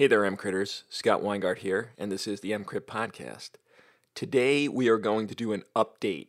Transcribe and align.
Hey 0.00 0.06
there, 0.06 0.22
EMCritters. 0.22 0.84
Scott 0.88 1.20
Weingart 1.20 1.58
here, 1.58 1.90
and 1.98 2.10
this 2.10 2.26
is 2.26 2.40
the 2.40 2.52
EMCrit 2.52 2.86
Podcast. 2.86 3.50
Today 4.14 4.66
we 4.66 4.88
are 4.88 4.96
going 4.96 5.26
to 5.26 5.34
do 5.34 5.52
an 5.52 5.62
update 5.76 6.28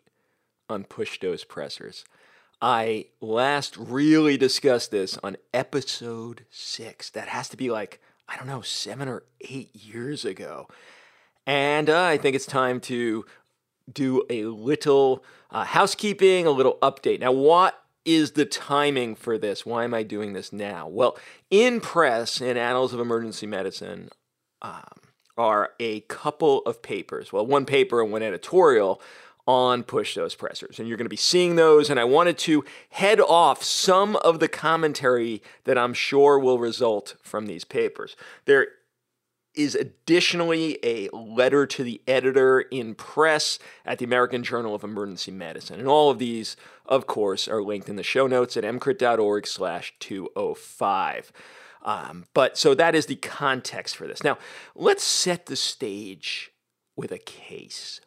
on 0.70 0.84
push 0.84 1.18
dose 1.20 1.46
pressors. 1.46 2.04
I 2.62 3.06
last 3.22 3.78
really 3.78 4.36
discussed 4.36 4.92
this 4.92 5.18
on 5.24 5.38
episode 5.54 6.44
six. 6.50 7.10
That 7.12 7.30
has 7.30 7.48
to 7.48 7.56
be 7.56 7.72
like, 7.72 8.02
I 8.28 8.36
don't 8.36 8.48
know, 8.48 8.60
seven 8.60 9.08
or 9.08 9.24
eight 9.40 9.74
years 9.74 10.26
ago. 10.26 10.68
And 11.48 11.90
uh, 11.90 12.04
I 12.04 12.18
think 12.18 12.36
it's 12.36 12.46
time 12.46 12.82
to 12.82 13.24
do 13.90 14.24
a 14.30 14.44
little 14.48 15.24
uh, 15.50 15.64
housekeeping, 15.64 16.46
a 16.46 16.52
little 16.52 16.78
update. 16.82 17.22
Now, 17.22 17.32
what 17.32 17.81
is 18.06 18.32
the 18.32 18.46
timing 18.46 19.16
for 19.16 19.38
this? 19.38 19.66
Why 19.66 19.84
am 19.84 19.94
I 19.94 20.04
doing 20.04 20.34
this 20.34 20.52
now? 20.52 20.88
Well, 20.88 21.18
in 21.50 21.82
press, 21.82 22.42
in 22.42 22.58
Annals 22.58 22.94
of 22.94 23.00
Emergency 23.00 23.48
Medicine, 23.48 24.10
um, 24.62 24.84
are 25.38 25.72
a 25.80 26.02
couple 26.02 26.60
of 26.62 26.82
papers. 26.82 27.32
Well, 27.32 27.46
one 27.46 27.66
paper 27.66 28.02
and 28.02 28.12
one 28.12 28.24
editorial 28.24 29.02
on 29.48 29.84
push 29.84 30.16
dose 30.16 30.36
pressors. 30.36 30.78
And 30.78 30.88
you're 30.88 30.98
going 30.98 31.06
to 31.06 31.10
be 31.10 31.16
seeing 31.16 31.56
those. 31.56 31.90
And 31.90 32.00
I 32.00 32.04
wanted 32.04 32.38
to 32.40 32.64
head 32.90 33.20
off 33.20 33.64
some 33.64 34.16
of 34.18 34.40
the 34.40 34.48
commentary 34.48 35.42
that 35.64 35.78
I'm 35.78 35.94
sure 35.94 36.38
will 36.38 36.60
result 36.60 37.16
from 37.22 37.48
these 37.48 37.64
papers. 37.64 38.16
There 38.46 38.68
is 39.54 39.76
additionally 39.76 40.80
a 40.84 41.10
letter 41.10 41.66
to 41.66 41.84
the 41.84 42.02
editor 42.08 42.62
in 42.62 42.96
press 42.96 43.60
at 43.86 43.98
the 43.98 44.06
American 44.06 44.44
Journal 44.44 44.74
of 44.74 44.84
Emergency 44.84 45.32
Medicine. 45.32 45.80
And 45.80 45.88
all 45.88 46.10
of 46.10 46.20
these, 46.20 46.56
of 46.86 47.08
course, 47.08 47.48
are 47.48 47.62
linked 47.62 47.90
in 47.90 47.98
the 47.98 48.04
show 48.04 48.28
notes 48.28 48.56
at 48.56 48.64
emcrit.org 48.64 49.46
slash 49.46 49.94
205. 50.00 51.32
Um, 51.84 52.26
but 52.34 52.58
so 52.58 52.74
that 52.76 52.96
is 52.96 53.08
the 53.08 53.16
context 53.16 53.96
for 53.96 54.08
this. 54.08 54.24
Now, 54.24 54.38
let's 54.76 55.04
set 55.04 55.48
the 55.48 55.56
stage 55.56 56.52
with 56.96 57.12
a 57.12 57.18
case. 57.18 58.00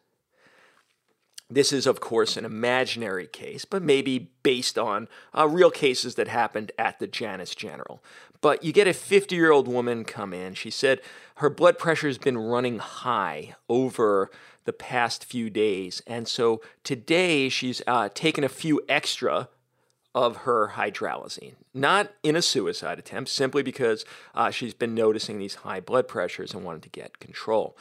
This 1.51 1.73
is, 1.73 1.87
of 1.87 2.01
course, 2.01 2.37
an 2.37 2.45
imaginary 2.45 3.27
case, 3.27 3.65
but 3.65 3.83
maybe 3.83 4.31
based 4.43 4.79
on 4.79 5.09
uh, 5.37 5.47
real 5.47 5.71
cases 5.71 6.15
that 6.15 6.29
happened 6.29 6.73
at 6.79 6.99
the 6.99 7.07
Janus 7.07 7.55
General. 7.55 8.03
But 8.41 8.65
you 8.65 8.73
get 8.73 8.87
a 8.87 8.95
50 8.95 9.35
year 9.35 9.53
old 9.53 9.69
woman 9.69 10.05
come 10.05 10.33
in. 10.33 10.55
She 10.55 10.71
said 10.71 11.01
her 11.37 11.51
blood 11.51 11.79
pressure 11.79 12.07
has 12.07 12.19
been 12.19 12.39
running 12.39 12.79
high 12.79 13.55
over 13.69 14.31
the 14.65 14.73
past 14.73 15.25
few 15.25 15.51
days. 15.51 16.03
And 16.07 16.27
so 16.27 16.61
today 16.83 17.49
she's 17.49 17.83
uh, 17.87 18.09
taken 18.15 18.45
a 18.45 18.49
few 18.49 18.81
extra 18.89 19.49
of 20.15 20.39
her 20.39 20.73
hydralazine. 20.75 21.55
Not 21.75 22.13
in 22.23 22.37
a 22.37 22.43
suicide 22.43 22.99
attempt, 22.99 23.31
simply 23.31 23.63
because 23.63 24.05
uh, 24.35 24.51
she's 24.51 24.75
been 24.75 24.95
noticing 24.95 25.39
these 25.39 25.57
high 25.57 25.81
blood 25.81 26.07
pressures 26.07 26.55
and 26.55 26.65
wanted 26.65 26.83
to 26.83 26.89
get 26.89 27.19
control. 27.19 27.77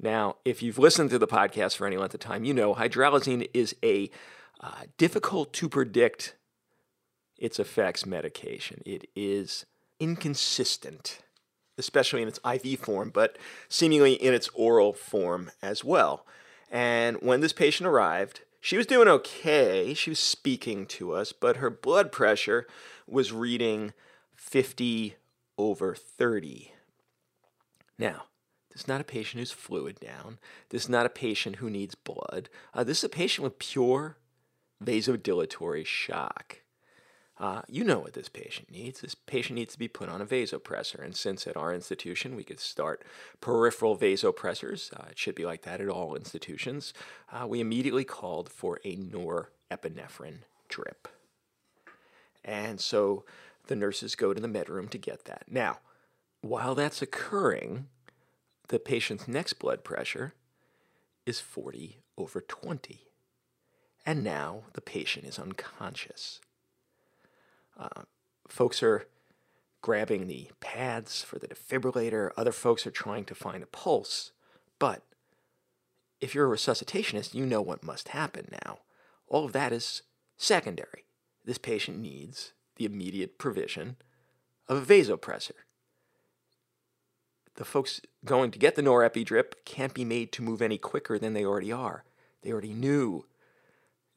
Now, 0.00 0.36
if 0.44 0.62
you've 0.62 0.78
listened 0.78 1.10
to 1.10 1.18
the 1.18 1.26
podcast 1.26 1.76
for 1.76 1.86
any 1.86 1.96
length 1.96 2.14
of 2.14 2.20
time, 2.20 2.44
you 2.44 2.52
know 2.52 2.74
hydralazine 2.74 3.48
is 3.54 3.74
a 3.82 4.10
uh, 4.60 4.82
difficult 4.98 5.52
to 5.54 5.68
predict 5.68 6.34
its 7.38 7.58
effects 7.58 8.06
medication. 8.06 8.82
It 8.84 9.08
is 9.14 9.66
inconsistent, 10.00 11.20
especially 11.78 12.22
in 12.22 12.28
its 12.28 12.40
IV 12.44 12.80
form, 12.80 13.10
but 13.10 13.38
seemingly 13.68 14.14
in 14.14 14.34
its 14.34 14.48
oral 14.54 14.92
form 14.92 15.50
as 15.62 15.84
well. 15.84 16.26
And 16.70 17.16
when 17.20 17.40
this 17.40 17.52
patient 17.52 17.86
arrived, 17.86 18.40
she 18.60 18.76
was 18.76 18.86
doing 18.86 19.08
okay. 19.08 19.94
She 19.94 20.10
was 20.10 20.18
speaking 20.18 20.86
to 20.86 21.12
us, 21.12 21.32
but 21.32 21.58
her 21.58 21.70
blood 21.70 22.10
pressure 22.10 22.66
was 23.06 23.32
reading 23.32 23.92
50 24.34 25.16
over 25.56 25.94
30. 25.94 26.72
Now, 27.98 28.24
this 28.76 28.82
is 28.82 28.88
not 28.88 29.00
a 29.00 29.04
patient 29.04 29.38
who's 29.38 29.52
fluid 29.52 29.98
down. 30.00 30.38
This 30.68 30.82
is 30.82 30.88
not 30.90 31.06
a 31.06 31.08
patient 31.08 31.56
who 31.56 31.70
needs 31.70 31.94
blood. 31.94 32.50
Uh, 32.74 32.84
this 32.84 32.98
is 32.98 33.04
a 33.04 33.08
patient 33.08 33.42
with 33.44 33.58
pure 33.58 34.18
vasodilatory 34.84 35.86
shock. 35.86 36.60
Uh, 37.38 37.62
you 37.68 37.82
know 37.82 38.00
what 38.00 38.12
this 38.12 38.28
patient 38.28 38.70
needs. 38.70 39.00
This 39.00 39.14
patient 39.14 39.54
needs 39.54 39.72
to 39.72 39.78
be 39.78 39.88
put 39.88 40.10
on 40.10 40.20
a 40.20 40.26
vasopressor. 40.26 41.02
And 41.02 41.16
since 41.16 41.46
at 41.46 41.56
our 41.56 41.72
institution 41.72 42.36
we 42.36 42.44
could 42.44 42.60
start 42.60 43.02
peripheral 43.40 43.96
vasopressors, 43.96 44.92
uh, 44.92 45.06
it 45.10 45.18
should 45.18 45.34
be 45.34 45.46
like 45.46 45.62
that 45.62 45.80
at 45.80 45.88
all 45.88 46.14
institutions, 46.14 46.92
uh, 47.32 47.46
we 47.46 47.60
immediately 47.60 48.04
called 48.04 48.50
for 48.50 48.78
a 48.84 48.94
norepinephrine 48.94 50.40
drip. 50.68 51.08
And 52.44 52.78
so 52.78 53.24
the 53.68 53.76
nurses 53.76 54.16
go 54.16 54.34
to 54.34 54.40
the 54.40 54.48
med 54.48 54.68
room 54.68 54.88
to 54.88 54.98
get 54.98 55.24
that. 55.24 55.44
Now, 55.48 55.78
while 56.42 56.74
that's 56.74 57.00
occurring, 57.00 57.86
the 58.68 58.78
patient's 58.78 59.28
next 59.28 59.54
blood 59.54 59.84
pressure 59.84 60.34
is 61.24 61.40
40 61.40 62.00
over 62.16 62.40
20. 62.40 63.06
And 64.04 64.22
now 64.22 64.64
the 64.72 64.80
patient 64.80 65.26
is 65.26 65.38
unconscious. 65.38 66.40
Uh, 67.78 68.02
folks 68.48 68.82
are 68.82 69.06
grabbing 69.82 70.26
the 70.26 70.50
pads 70.60 71.22
for 71.22 71.38
the 71.38 71.48
defibrillator, 71.48 72.30
other 72.36 72.52
folks 72.52 72.86
are 72.86 72.92
trying 72.92 73.24
to 73.24 73.34
find 73.34 73.62
a 73.62 73.66
pulse. 73.66 74.32
But 74.78 75.02
if 76.20 76.34
you're 76.34 76.52
a 76.52 76.56
resuscitationist, 76.56 77.34
you 77.34 77.46
know 77.46 77.62
what 77.62 77.84
must 77.84 78.08
happen 78.08 78.48
now. 78.64 78.78
All 79.28 79.44
of 79.44 79.52
that 79.52 79.72
is 79.72 80.02
secondary. 80.36 81.04
This 81.44 81.58
patient 81.58 81.98
needs 81.98 82.52
the 82.76 82.84
immediate 82.84 83.38
provision 83.38 83.96
of 84.68 84.78
a 84.78 84.94
vasopressor 84.94 85.65
the 87.56 87.64
folks 87.64 88.00
going 88.24 88.50
to 88.50 88.58
get 88.58 88.76
the 88.76 88.82
norepi 88.82 89.24
drip 89.24 89.64
can't 89.64 89.94
be 89.94 90.04
made 90.04 90.32
to 90.32 90.42
move 90.42 90.62
any 90.62 90.78
quicker 90.78 91.18
than 91.18 91.32
they 91.32 91.44
already 91.44 91.72
are. 91.72 92.04
They 92.42 92.52
already 92.52 92.72
knew 92.72 93.26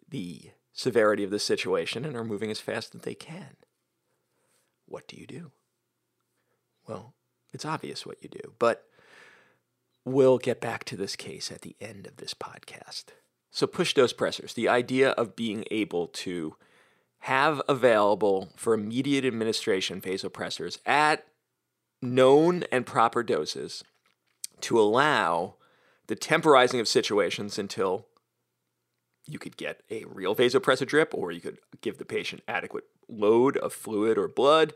the 0.08 0.52
severity 0.74 1.24
of 1.24 1.32
the 1.32 1.40
situation 1.40 2.06
and 2.06 2.16
are 2.16 2.24
moving 2.24 2.52
as 2.52 2.60
fast 2.60 2.96
as 2.96 3.02
they 3.02 3.16
can. 3.16 3.58
What 4.86 5.08
do 5.08 5.18
you 5.18 5.28
do? 5.28 5.52
Well, 6.88 7.14
it's 7.54 7.66
obvious 7.66 8.06
what 8.06 8.22
you 8.24 8.30
do, 8.30 8.54
but 8.60 8.86
we'll 10.06 10.38
get 10.38 10.62
back 10.62 10.84
to 10.86 10.96
this 10.96 11.16
case 11.16 11.52
at 11.52 11.62
the 11.62 11.76
end 11.80 12.08
of 12.08 12.18
this 12.18 12.34
podcast. 12.34 13.06
So, 13.52 13.68
push 13.68 13.94
dose 13.94 14.14
pressors, 14.14 14.54
the 14.54 14.70
idea 14.70 15.12
of 15.12 15.36
being 15.36 15.66
able 15.72 16.08
to 16.08 16.56
have 17.24 17.62
available 17.68 18.50
for 18.56 18.74
immediate 18.74 19.26
administration 19.26 20.00
vasopressors 20.00 20.78
at 20.86 21.26
known 22.02 22.64
and 22.72 22.86
proper 22.86 23.24
doses 23.24 23.84
to 24.62 24.80
allow 24.80 25.56
the 26.08 26.16
temporizing 26.16 26.80
of 26.80 26.88
situations 26.88 27.58
until 27.58 28.08
you 29.26 29.38
could 29.38 29.58
get 29.58 29.82
a 29.92 30.06
real 30.06 30.36
vasopressor 30.36 30.88
drip 30.88 31.14
or 31.14 31.32
you 31.32 31.42
could 31.42 31.60
give 31.82 31.98
the 31.98 32.06
patient 32.06 32.42
adequate 32.48 32.86
load 33.08 33.58
of 33.58 33.74
fluid 33.74 34.18
or 34.18 34.28
blood 34.28 34.74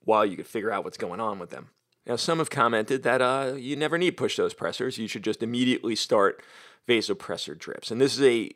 while 0.00 0.26
you 0.26 0.36
could 0.36 0.46
figure 0.46 0.70
out 0.70 0.84
what's 0.84 0.98
going 0.98 1.20
on 1.20 1.38
with 1.38 1.50
them. 1.50 1.70
Now, 2.06 2.16
some 2.16 2.38
have 2.38 2.50
commented 2.50 3.02
that 3.04 3.22
uh, 3.22 3.54
you 3.56 3.76
never 3.76 3.96
need 3.96 4.18
push 4.18 4.36
dose 4.36 4.52
pressors. 4.52 4.98
You 4.98 5.08
should 5.08 5.24
just 5.24 5.42
immediately 5.42 5.96
start 5.96 6.42
vasopressor 6.86 7.58
drips. 7.58 7.90
And 7.90 8.00
this 8.00 8.14
is 8.14 8.22
a 8.22 8.50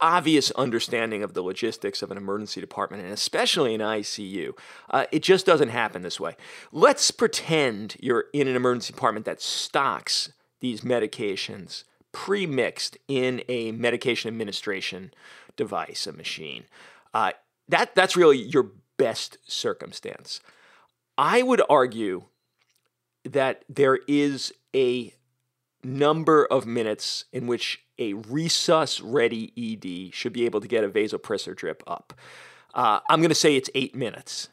obvious 0.00 0.50
understanding 0.52 1.22
of 1.22 1.34
the 1.34 1.42
logistics 1.42 2.02
of 2.02 2.10
an 2.10 2.16
emergency 2.16 2.60
department 2.60 3.02
and 3.02 3.12
especially 3.12 3.74
an 3.74 3.80
ICU. 3.80 4.52
Uh, 4.90 5.06
it 5.12 5.22
just 5.22 5.46
doesn't 5.46 5.68
happen 5.68 6.02
this 6.02 6.20
way. 6.20 6.36
Let's 6.72 7.10
pretend 7.10 7.96
you're 8.00 8.26
in 8.32 8.48
an 8.48 8.56
emergency 8.56 8.92
department 8.92 9.26
that 9.26 9.40
stocks 9.40 10.32
these 10.60 10.82
medications 10.82 11.84
pre 12.12 12.46
mixed 12.46 12.96
in 13.08 13.42
a 13.48 13.72
medication 13.72 14.28
administration 14.28 15.12
device, 15.56 16.06
a 16.06 16.12
machine. 16.12 16.64
Uh, 17.12 17.32
that, 17.68 17.94
that's 17.94 18.16
really 18.16 18.38
your 18.38 18.72
best 18.96 19.38
circumstance. 19.46 20.40
I 21.16 21.42
would 21.42 21.62
argue 21.68 22.24
that 23.24 23.64
there 23.68 24.00
is 24.06 24.52
a 24.74 25.14
number 25.84 26.46
of 26.46 26.66
minutes 26.66 27.24
in 27.32 27.46
which 27.46 27.84
a 27.98 28.14
resus 28.14 29.00
ready 29.02 29.52
ED 29.56 30.14
should 30.14 30.32
be 30.32 30.44
able 30.44 30.60
to 30.60 30.68
get 30.68 30.84
a 30.84 30.88
vasopressor 30.88 31.54
drip 31.54 31.82
up. 31.86 32.12
Uh, 32.74 33.00
I'm 33.08 33.20
going 33.20 33.28
to 33.28 33.34
say 33.34 33.56
it's 33.56 33.70
eight 33.74 33.94
minutes. 33.94 34.48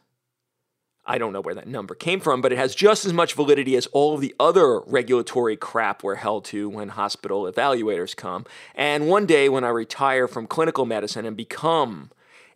I 1.06 1.18
don't 1.18 1.34
know 1.34 1.42
where 1.42 1.56
that 1.56 1.68
number 1.68 1.96
came 1.96 2.20
from, 2.20 2.42
but 2.42 2.52
it 2.52 2.58
has 2.58 2.76
just 2.76 3.06
as 3.06 3.14
much 3.14 3.34
validity 3.34 3.76
as 3.76 3.88
all 3.88 4.14
of 4.14 4.22
the 4.22 4.36
other 4.40 4.82
regulatory 4.82 5.58
crap 5.58 6.04
we're 6.04 6.16
held 6.16 6.46
to 6.46 6.70
when 6.70 6.90
hospital 6.90 7.52
evaluators 7.52 8.16
come. 8.16 8.46
And 8.76 9.08
one 9.08 9.26
day 9.26 9.50
when 9.50 9.64
I 9.64 9.70
retire 9.70 10.28
from 10.28 10.46
clinical 10.46 10.86
medicine 10.86 11.26
and 11.26 11.36
become 11.36 12.12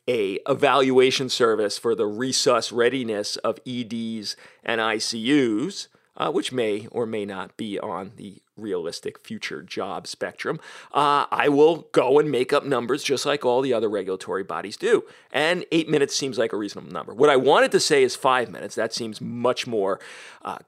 a 0.08 0.40
evaluation 0.48 1.30
service 1.30 1.80
for 1.80 1.96
the 1.96 2.04
resus 2.04 2.72
readiness 2.72 3.38
of 3.38 3.60
EDs 3.66 4.36
and 4.64 4.80
ICUs, 4.80 5.88
uh, 6.16 6.32
which 6.32 6.52
may 6.52 6.88
or 6.92 7.08
may 7.08 7.26
not 7.26 7.58
be 7.58 7.80
on 7.80 8.12
the 8.18 8.42
realistic 8.58 9.20
future 9.20 9.62
job 9.62 10.08
spectrum, 10.08 10.60
uh, 10.94 11.26
I 11.32 11.50
will 11.50 11.88
go 11.92 12.20
and 12.20 12.32
make 12.32 12.54
up 12.54 12.66
numbers 12.66 13.04
just 13.04 13.26
like 13.26 13.46
all 13.46 13.62
the 13.62 13.74
other 13.74 13.90
regulatory 13.90 14.44
bodies 14.44 14.78
do. 14.78 15.04
And 15.32 15.66
eight 15.72 15.90
minutes 15.90 16.16
seems 16.16 16.38
like 16.38 16.54
a 16.54 16.58
reasonable 16.58 16.92
number. 16.92 17.14
What 17.14 17.30
I 17.30 17.36
wanted 17.36 17.72
to 17.74 17.80
say 17.80 18.04
is 18.04 18.16
five 18.16 18.50
minutes. 18.50 18.76
That 18.76 18.94
seems 18.94 19.22
much 19.22 19.68
more 19.68 20.00
uh, 20.44 20.60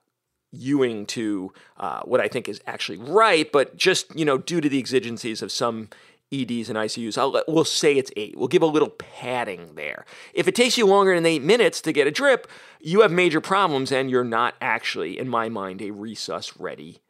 Ewing 0.54 1.06
to 1.08 1.52
uh, 1.78 2.02
what 2.06 2.22
I 2.22 2.30
think 2.30 2.48
is 2.48 2.62
actually 2.66 2.98
right, 2.98 3.52
but 3.52 3.76
just 3.76 4.16
you 4.16 4.24
know, 4.24 4.38
due 4.38 4.62
to 4.62 4.70
the 4.70 4.80
exigencies 4.80 5.42
of 5.42 5.52
some 5.52 5.90
EDs 6.32 6.70
and 6.70 6.78
ICUs, 6.78 7.18
I'll, 7.18 7.44
we'll 7.50 7.66
say 7.66 7.98
it's 7.98 8.12
eight. 8.16 8.38
We'll 8.38 8.48
give 8.48 8.62
a 8.62 8.68
little 8.68 8.90
padding 8.90 9.76
there. 9.76 10.06
If 10.34 10.48
it 10.48 10.56
takes 10.56 10.78
you 10.78 10.86
longer 10.86 11.14
than 11.14 11.26
eight 11.26 11.44
minutes 11.44 11.82
to 11.82 11.92
get 11.92 12.08
a 12.08 12.12
drip, 12.12 12.48
you 12.80 13.02
have 13.02 13.12
major 13.12 13.42
problems, 13.42 13.92
and 13.92 14.10
you're 14.10 14.24
not 14.24 14.56
actually, 14.62 15.20
in 15.20 15.28
my 15.28 15.50
mind, 15.50 15.82
a 15.82 15.92
resus 15.92 16.54
ready 16.58 17.02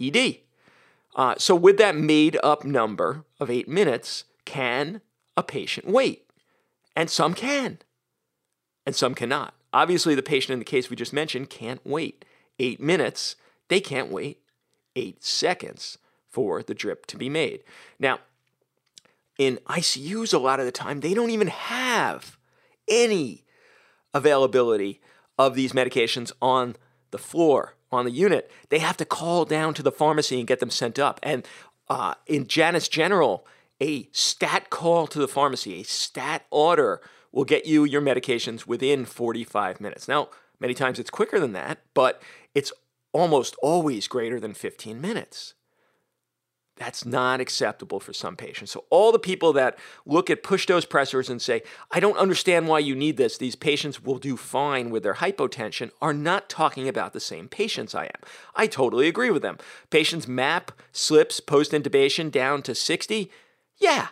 ED. 0.00 0.38
Uh, 1.14 1.34
so, 1.38 1.54
with 1.54 1.78
that 1.78 1.96
made 1.96 2.38
up 2.42 2.64
number 2.64 3.24
of 3.40 3.50
eight 3.50 3.68
minutes, 3.68 4.24
can 4.44 5.00
a 5.36 5.42
patient 5.42 5.86
wait? 5.86 6.30
And 6.94 7.10
some 7.10 7.34
can, 7.34 7.78
and 8.84 8.94
some 8.94 9.14
cannot. 9.14 9.54
Obviously, 9.72 10.14
the 10.14 10.22
patient 10.22 10.52
in 10.52 10.58
the 10.58 10.64
case 10.64 10.88
we 10.88 10.96
just 10.96 11.12
mentioned 11.12 11.50
can't 11.50 11.80
wait 11.84 12.24
eight 12.58 12.80
minutes. 12.80 13.36
They 13.68 13.80
can't 13.80 14.10
wait 14.10 14.40
eight 14.94 15.22
seconds 15.24 15.98
for 16.28 16.62
the 16.62 16.74
drip 16.74 17.06
to 17.06 17.16
be 17.16 17.28
made. 17.28 17.62
Now, 17.98 18.20
in 19.38 19.58
ICUs, 19.66 20.32
a 20.32 20.38
lot 20.38 20.60
of 20.60 20.66
the 20.66 20.72
time, 20.72 21.00
they 21.00 21.14
don't 21.14 21.30
even 21.30 21.48
have 21.48 22.38
any 22.88 23.44
availability 24.14 25.00
of 25.38 25.54
these 25.54 25.72
medications 25.72 26.32
on 26.40 26.76
the 27.10 27.18
floor, 27.18 27.74
on 27.96 28.04
the 28.04 28.10
unit. 28.10 28.50
They 28.68 28.78
have 28.78 28.96
to 28.98 29.04
call 29.04 29.44
down 29.44 29.74
to 29.74 29.82
the 29.82 29.92
pharmacy 29.92 30.38
and 30.38 30.46
get 30.46 30.60
them 30.60 30.70
sent 30.70 30.98
up. 30.98 31.18
And 31.22 31.46
uh, 31.88 32.14
in 32.26 32.46
Janus 32.46 32.88
General, 32.88 33.46
a 33.80 34.08
stat 34.12 34.70
call 34.70 35.06
to 35.08 35.18
the 35.18 35.28
pharmacy, 35.28 35.80
a 35.80 35.84
stat 35.84 36.46
order 36.50 37.00
will 37.32 37.44
get 37.44 37.66
you 37.66 37.84
your 37.84 38.00
medications 38.00 38.66
within 38.66 39.04
45 39.04 39.80
minutes. 39.80 40.08
Now, 40.08 40.28
many 40.58 40.74
times 40.74 40.98
it's 40.98 41.10
quicker 41.10 41.38
than 41.38 41.52
that, 41.52 41.78
but 41.94 42.22
it's 42.54 42.72
almost 43.12 43.56
always 43.62 44.08
greater 44.08 44.40
than 44.40 44.54
15 44.54 45.00
minutes. 45.00 45.54
That's 46.76 47.06
not 47.06 47.40
acceptable 47.40 48.00
for 48.00 48.12
some 48.12 48.36
patients. 48.36 48.70
So, 48.70 48.84
all 48.90 49.10
the 49.10 49.18
people 49.18 49.54
that 49.54 49.78
look 50.04 50.28
at 50.28 50.42
push 50.42 50.66
dose 50.66 50.84
pressors 50.84 51.30
and 51.30 51.40
say, 51.40 51.62
I 51.90 52.00
don't 52.00 52.18
understand 52.18 52.68
why 52.68 52.80
you 52.80 52.94
need 52.94 53.16
this, 53.16 53.38
these 53.38 53.56
patients 53.56 54.04
will 54.04 54.18
do 54.18 54.36
fine 54.36 54.90
with 54.90 55.02
their 55.02 55.14
hypotension, 55.14 55.90
are 56.02 56.12
not 56.12 56.50
talking 56.50 56.86
about 56.86 57.14
the 57.14 57.20
same 57.20 57.48
patients 57.48 57.94
I 57.94 58.04
am. 58.04 58.20
I 58.54 58.66
totally 58.66 59.08
agree 59.08 59.30
with 59.30 59.40
them. 59.40 59.56
Patients 59.88 60.28
MAP 60.28 60.70
slips 60.92 61.40
post 61.40 61.72
intubation 61.72 62.30
down 62.30 62.60
to 62.62 62.74
60. 62.74 63.30
Yeah, 63.78 64.08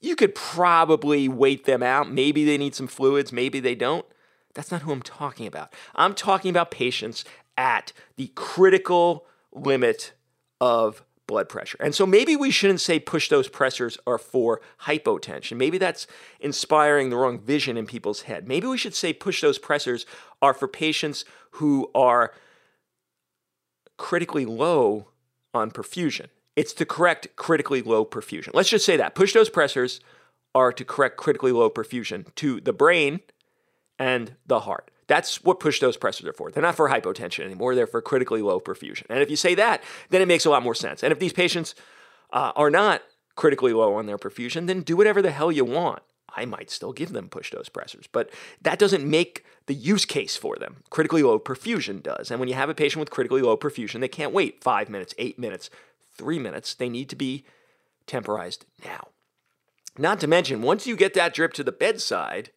you 0.00 0.14
could 0.14 0.34
probably 0.34 1.26
wait 1.26 1.64
them 1.64 1.82
out. 1.82 2.10
Maybe 2.10 2.44
they 2.44 2.58
need 2.58 2.74
some 2.74 2.86
fluids, 2.86 3.32
maybe 3.32 3.60
they 3.60 3.74
don't. 3.74 4.04
That's 4.54 4.70
not 4.70 4.82
who 4.82 4.92
I'm 4.92 5.02
talking 5.02 5.46
about. 5.46 5.72
I'm 5.94 6.14
talking 6.14 6.50
about 6.50 6.70
patients 6.70 7.24
at 7.56 7.92
the 8.16 8.30
critical 8.34 9.26
limit 9.52 10.12
of 10.60 11.02
blood 11.26 11.48
pressure. 11.48 11.78
And 11.80 11.94
so 11.94 12.06
maybe 12.06 12.36
we 12.36 12.50
shouldn't 12.50 12.80
say 12.80 12.98
push 12.98 13.28
dose 13.28 13.48
pressors 13.48 13.98
are 14.06 14.18
for 14.18 14.60
hypotension. 14.82 15.56
Maybe 15.56 15.78
that's 15.78 16.06
inspiring 16.40 17.10
the 17.10 17.16
wrong 17.16 17.38
vision 17.38 17.76
in 17.76 17.86
people's 17.86 18.22
head. 18.22 18.46
Maybe 18.46 18.66
we 18.66 18.78
should 18.78 18.94
say 18.94 19.12
push 19.12 19.40
dose 19.40 19.58
pressors 19.58 20.04
are 20.42 20.54
for 20.54 20.68
patients 20.68 21.24
who 21.52 21.90
are 21.94 22.32
critically 23.96 24.44
low 24.44 25.08
on 25.52 25.70
perfusion. 25.70 26.26
It's 26.56 26.72
to 26.74 26.86
correct 26.86 27.28
critically 27.36 27.82
low 27.82 28.04
perfusion. 28.04 28.50
Let's 28.54 28.68
just 28.68 28.86
say 28.86 28.96
that 28.96 29.14
push 29.14 29.32
dose 29.32 29.50
pressors 29.50 30.00
are 30.54 30.72
to 30.72 30.84
correct 30.84 31.16
critically 31.16 31.52
low 31.52 31.70
perfusion 31.70 32.32
to 32.36 32.60
the 32.60 32.72
brain 32.72 33.20
and 33.98 34.36
the 34.46 34.60
heart. 34.60 34.90
That's 35.06 35.44
what 35.44 35.60
push 35.60 35.80
dose 35.80 35.96
pressors 35.96 36.26
are 36.26 36.32
for. 36.32 36.50
They're 36.50 36.62
not 36.62 36.76
for 36.76 36.88
hypotension 36.88 37.44
anymore. 37.44 37.74
They're 37.74 37.86
for 37.86 38.00
critically 38.00 38.42
low 38.42 38.60
perfusion. 38.60 39.04
And 39.10 39.20
if 39.20 39.30
you 39.30 39.36
say 39.36 39.54
that, 39.54 39.82
then 40.10 40.22
it 40.22 40.28
makes 40.28 40.44
a 40.44 40.50
lot 40.50 40.62
more 40.62 40.74
sense. 40.74 41.02
And 41.02 41.12
if 41.12 41.18
these 41.18 41.32
patients 41.32 41.74
uh, 42.32 42.52
are 42.56 42.70
not 42.70 43.02
critically 43.36 43.72
low 43.72 43.94
on 43.94 44.06
their 44.06 44.18
perfusion, 44.18 44.66
then 44.66 44.80
do 44.80 44.96
whatever 44.96 45.20
the 45.20 45.30
hell 45.30 45.52
you 45.52 45.64
want. 45.64 46.02
I 46.36 46.44
might 46.46 46.70
still 46.70 46.92
give 46.92 47.12
them 47.12 47.28
push 47.28 47.50
dose 47.50 47.68
pressors, 47.68 48.06
but 48.10 48.30
that 48.60 48.78
doesn't 48.78 49.08
make 49.08 49.44
the 49.66 49.74
use 49.74 50.04
case 50.04 50.36
for 50.36 50.56
them. 50.56 50.78
Critically 50.90 51.22
low 51.22 51.38
perfusion 51.38 52.02
does. 52.02 52.30
And 52.30 52.40
when 52.40 52.48
you 52.48 52.56
have 52.56 52.68
a 52.68 52.74
patient 52.74 53.00
with 53.00 53.10
critically 53.10 53.42
low 53.42 53.56
perfusion, 53.56 54.00
they 54.00 54.08
can't 54.08 54.32
wait 54.32 54.62
five 54.62 54.88
minutes, 54.88 55.14
eight 55.16 55.38
minutes, 55.38 55.70
three 56.16 56.38
minutes. 56.38 56.74
They 56.74 56.88
need 56.88 57.08
to 57.10 57.16
be 57.16 57.44
temporized 58.06 58.66
now. 58.84 59.08
Not 59.96 60.18
to 60.20 60.26
mention, 60.26 60.62
once 60.62 60.86
you 60.88 60.96
get 60.96 61.14
that 61.14 61.34
drip 61.34 61.52
to 61.54 61.62
the 61.62 61.70
bedside, 61.70 62.50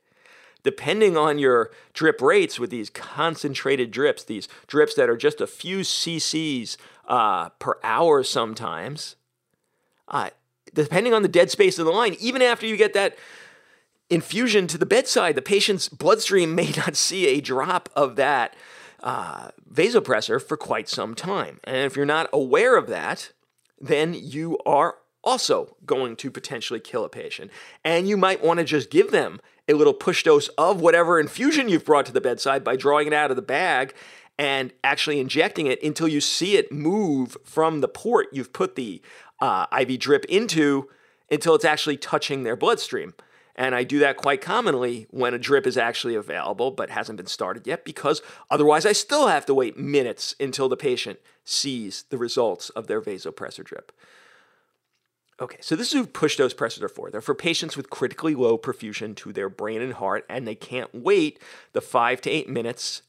depending 0.67 1.15
on 1.15 1.39
your 1.39 1.71
drip 1.93 2.21
rates 2.21 2.59
with 2.59 2.69
these 2.69 2.89
concentrated 2.89 3.89
drips, 3.89 4.25
these 4.25 4.49
drips 4.67 4.95
that 4.95 5.09
are 5.09 5.15
just 5.15 5.39
a 5.39 5.47
few 5.47 5.79
cc's 5.79 6.77
uh, 7.07 7.47
per 7.51 7.77
hour 7.85 8.21
sometimes, 8.21 9.15
uh, 10.09 10.29
depending 10.73 11.13
on 11.13 11.21
the 11.21 11.29
dead 11.29 11.49
space 11.49 11.79
of 11.79 11.85
the 11.85 11.91
line, 11.93 12.17
even 12.19 12.41
after 12.41 12.65
you 12.65 12.75
get 12.75 12.91
that 12.91 13.17
infusion 14.09 14.67
to 14.67 14.77
the 14.77 14.85
bedside, 14.85 15.35
the 15.35 15.41
patient's 15.41 15.87
bloodstream 15.87 16.53
may 16.61 16.73
not 16.75 16.97
see 16.97 17.27
a 17.27 17.39
drop 17.39 17.87
of 17.95 18.17
that 18.17 18.53
uh, 19.01 19.51
vasopressor 19.73 20.41
for 20.45 20.57
quite 20.57 20.89
some 20.89 21.15
time. 21.15 21.61
And 21.63 21.77
if 21.77 21.95
you're 21.95 22.05
not 22.05 22.29
aware 22.33 22.75
of 22.75 22.87
that, 22.87 23.31
then 23.79 24.13
you 24.13 24.57
are 24.65 24.95
also 25.23 25.77
going 25.85 26.17
to 26.17 26.29
potentially 26.29 26.81
kill 26.81 27.05
a 27.05 27.09
patient. 27.09 27.51
And 27.85 28.09
you 28.09 28.17
might 28.17 28.43
want 28.43 28.57
to 28.57 28.65
just 28.65 28.89
give 28.89 29.11
them 29.11 29.39
a 29.67 29.73
little 29.73 29.93
push 29.93 30.23
dose 30.23 30.47
of 30.49 30.81
whatever 30.81 31.19
infusion 31.19 31.69
you've 31.69 31.85
brought 31.85 32.05
to 32.05 32.11
the 32.11 32.21
bedside 32.21 32.63
by 32.63 32.75
drawing 32.75 33.07
it 33.07 33.13
out 33.13 33.29
of 33.29 33.35
the 33.35 33.41
bag 33.41 33.93
and 34.37 34.71
actually 34.83 35.19
injecting 35.19 35.67
it 35.67 35.81
until 35.81 36.07
you 36.07 36.21
see 36.21 36.57
it 36.57 36.71
move 36.71 37.37
from 37.43 37.81
the 37.81 37.87
port 37.87 38.27
you've 38.31 38.53
put 38.53 38.75
the 38.75 39.01
uh, 39.39 39.65
IV 39.77 39.99
drip 39.99 40.25
into 40.25 40.89
until 41.29 41.55
it's 41.55 41.65
actually 41.65 41.97
touching 41.97 42.43
their 42.43 42.55
bloodstream. 42.55 43.13
And 43.55 43.73
I 43.73 43.83
do 43.83 43.97
that 43.99 44.17
quite 44.17 44.39
commonly 44.39 45.07
when 45.09 45.33
a 45.33 45.39
drip 45.39 45.65
is 45.65 45.77
actually 45.77 46.13
available 46.13 46.69
but 46.69 46.91
hasn't 46.91 47.17
been 47.17 47.25
started 47.25 47.65
yet 47.65 47.83
because 47.83 48.21
otherwise 48.51 48.85
I 48.85 48.91
still 48.91 49.27
have 49.27 49.47
to 49.47 49.53
wait 49.53 49.77
minutes 49.77 50.35
until 50.39 50.69
the 50.69 50.77
patient 50.77 51.19
sees 51.43 52.05
the 52.09 52.19
results 52.19 52.69
of 52.69 52.85
their 52.85 53.01
vasopressor 53.01 53.63
drip. 53.63 53.91
Okay, 55.39 55.57
so 55.61 55.75
this 55.75 55.87
is 55.87 55.93
who 55.93 56.07
push 56.07 56.35
dose 56.35 56.53
pressors 56.53 56.81
are 56.81 56.89
for. 56.89 57.11
They're 57.11 57.21
for 57.21 57.35
patients 57.35 57.77
with 57.77 57.91
critically 57.91 58.33
low 58.33 58.57
perfusion 58.57 59.15
to 59.17 59.31
their 59.31 59.49
brain 59.49 59.81
and 59.81 59.93
heart, 59.93 60.25
and 60.29 60.47
they 60.47 60.55
can't 60.55 60.93
wait 60.93 61.39
the 61.73 61.81
five 61.81 62.21
to 62.21 62.29
eight 62.31 62.49
minutes 62.49 63.03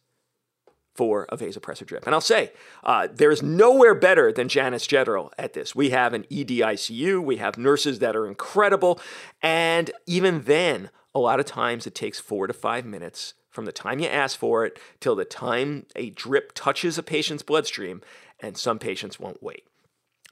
for 0.95 1.27
a 1.31 1.37
vasopressor 1.37 1.87
drip. 1.87 2.05
And 2.05 2.15
I'll 2.15 2.21
say, 2.21 2.53
uh, 2.83 3.07
there's 3.11 3.43
nowhere 3.43 3.95
better 3.95 4.33
than 4.33 4.49
Janus 4.49 4.87
General 4.87 5.33
at 5.39 5.53
this. 5.53 5.75
We 5.75 5.91
have 5.91 6.13
an 6.13 6.25
EDICU, 6.25 7.23
we 7.23 7.37
have 7.37 7.57
nurses 7.57 8.01
that 8.01 8.17
are 8.17 8.27
incredible, 8.27 9.01
and 9.41 9.91
even 10.07 10.43
then, 10.43 10.91
a 11.15 11.21
lot 11.21 11.41
of 11.41 11.47
times 11.47 11.87
it 11.87 11.95
takes 11.95 12.21
four 12.21 12.47
to 12.47 12.53
five 12.53 12.85
minutes 12.85 13.35
from 13.49 13.65
the 13.65 13.73
time 13.73 14.01
you 14.01 14.09
ask 14.09 14.39
for 14.39 14.67
it 14.67 14.79
till 15.01 15.17
the 15.17 15.25
time 15.25 15.87
a 15.97 16.11
drip 16.11 16.53
touches 16.53 16.99
a 16.99 17.03
patient's 17.03 17.43
bloodstream, 17.43 18.03
and 18.41 18.59
some 18.59 18.79
patients 18.79 19.19
won't 19.19 19.43
wait. 19.43 19.65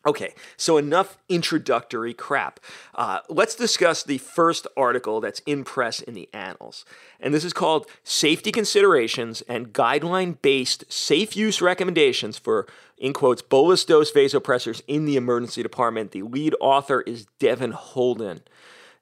Okay, 0.06 0.34
so 0.56 0.76
enough 0.76 1.18
introductory 1.28 2.14
crap. 2.14 2.60
Uh, 2.94 3.20
let's 3.28 3.56
discuss 3.56 4.04
the 4.04 4.18
first 4.18 4.68
article 4.76 5.20
that's 5.20 5.40
in 5.40 5.64
press 5.64 6.00
in 6.00 6.14
the 6.14 6.28
annals. 6.32 6.84
And 7.18 7.34
this 7.34 7.44
is 7.44 7.52
called 7.52 7.88
Safety 8.04 8.52
Considerations 8.52 9.42
and 9.48 9.72
Guideline 9.72 10.40
Based 10.40 10.84
Safe 10.92 11.36
Use 11.36 11.60
Recommendations 11.60 12.38
for, 12.38 12.68
in 12.96 13.14
quotes, 13.14 13.42
bolus 13.42 13.84
dose 13.84 14.12
vasopressors 14.12 14.80
in 14.86 15.06
the 15.06 15.16
emergency 15.16 15.60
department. 15.60 16.12
The 16.12 16.22
lead 16.22 16.54
author 16.60 17.00
is 17.00 17.26
Devin 17.40 17.72
Holden. 17.72 18.42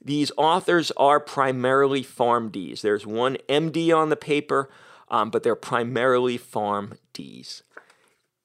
These 0.02 0.32
authors 0.38 0.90
are 0.96 1.20
primarily 1.20 2.02
PharmDs. 2.02 2.80
There's 2.80 3.06
one 3.06 3.36
MD 3.46 3.94
on 3.94 4.08
the 4.08 4.16
paper, 4.16 4.70
um, 5.10 5.28
but 5.28 5.42
they're 5.42 5.54
primarily 5.54 6.38
PharmDs. 6.38 7.60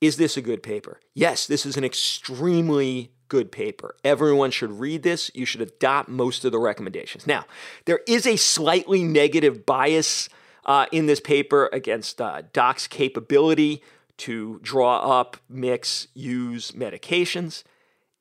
Is 0.02 0.18
this 0.18 0.38
a 0.38 0.42
good 0.42 0.64
paper? 0.64 1.00
Yes, 1.14 1.46
this 1.46 1.66
is 1.66 1.76
an 1.78 1.84
extremely 1.84 3.12
good 3.28 3.52
paper. 3.52 3.96
Everyone 4.04 4.52
should 4.52 4.80
read 4.80 5.04
this. 5.04 5.30
You 5.34 5.46
should 5.46 5.62
adopt 5.62 6.10
most 6.10 6.46
of 6.46 6.52
the 6.52 6.60
recommendations. 6.60 7.28
Now, 7.28 7.46
there 7.86 8.00
is 8.08 8.26
a 8.26 8.36
slightly 8.36 9.04
negative 9.04 9.66
bias 9.66 10.30
uh, 10.66 10.86
in 10.92 11.06
this 11.06 11.20
paper 11.20 11.70
against 11.72 12.22
uh, 12.22 12.44
doc's 12.54 12.88
capability 12.88 13.84
to 14.18 14.60
draw 14.62 15.20
up, 15.20 15.38
mix, 15.48 16.08
use 16.14 16.72
medications. 16.72 17.64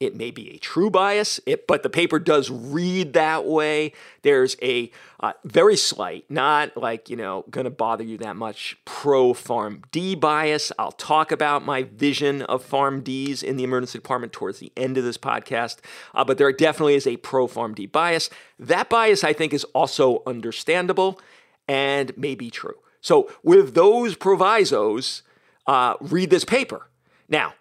It 0.01 0.15
may 0.15 0.31
be 0.31 0.51
a 0.51 0.59
true 0.59 0.91
bias, 0.91 1.41
it, 1.45 1.67
but 1.67 1.83
the 1.83 1.91
paper 1.91 2.21
does 2.21 2.51
read 2.51 3.15
that 3.15 3.45
way. 3.47 3.93
There's 4.23 4.57
a 4.63 4.93
uh, 5.19 5.33
very 5.45 5.77
slight, 5.77 6.25
not 6.31 6.77
like, 6.77 7.11
you 7.11 7.17
know, 7.17 7.45
going 7.51 7.65
to 7.65 7.71
bother 7.71 8.05
you 8.05 8.17
that 8.19 8.37
much, 8.37 8.77
pro 8.85 9.33
PharmD 9.33 10.21
bias. 10.21 10.71
I'll 10.79 10.93
talk 10.93 11.33
about 11.33 11.65
my 11.65 11.83
vision 11.83 12.43
of 12.43 12.65
PharmDs 12.65 13.43
in 13.43 13.57
the 13.57 13.65
emergency 13.65 13.99
department 13.99 14.33
towards 14.33 14.61
the 14.61 14.71
end 14.77 14.99
of 14.99 15.03
this 15.03 15.19
podcast, 15.19 15.79
uh, 16.15 16.23
but 16.23 16.39
there 16.39 16.53
definitely 16.53 16.95
is 16.95 17.07
a 17.09 17.17
pro 17.17 17.49
PharmD 17.49 17.91
bias. 17.91 18.31
That 18.57 18.89
bias, 18.89 19.25
I 19.25 19.33
think, 19.33 19.53
is 19.53 19.65
also 19.75 20.23
understandable 20.29 21.21
and 21.67 22.17
may 22.17 22.37
be 22.37 22.51
true. 22.51 22.77
So, 23.01 23.33
with 23.43 23.75
those 23.75 24.15
provisos, 24.15 25.23
uh, 25.67 25.95
read 26.01 26.31
this 26.31 26.45
paper. 26.45 26.89
Now, 27.29 27.55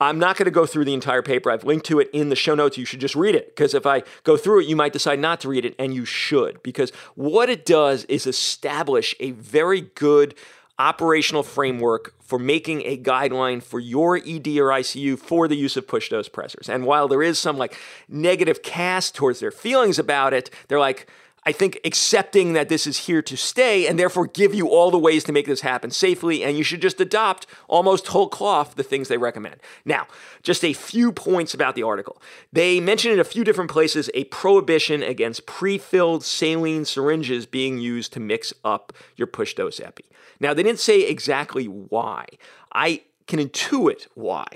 I'm 0.00 0.18
not 0.18 0.36
going 0.36 0.44
to 0.44 0.50
go 0.50 0.66
through 0.66 0.84
the 0.84 0.94
entire 0.94 1.22
paper. 1.22 1.50
I've 1.50 1.64
linked 1.64 1.86
to 1.86 2.00
it 2.00 2.10
in 2.12 2.28
the 2.28 2.36
show 2.36 2.54
notes. 2.54 2.76
You 2.76 2.84
should 2.84 3.00
just 3.00 3.16
read 3.16 3.34
it 3.34 3.48
because 3.48 3.72
if 3.72 3.86
I 3.86 4.02
go 4.24 4.36
through 4.36 4.60
it, 4.60 4.66
you 4.66 4.76
might 4.76 4.92
decide 4.92 5.18
not 5.18 5.40
to 5.40 5.48
read 5.48 5.64
it, 5.64 5.74
and 5.78 5.94
you 5.94 6.04
should 6.04 6.62
because 6.62 6.90
what 7.14 7.48
it 7.48 7.64
does 7.64 8.04
is 8.04 8.26
establish 8.26 9.14
a 9.20 9.30
very 9.32 9.80
good 9.80 10.34
operational 10.78 11.42
framework 11.42 12.14
for 12.20 12.38
making 12.38 12.82
a 12.82 12.98
guideline 12.98 13.62
for 13.62 13.80
your 13.80 14.16
ED 14.16 14.48
or 14.58 14.68
ICU 14.68 15.18
for 15.18 15.48
the 15.48 15.56
use 15.56 15.76
of 15.76 15.88
push 15.88 16.10
dose 16.10 16.28
pressors. 16.28 16.68
And 16.68 16.84
while 16.84 17.08
there 17.08 17.22
is 17.22 17.38
some 17.38 17.56
like 17.56 17.78
negative 18.08 18.62
cast 18.62 19.14
towards 19.14 19.40
their 19.40 19.50
feelings 19.50 19.98
about 19.98 20.34
it, 20.34 20.50
they're 20.68 20.80
like, 20.80 21.08
I 21.46 21.52
think 21.52 21.78
accepting 21.84 22.54
that 22.54 22.68
this 22.68 22.88
is 22.88 23.06
here 23.06 23.22
to 23.22 23.36
stay 23.36 23.86
and 23.86 23.96
therefore 23.96 24.26
give 24.26 24.52
you 24.52 24.68
all 24.68 24.90
the 24.90 24.98
ways 24.98 25.22
to 25.24 25.32
make 25.32 25.46
this 25.46 25.60
happen 25.60 25.92
safely, 25.92 26.42
and 26.42 26.58
you 26.58 26.64
should 26.64 26.82
just 26.82 27.00
adopt 27.00 27.46
almost 27.68 28.08
whole 28.08 28.28
cloth 28.28 28.74
the 28.74 28.82
things 28.82 29.06
they 29.06 29.16
recommend. 29.16 29.56
Now, 29.84 30.08
just 30.42 30.64
a 30.64 30.72
few 30.72 31.12
points 31.12 31.54
about 31.54 31.76
the 31.76 31.84
article. 31.84 32.20
They 32.52 32.80
mention 32.80 33.12
in 33.12 33.20
a 33.20 33.24
few 33.24 33.44
different 33.44 33.70
places 33.70 34.10
a 34.12 34.24
prohibition 34.24 35.04
against 35.04 35.46
pre 35.46 35.78
filled 35.78 36.24
saline 36.24 36.84
syringes 36.84 37.46
being 37.46 37.78
used 37.78 38.12
to 38.14 38.20
mix 38.20 38.52
up 38.64 38.92
your 39.14 39.28
push 39.28 39.54
dose 39.54 39.78
epi. 39.78 40.04
Now, 40.40 40.52
they 40.52 40.64
didn't 40.64 40.80
say 40.80 41.02
exactly 41.02 41.66
why. 41.66 42.26
I 42.72 43.02
can 43.28 43.38
intuit 43.38 44.08
why. 44.14 44.46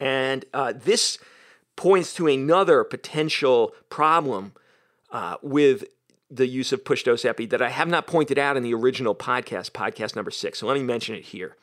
And 0.00 0.46
uh, 0.54 0.72
this 0.74 1.18
points 1.76 2.14
to 2.14 2.26
another 2.26 2.84
potential 2.84 3.74
problem 3.90 4.54
uh, 5.10 5.36
with 5.42 5.84
the 6.32 6.46
use 6.46 6.72
of 6.72 6.84
push 6.84 7.02
dose 7.02 7.24
epi 7.24 7.46
that 7.46 7.60
I 7.60 7.68
have 7.68 7.88
not 7.88 8.06
pointed 8.06 8.38
out 8.38 8.56
in 8.56 8.62
the 8.62 8.74
original 8.74 9.14
podcast, 9.14 9.72
podcast 9.72 10.16
number 10.16 10.30
six. 10.30 10.58
So 10.58 10.66
let 10.66 10.76
me 10.76 10.82
mention 10.82 11.14
it 11.14 11.26
here. 11.26 11.56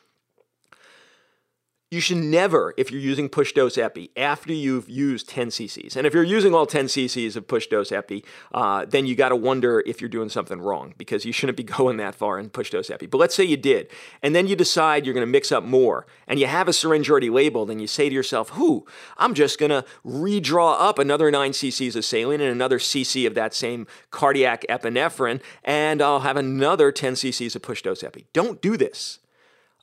You 1.92 2.00
should 2.00 2.18
never, 2.18 2.72
if 2.76 2.92
you're 2.92 3.00
using 3.00 3.28
push 3.28 3.52
dose 3.52 3.76
epi, 3.76 4.12
after 4.16 4.52
you've 4.52 4.88
used 4.88 5.28
10 5.28 5.48
cc's, 5.48 5.96
and 5.96 6.06
if 6.06 6.14
you're 6.14 6.22
using 6.22 6.54
all 6.54 6.64
10 6.64 6.86
cc's 6.86 7.34
of 7.34 7.48
push 7.48 7.66
dose 7.66 7.90
epi, 7.90 8.24
uh, 8.54 8.84
then 8.84 9.06
you 9.06 9.16
got 9.16 9.30
to 9.30 9.36
wonder 9.36 9.82
if 9.84 10.00
you're 10.00 10.08
doing 10.08 10.28
something 10.28 10.60
wrong 10.60 10.94
because 10.98 11.24
you 11.24 11.32
shouldn't 11.32 11.56
be 11.56 11.62
going 11.78 11.96
that 11.96 12.14
far 12.14 12.38
in 12.38 12.48
push 12.48 12.70
dose 12.70 12.90
epi. 12.90 13.06
But 13.06 13.18
let's 13.18 13.34
say 13.34 13.42
you 13.42 13.56
did, 13.56 13.90
and 14.22 14.36
then 14.36 14.46
you 14.46 14.54
decide 14.54 15.04
you're 15.04 15.14
going 15.14 15.26
to 15.26 15.30
mix 15.32 15.50
up 15.50 15.64
more, 15.64 16.06
and 16.28 16.38
you 16.38 16.46
have 16.46 16.68
a 16.68 16.72
syringe 16.72 17.10
already 17.10 17.28
labeled, 17.28 17.72
and 17.72 17.80
you 17.80 17.88
say 17.88 18.08
to 18.08 18.14
yourself, 18.14 18.50
"Who? 18.50 18.86
I'm 19.18 19.34
just 19.34 19.58
going 19.58 19.70
to 19.70 19.84
redraw 20.06 20.76
up 20.80 21.00
another 21.00 21.28
9 21.28 21.50
cc's 21.50 21.96
of 21.96 22.04
saline 22.04 22.40
and 22.40 22.52
another 22.52 22.78
cc 22.78 23.26
of 23.26 23.34
that 23.34 23.52
same 23.52 23.88
cardiac 24.12 24.64
epinephrine, 24.68 25.42
and 25.64 26.00
I'll 26.00 26.20
have 26.20 26.36
another 26.36 26.92
10 26.92 27.14
cc's 27.14 27.56
of 27.56 27.62
push 27.62 27.82
dose 27.82 28.04
epi." 28.04 28.28
Don't 28.32 28.62
do 28.62 28.76
this. 28.76 29.18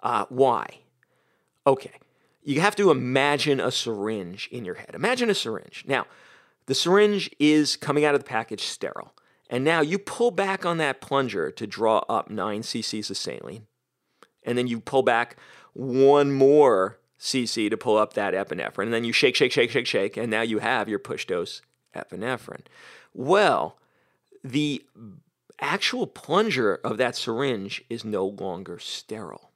Uh, 0.02 0.24
why? 0.30 0.87
Okay, 1.68 2.00
you 2.44 2.62
have 2.62 2.78
to 2.78 2.90
imagine 2.92 3.60
a 3.60 3.72
syringe 3.72 4.48
in 4.54 4.64
your 4.64 4.76
head. 4.76 4.92
Imagine 4.94 5.30
a 5.30 5.36
syringe. 5.36 5.84
Now, 5.86 6.06
the 6.66 6.74
syringe 6.74 7.30
is 7.40 7.76
coming 7.76 8.06
out 8.06 8.16
of 8.16 8.22
the 8.22 8.30
package 8.30 8.64
sterile. 8.64 9.14
And 9.50 9.66
now 9.66 9.82
you 9.82 10.00
pull 10.00 10.32
back 10.32 10.66
on 10.66 10.78
that 10.78 11.02
plunger 11.02 11.52
to 11.52 11.68
draw 11.68 12.00
up 12.08 12.30
9 12.30 12.62
cc's 12.62 13.10
of 13.10 13.18
saline. 13.18 13.68
And 14.44 14.58
then 14.58 14.68
you 14.68 14.80
pull 14.80 15.04
back 15.04 15.36
one 15.74 16.32
more 16.32 17.00
cc 17.20 17.70
to 17.70 17.78
pull 17.78 17.98
up 17.98 18.14
that 18.14 18.34
epinephrine. 18.34 18.84
And 18.84 18.94
then 18.94 19.04
you 19.04 19.12
shake, 19.12 19.36
shake, 19.36 19.52
shake, 19.52 19.72
shake, 19.72 19.88
shake. 19.88 20.16
And 20.16 20.32
now 20.32 20.42
you 20.42 20.60
have 20.60 20.88
your 20.88 21.00
push 21.00 21.26
dose 21.26 21.62
epinephrine. 21.94 22.66
Well, 23.14 23.78
the 24.42 24.86
actual 25.60 26.08
plunger 26.08 26.76
of 26.76 26.98
that 26.98 27.18
syringe 27.18 27.84
is 27.90 28.06
no 28.06 28.26
longer 28.26 28.80
sterile. 28.80 29.47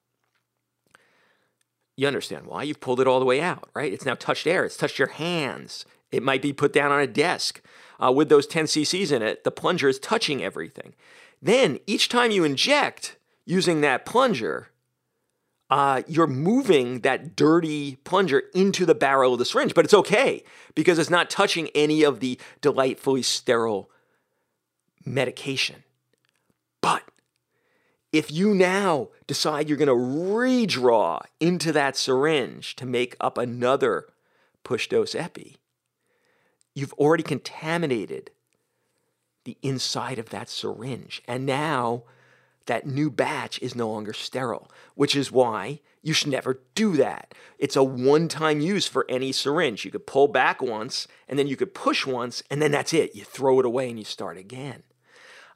You 1.96 2.08
understand 2.08 2.48
why? 2.48 2.64
You've 2.64 2.80
pulled 2.80 3.00
it 3.00 3.08
all 3.08 3.20
the 3.20 3.26
way 3.26 3.42
out, 3.42 3.70
right? 3.74 3.92
It's 3.92 4.06
now 4.06 4.16
touched 4.16 4.48
air, 4.48 4.66
it's 4.66 4.78
touched 4.78 5.00
your 5.00 5.10
hands. 5.10 5.86
It 6.12 6.24
might 6.24 6.42
be 6.42 6.52
put 6.52 6.74
down 6.74 6.92
on 6.92 7.00
a 7.00 7.08
desk. 7.08 7.62
Uh, 8.04 8.12
with 8.12 8.30
those 8.30 8.48
10 8.48 8.66
cc's 8.66 9.12
in 9.12 9.22
it, 9.22 9.44
the 9.44 9.52
plunger 9.52 9.88
is 9.88 10.00
touching 10.00 10.44
everything. 10.44 10.94
Then, 11.42 11.80
each 11.88 12.10
time 12.10 12.32
you 12.32 12.44
inject 12.44 13.18
using 13.46 13.82
that 13.82 14.06
plunger, 14.06 14.70
uh, 15.70 16.02
you're 16.08 16.28
moving 16.28 17.00
that 17.02 17.36
dirty 17.36 17.96
plunger 18.04 18.44
into 18.54 18.86
the 18.86 18.94
barrel 18.96 19.34
of 19.34 19.40
the 19.40 19.46
syringe, 19.46 19.74
but 19.74 19.86
it's 19.86 19.94
okay 19.94 20.44
because 20.76 21.00
it's 21.00 21.10
not 21.10 21.30
touching 21.30 21.70
any 21.74 22.04
of 22.04 22.20
the 22.20 22.40
delightfully 22.60 23.22
sterile 23.22 23.90
medication. 25.06 25.84
But 26.82 27.04
if 28.12 28.32
you 28.32 28.53
now 28.53 29.10
decide 29.27 29.70
you're 29.70 29.77
going 29.77 29.88
to 29.88 29.94
redraw 29.94 31.22
into 31.39 31.72
that 31.72 31.96
syringe 31.96 32.75
to 32.75 32.86
make 32.86 33.15
up 33.20 33.38
another 33.38 34.08
push 34.63 34.88
dose 34.88 35.15
epi, 35.15 35.58
you've 36.74 36.94
already 36.94 37.24
contaminated 37.24 38.32
the 39.44 39.58
inside 39.62 40.20
of 40.20 40.30
that 40.30 40.50
syringe. 40.50 41.22
And 41.27 41.46
now 41.46 42.03
that 42.65 42.86
new 42.86 43.10
batch 43.10 43.60
is 43.60 43.75
no 43.75 43.89
longer 43.89 44.13
sterile, 44.13 44.70
which 44.96 45.15
is 45.15 45.32
why 45.32 45.80
you 46.03 46.13
should 46.13 46.30
never 46.30 46.62
do 46.75 46.96
that. 46.98 47.34
It's 47.58 47.75
a 47.75 47.84
one 47.84 48.27
time 48.27 48.60
use 48.60 48.88
for 48.88 49.06
any 49.10 49.32
syringe. 49.32 49.86
You 49.86 49.91
could 49.91 50.08
pull 50.08 50.27
back 50.27 50.62
once, 50.62 51.08
and 51.27 51.38
then 51.38 51.48
you 51.48 51.56
could 51.56 51.74
push 51.74 52.06
once, 52.06 52.44
and 52.50 52.62
then 52.62 52.72
that's 52.72 52.94
it. 52.94 53.15
You 53.15 53.24
throw 53.24 53.60
it 53.60 53.65
away 53.65 53.89
and 53.89 53.98
you 53.98 54.06
start 54.06 54.38
again. 54.38 54.84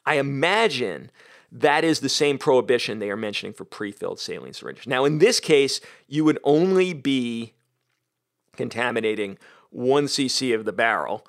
I 0.05 0.15
imagine 0.15 1.11
that 1.55 1.85
is 1.85 2.01
the 2.01 2.09
same 2.09 2.37
prohibition 2.37 2.99
they 2.99 3.09
are 3.09 3.15
mentioning 3.15 3.53
for 3.53 3.63
pre-filled 3.63 4.19
saline 4.19 4.53
syringes. 4.53 4.85
Now, 4.85 5.05
in 5.05 5.19
this 5.19 5.39
case, 5.39 5.79
you 6.07 6.25
would 6.25 6.37
only 6.43 6.93
be 6.93 7.53
contaminating 8.57 9.37
one 9.69 10.05
cc 10.05 10.53
of 10.53 10.65
the 10.65 10.73
barrel, 10.73 11.25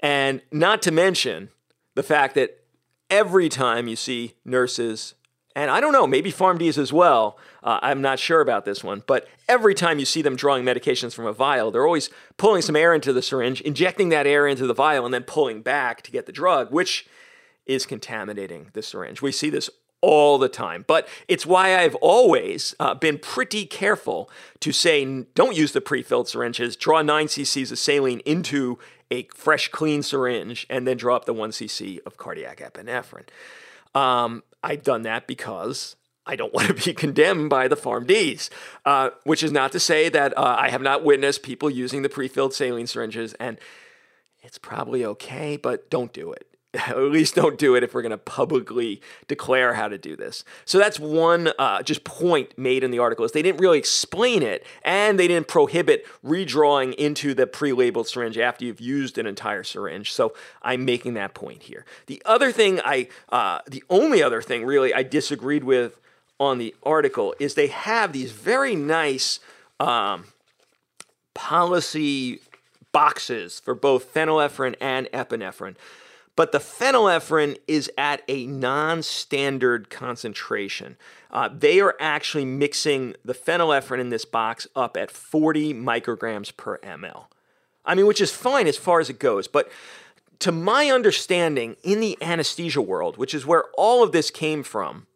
and 0.00 0.40
not 0.50 0.82
to 0.82 0.90
mention 0.90 1.50
the 1.94 2.02
fact 2.02 2.34
that 2.34 2.62
every 3.10 3.48
time 3.48 3.86
you 3.86 3.96
see 3.96 4.34
nurses, 4.44 5.14
and 5.54 5.70
I 5.70 5.80
don't 5.80 5.92
know, 5.92 6.06
maybe 6.06 6.32
PharmDs 6.32 6.76
as 6.78 6.92
well, 6.92 7.38
uh, 7.62 7.78
I'm 7.82 8.02
not 8.02 8.18
sure 8.18 8.40
about 8.40 8.64
this 8.64 8.82
one, 8.82 9.02
but 9.06 9.26
every 9.48 9.74
time 9.74 9.98
you 9.98 10.04
see 10.04 10.22
them 10.22 10.36
drawing 10.36 10.64
medications 10.64 11.14
from 11.14 11.26
a 11.26 11.32
vial, 11.32 11.70
they're 11.70 11.86
always 11.86 12.10
pulling 12.36 12.62
some 12.62 12.76
air 12.76 12.94
into 12.94 13.12
the 13.12 13.22
syringe, 13.22 13.60
injecting 13.62 14.08
that 14.10 14.26
air 14.26 14.46
into 14.46 14.66
the 14.66 14.74
vial, 14.74 15.04
and 15.04 15.14
then 15.14 15.22
pulling 15.22 15.62
back 15.62 16.02
to 16.02 16.10
get 16.10 16.26
the 16.26 16.32
drug, 16.32 16.70
which 16.70 17.06
is 17.66 17.86
contaminating 17.86 18.68
the 18.72 18.82
syringe. 18.82 19.20
We 19.20 19.32
see 19.32 19.50
this 19.50 19.70
all 20.00 20.38
the 20.38 20.48
time. 20.48 20.84
But 20.86 21.08
it's 21.26 21.46
why 21.46 21.76
I've 21.76 21.94
always 21.96 22.74
uh, 22.78 22.94
been 22.94 23.18
pretty 23.18 23.66
careful 23.66 24.30
to 24.60 24.72
say 24.72 25.04
don't 25.34 25.56
use 25.56 25.72
the 25.72 25.80
pre 25.80 26.02
filled 26.02 26.28
syringes, 26.28 26.76
draw 26.76 27.02
9 27.02 27.26
cc's 27.26 27.72
of 27.72 27.78
saline 27.78 28.20
into 28.20 28.78
a 29.10 29.24
fresh, 29.34 29.68
clean 29.68 30.02
syringe, 30.02 30.66
and 30.68 30.86
then 30.86 30.96
draw 30.96 31.16
up 31.16 31.24
the 31.24 31.34
1 31.34 31.50
cc 31.50 31.98
of 32.06 32.16
cardiac 32.16 32.58
epinephrine. 32.58 33.28
Um, 33.94 34.42
I've 34.62 34.82
done 34.82 35.02
that 35.02 35.26
because 35.26 35.96
I 36.26 36.36
don't 36.36 36.52
want 36.54 36.68
to 36.68 36.74
be 36.74 36.92
condemned 36.92 37.50
by 37.50 37.68
the 37.68 37.76
PharmDs, 37.76 38.50
uh, 38.84 39.10
which 39.24 39.42
is 39.42 39.52
not 39.52 39.72
to 39.72 39.80
say 39.80 40.08
that 40.08 40.36
uh, 40.36 40.56
I 40.58 40.70
have 40.70 40.82
not 40.82 41.04
witnessed 41.04 41.42
people 41.42 41.70
using 41.70 42.02
the 42.02 42.08
pre 42.08 42.28
filled 42.28 42.54
saline 42.54 42.86
syringes, 42.86 43.34
and 43.34 43.58
it's 44.42 44.58
probably 44.58 45.04
okay, 45.04 45.56
but 45.56 45.90
don't 45.90 46.12
do 46.12 46.32
it. 46.32 46.55
at 46.88 46.96
least 46.98 47.34
don't 47.34 47.58
do 47.58 47.74
it 47.74 47.82
if 47.82 47.94
we're 47.94 48.02
going 48.02 48.10
to 48.10 48.18
publicly 48.18 49.00
declare 49.28 49.74
how 49.74 49.88
to 49.88 49.98
do 49.98 50.16
this. 50.16 50.44
So 50.64 50.78
that's 50.78 51.00
one 51.00 51.50
uh, 51.58 51.82
just 51.82 52.04
point 52.04 52.56
made 52.58 52.84
in 52.84 52.90
the 52.90 52.98
article 52.98 53.24
is 53.24 53.32
they 53.32 53.42
didn't 53.42 53.60
really 53.60 53.78
explain 53.78 54.42
it 54.42 54.66
and 54.82 55.18
they 55.18 55.28
didn't 55.28 55.48
prohibit 55.48 56.06
redrawing 56.24 56.94
into 56.94 57.34
the 57.34 57.46
pre-labeled 57.46 58.08
syringe 58.08 58.38
after 58.38 58.64
you've 58.64 58.80
used 58.80 59.18
an 59.18 59.26
entire 59.26 59.64
syringe. 59.64 60.12
So 60.12 60.34
I'm 60.62 60.84
making 60.84 61.14
that 61.14 61.34
point 61.34 61.64
here. 61.64 61.84
The 62.06 62.22
other 62.24 62.52
thing 62.52 62.80
I, 62.84 63.08
uh, 63.30 63.60
the 63.66 63.82
only 63.90 64.22
other 64.22 64.42
thing 64.42 64.64
really 64.64 64.92
I 64.92 65.02
disagreed 65.02 65.64
with 65.64 66.00
on 66.38 66.58
the 66.58 66.74
article 66.82 67.34
is 67.38 67.54
they 67.54 67.68
have 67.68 68.12
these 68.12 68.32
very 68.32 68.76
nice 68.76 69.40
um, 69.80 70.24
policy 71.34 72.40
boxes 72.92 73.60
for 73.60 73.74
both 73.74 74.12
phenylephrine 74.12 74.74
and 74.80 75.06
epinephrine. 75.12 75.76
But 76.36 76.52
the 76.52 76.58
phenylephrine 76.58 77.56
is 77.66 77.90
at 77.96 78.22
a 78.28 78.46
non 78.46 79.02
standard 79.02 79.88
concentration. 79.88 80.96
Uh, 81.30 81.48
they 81.52 81.80
are 81.80 81.96
actually 81.98 82.44
mixing 82.44 83.16
the 83.24 83.34
phenylephrine 83.34 84.00
in 84.00 84.10
this 84.10 84.26
box 84.26 84.66
up 84.76 84.96
at 84.96 85.10
40 85.10 85.72
micrograms 85.74 86.54
per 86.54 86.78
ml. 86.78 87.24
I 87.86 87.94
mean, 87.94 88.06
which 88.06 88.20
is 88.20 88.32
fine 88.32 88.66
as 88.66 88.76
far 88.76 89.00
as 89.00 89.08
it 89.08 89.18
goes. 89.18 89.48
But 89.48 89.70
to 90.40 90.52
my 90.52 90.90
understanding, 90.90 91.76
in 91.82 92.00
the 92.00 92.18
anesthesia 92.20 92.82
world, 92.82 93.16
which 93.16 93.34
is 93.34 93.46
where 93.46 93.64
all 93.78 94.02
of 94.02 94.12
this 94.12 94.30
came 94.30 94.62
from, 94.62 95.06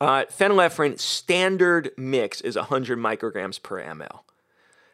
uh, 0.00 0.24
phenylephrine 0.26 1.00
standard 1.00 1.90
mix 1.96 2.40
is 2.40 2.54
100 2.54 2.98
micrograms 2.98 3.60
per 3.60 3.82
ml. 3.82 4.20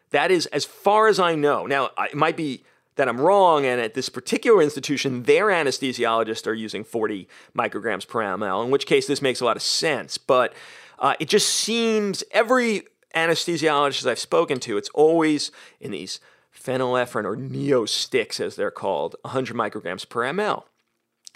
That 0.09 0.31
is 0.31 0.47
as 0.47 0.65
far 0.65 1.07
as 1.07 1.19
I 1.19 1.35
know. 1.35 1.67
Now, 1.67 1.91
it 1.99 2.15
might 2.15 2.37
be 2.37 2.63
that 2.95 3.07
I'm 3.07 3.19
wrong. 3.19 3.65
And 3.65 3.79
at 3.79 3.93
this 3.93 4.09
particular 4.09 4.61
institution, 4.61 5.23
their 5.23 5.47
anesthesiologists 5.47 6.47
are 6.47 6.53
using 6.53 6.83
40 6.83 7.27
micrograms 7.57 8.07
per 8.07 8.19
ml, 8.19 8.65
in 8.65 8.71
which 8.71 8.85
case 8.85 9.07
this 9.07 9.21
makes 9.21 9.41
a 9.41 9.45
lot 9.45 9.57
of 9.57 9.63
sense. 9.63 10.17
But 10.17 10.53
uh, 10.99 11.15
it 11.19 11.29
just 11.29 11.49
seems 11.49 12.23
every 12.31 12.83
anesthesiologist 13.15 14.05
I've 14.05 14.19
spoken 14.19 14.59
to, 14.61 14.77
it's 14.77 14.89
always 14.89 15.51
in 15.79 15.91
these 15.91 16.19
phenylephrine 16.55 17.25
or 17.25 17.35
neo 17.35 17.85
sticks, 17.85 18.39
as 18.39 18.55
they're 18.55 18.71
called, 18.71 19.15
100 19.21 19.55
micrograms 19.55 20.07
per 20.07 20.21
ml. 20.21 20.63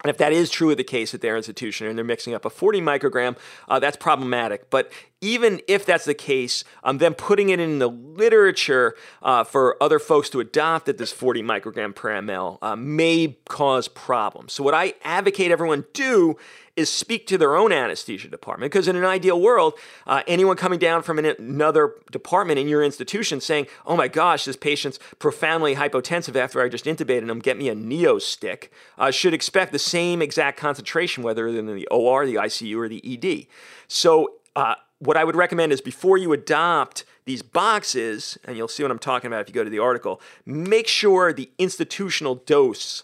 And 0.04 0.10
if 0.10 0.18
that 0.18 0.32
is 0.32 0.50
true 0.50 0.72
of 0.72 0.78
the 0.78 0.84
case 0.84 1.14
at 1.14 1.22
their 1.22 1.36
institution 1.36 1.88
and 1.88 1.98
they're 1.98 2.06
mixing 2.06 2.34
up 2.34 2.46
a 2.46 2.50
40 2.50 2.82
microgram, 2.82 3.38
uh, 3.68 3.80
that's 3.80 3.98
problematic. 3.98 4.70
But 4.70 4.92
even 5.22 5.62
if 5.68 5.86
that's 5.86 6.06
the 6.06 6.14
case, 6.14 6.64
um, 6.84 7.00
then 7.00 7.14
putting 7.14 7.50
it 7.50 7.60
in 7.60 7.80
the 7.80 7.90
literature 7.90 8.96
uh, 9.22 9.44
for 9.44 9.82
other 9.82 10.00
folks 10.00 10.30
to 10.30 10.40
adopt 10.40 10.88
at 10.88 10.98
this 10.98 11.12
40 11.12 11.44
microgram 11.44 11.94
per 11.94 12.10
ml 12.22 12.58
uh, 12.62 12.76
may 12.76 13.38
cause 13.50 13.88
problems. 13.88 14.54
So, 14.54 14.64
what 14.64 14.74
I 14.74 14.94
advocate 15.04 15.52
everyone 15.52 15.86
do 15.94 16.38
is 16.80 16.90
speak 16.90 17.28
to 17.28 17.38
their 17.38 17.56
own 17.56 17.72
anesthesia 17.72 18.30
department 18.30 18.72
because 18.72 18.88
in 18.88 18.96
an 18.96 19.04
ideal 19.04 19.40
world 19.40 19.74
uh, 20.08 20.24
anyone 20.28 20.56
coming 20.56 20.80
down 20.80 21.04
from 21.04 21.20
an, 21.20 21.26
another 21.26 21.96
department 22.12 22.58
in 22.58 22.68
your 22.68 22.82
institution 22.82 23.42
saying 23.42 23.68
oh 23.86 23.96
my 23.96 24.08
gosh 24.08 24.46
this 24.46 24.56
patient's 24.56 24.98
profoundly 25.20 25.76
hypotensive 25.76 26.36
after 26.36 26.62
i 26.62 26.70
just 26.70 26.86
intubated 26.86 27.30
him 27.30 27.40
get 27.40 27.58
me 27.58 27.70
a 27.70 27.76
neo 27.76 28.18
stick 28.18 28.72
uh, 28.98 29.12
should 29.12 29.34
expect 29.34 29.72
the 29.72 29.80
same 29.80 30.22
exact 30.22 30.58
concentration 30.58 31.22
whether 31.22 31.48
in 31.48 31.68
the 31.68 31.86
or 31.88 32.26
the 32.26 32.36
icu 32.36 32.78
or 32.78 32.88
the 32.88 33.02
ed 33.06 33.46
so 33.88 34.36
uh, 34.56 34.76
what 35.00 35.18
i 35.18 35.24
would 35.24 35.36
recommend 35.36 35.72
is 35.72 35.82
before 35.82 36.18
you 36.18 36.32
adopt 36.32 37.04
these 37.26 37.42
boxes 37.42 38.38
and 38.46 38.56
you'll 38.56 38.68
see 38.70 38.84
what 38.84 38.92
i'm 38.92 39.00
talking 39.00 39.28
about 39.28 39.42
if 39.42 39.50
you 39.50 39.54
go 39.54 39.64
to 39.64 39.70
the 39.70 39.80
article 39.80 40.22
make 40.46 40.88
sure 40.88 41.34
the 41.34 41.52
institutional 41.58 42.36
dose 42.36 43.04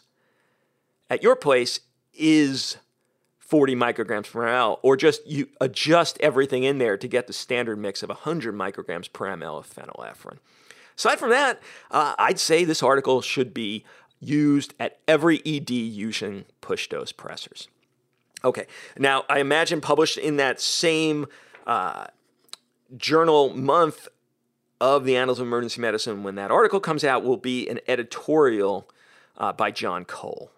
at 1.10 1.22
your 1.22 1.36
place 1.36 1.82
is 2.14 2.78
40 3.46 3.76
micrograms 3.76 4.32
per 4.32 4.42
ml, 4.42 4.80
or 4.82 4.98
just 4.98 5.26
you 5.28 5.48
adjust 5.62 6.18
everything 6.20 6.64
in 6.64 6.80
there 6.80 6.98
to 6.98 7.08
get 7.08 7.28
the 7.28 7.34
standard 7.34 7.78
mix 7.78 8.02
of 8.04 8.10
100 8.10 8.56
micrograms 8.56 9.12
per 9.12 9.28
ml 9.28 9.60
of 9.60 9.70
phenylephrine. 9.70 10.40
Aside 10.98 11.20
from 11.20 11.30
that, 11.30 11.62
uh, 11.92 12.16
I'd 12.18 12.40
say 12.40 12.64
this 12.64 12.82
article 12.82 13.22
should 13.22 13.54
be 13.54 13.86
used 14.20 14.74
at 14.80 15.00
every 15.08 15.42
ED 15.46 15.70
using 15.70 16.46
push 16.62 16.88
dose 16.88 17.12
pressors. 17.12 17.68
Okay, 18.44 18.66
now 18.98 19.26
I 19.30 19.40
imagine 19.40 19.82
published 19.82 20.18
in 20.18 20.38
that 20.38 20.60
same 20.60 21.28
uh, 21.68 22.06
journal 22.96 23.56
month 23.56 24.08
of 24.82 25.06
the 25.06 25.16
Annals 25.16 25.40
of 25.40 25.48
Emergency 25.48 25.82
Medicine, 25.82 26.24
when 26.24 26.36
that 26.36 26.52
article 26.52 26.80
comes 26.80 27.04
out, 27.04 27.24
will 27.24 27.38
be 27.38 27.68
an 27.70 27.80
editorial 27.88 28.90
uh, 29.38 29.54
by 29.54 29.72
Jon 29.72 30.06
Cole. 30.06 30.52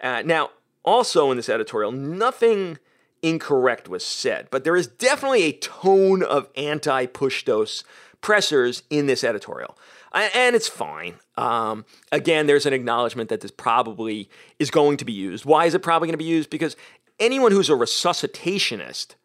Uh, 0.00 0.22
now, 0.24 0.50
also, 0.84 1.30
in 1.30 1.36
this 1.36 1.48
editorial, 1.48 1.92
nothing 1.92 2.78
incorrect 3.22 3.88
was 3.88 4.04
said, 4.04 4.48
but 4.50 4.64
there 4.64 4.76
is 4.76 4.86
definitely 4.86 5.44
a 5.44 5.52
tone 5.52 6.22
of 6.22 6.48
anti 6.56 7.06
push 7.06 7.44
dose 7.44 7.84
pressors 8.20 8.82
in 8.90 9.06
this 9.06 9.24
editorial. 9.24 9.76
And 10.12 10.54
it's 10.54 10.68
fine. 10.68 11.16
Um, 11.36 11.84
again, 12.12 12.46
there's 12.46 12.66
an 12.66 12.72
acknowledgement 12.72 13.30
that 13.30 13.40
this 13.40 13.50
probably 13.50 14.30
is 14.60 14.70
going 14.70 14.96
to 14.98 15.04
be 15.04 15.12
used. 15.12 15.44
Why 15.44 15.66
is 15.66 15.74
it 15.74 15.82
probably 15.82 16.06
going 16.06 16.14
to 16.14 16.18
be 16.18 16.24
used? 16.24 16.50
Because 16.50 16.76
anyone 17.18 17.50
who's 17.50 17.68
a 17.68 17.74
resuscitationist 17.74 19.16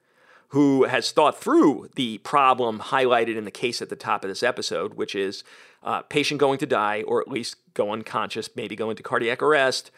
who 0.50 0.86
has 0.86 1.12
thought 1.12 1.40
through 1.40 1.90
the 1.96 2.18
problem 2.20 2.80
highlighted 2.80 3.38
in 3.38 3.46
the 3.46 3.52
case 3.52 3.84
at 3.84 3.90
the 3.90 3.96
top 3.96 4.24
of 4.24 4.30
this 4.30 4.42
episode, 4.42 4.96
which 4.96 5.14
is 5.14 5.44
uh, 5.84 6.02
patient 6.04 6.40
going 6.40 6.58
to 6.58 6.66
die 6.66 7.04
or 7.04 7.22
at 7.22 7.28
least 7.28 7.58
go 7.76 7.92
unconscious, 7.92 8.50
maybe 8.56 8.76
go 8.76 8.90
into 8.90 9.04
cardiac 9.04 9.44
arrest, 9.44 9.92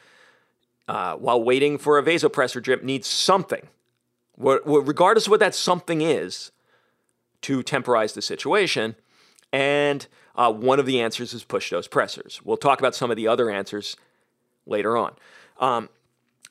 uh, 0.91 1.15
while 1.15 1.41
waiting 1.41 1.77
for 1.77 1.97
a 1.97 2.03
vasopressor 2.03 2.61
drip 2.61 2.83
needs 2.83 3.07
something, 3.07 3.69
regardless 4.37 5.25
of 5.25 5.31
what 5.31 5.39
that 5.39 5.55
something 5.55 6.01
is, 6.01 6.51
to 7.39 7.63
temporize 7.63 8.11
the 8.11 8.21
situation. 8.21 8.97
And 9.53 10.05
uh, 10.35 10.51
one 10.51 10.81
of 10.81 10.85
the 10.85 10.99
answers 10.99 11.33
is 11.33 11.45
push 11.45 11.69
dose 11.69 11.87
pressors. 11.87 12.41
We'll 12.43 12.57
talk 12.57 12.79
about 12.79 12.93
some 12.93 13.09
of 13.09 13.15
the 13.15 13.25
other 13.25 13.49
answers 13.49 13.95
later 14.65 14.97
on. 14.97 15.13
Um, 15.61 15.87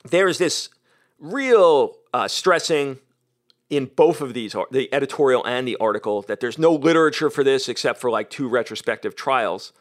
there's 0.09 0.39
this 0.39 0.69
real 1.19 1.97
uh, 2.11 2.27
stressing 2.27 2.97
in 3.69 3.91
both 3.95 4.21
of 4.21 4.33
these, 4.33 4.55
the 4.71 4.91
editorial 4.91 5.45
and 5.45 5.67
the 5.67 5.77
article, 5.77 6.23
that 6.23 6.39
there's 6.39 6.57
no 6.57 6.73
literature 6.73 7.29
for 7.29 7.43
this 7.43 7.69
except 7.69 8.01
for 8.01 8.09
like 8.09 8.31
two 8.31 8.49
retrospective 8.49 9.15
trials. 9.15 9.71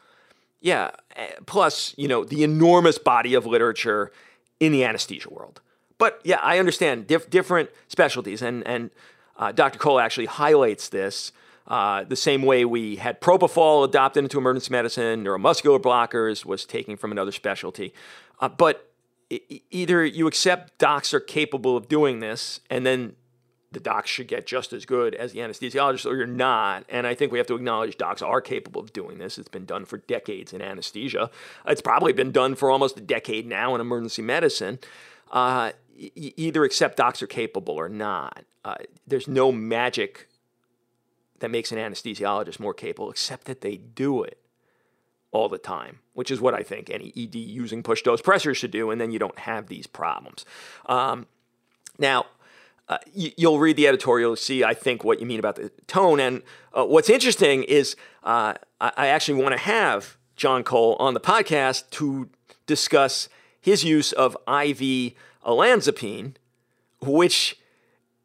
Yeah, 0.60 0.90
eh, 1.16 1.30
plus, 1.46 1.94
you 1.96 2.08
know, 2.08 2.24
the 2.24 2.44
enormous 2.44 2.98
body 2.98 3.32
of 3.32 3.46
literature 3.46 4.12
in 4.60 4.72
the 4.72 4.84
anesthesia 4.84 5.30
world. 5.30 5.60
But 5.98 6.20
yeah, 6.24 6.38
I 6.40 6.58
understand 6.58 7.06
diff- 7.06 7.28
different 7.28 7.70
specialties, 7.88 8.42
and 8.42 8.66
and 8.66 8.90
uh, 9.36 9.52
Dr. 9.52 9.78
Cole 9.78 9.98
actually 9.98 10.26
highlights 10.26 10.88
this. 10.88 11.32
Uh, 11.66 12.04
the 12.04 12.16
same 12.16 12.42
way 12.42 12.64
we 12.64 12.96
had 12.96 13.20
propofol 13.20 13.84
adopted 13.84 14.24
into 14.24 14.38
emergency 14.38 14.72
medicine, 14.72 15.24
neuromuscular 15.24 15.80
blockers 15.80 16.44
was 16.44 16.64
taken 16.64 16.96
from 16.96 17.12
another 17.12 17.30
specialty. 17.30 17.94
Uh, 18.40 18.48
but 18.48 18.90
either 19.70 20.04
you 20.04 20.26
accept 20.26 20.76
docs 20.78 21.14
are 21.14 21.20
capable 21.20 21.76
of 21.76 21.88
doing 21.88 22.20
this, 22.20 22.60
and 22.68 22.84
then 22.84 23.14
the 23.72 23.80
docs 23.80 24.10
should 24.10 24.26
get 24.26 24.46
just 24.46 24.72
as 24.72 24.84
good 24.84 25.14
as 25.14 25.32
the 25.32 25.38
anesthesiologist, 25.38 26.04
or 26.04 26.16
you're 26.16 26.26
not. 26.26 26.84
And 26.88 27.06
I 27.06 27.14
think 27.14 27.30
we 27.30 27.38
have 27.38 27.46
to 27.48 27.54
acknowledge 27.54 27.96
docs 27.96 28.20
are 28.20 28.40
capable 28.40 28.80
of 28.80 28.92
doing 28.92 29.18
this. 29.18 29.38
It's 29.38 29.48
been 29.48 29.64
done 29.64 29.84
for 29.84 29.98
decades 29.98 30.52
in 30.52 30.60
anesthesia. 30.60 31.30
It's 31.66 31.80
probably 31.80 32.12
been 32.12 32.32
done 32.32 32.56
for 32.56 32.70
almost 32.70 32.98
a 32.98 33.00
decade 33.00 33.46
now 33.46 33.74
in 33.74 33.80
emergency 33.80 34.22
medicine. 34.22 34.80
Uh, 35.30 35.72
either 35.96 36.64
accept 36.64 36.96
docs 36.96 37.22
are 37.22 37.28
capable 37.28 37.74
or 37.74 37.88
not. 37.88 38.44
Uh, 38.64 38.74
there's 39.06 39.28
no 39.28 39.52
magic 39.52 40.28
that 41.38 41.50
makes 41.50 41.72
an 41.72 41.78
anesthesiologist 41.78 42.60
more 42.60 42.74
capable, 42.74 43.10
except 43.10 43.44
that 43.46 43.60
they 43.60 43.76
do 43.76 44.22
it 44.22 44.38
all 45.30 45.48
the 45.48 45.58
time, 45.58 46.00
which 46.12 46.30
is 46.30 46.40
what 46.40 46.54
I 46.54 46.62
think 46.62 46.90
any 46.90 47.12
ED 47.16 47.36
using 47.36 47.82
push 47.82 48.02
dose 48.02 48.20
pressors 48.20 48.56
should 48.56 48.72
do, 48.72 48.90
and 48.90 49.00
then 49.00 49.12
you 49.12 49.18
don't 49.18 49.38
have 49.38 49.68
these 49.68 49.86
problems. 49.86 50.44
Um, 50.86 51.26
now, 51.98 52.26
uh, 52.90 52.98
you, 53.14 53.48
will 53.48 53.60
read 53.60 53.76
the 53.76 53.86
editorial, 53.86 54.34
see, 54.34 54.64
I 54.64 54.74
think, 54.74 55.04
what 55.04 55.20
you 55.20 55.26
mean 55.26 55.38
about 55.38 55.54
the 55.54 55.70
tone. 55.86 56.18
And 56.18 56.42
uh, 56.74 56.84
what's 56.84 57.08
interesting 57.08 57.62
is 57.62 57.94
uh, 58.24 58.54
I, 58.80 58.92
I 58.96 59.06
actually 59.06 59.40
want 59.40 59.52
to 59.52 59.60
have 59.60 60.16
Jon 60.34 60.64
Cole 60.64 60.96
on 60.98 61.14
the 61.14 61.20
podcast 61.20 61.88
to 61.90 62.28
discuss 62.66 63.28
his 63.60 63.84
use 63.84 64.10
of 64.10 64.36
IV 64.48 65.12
olanzapine, 65.46 66.34
which 67.00 67.60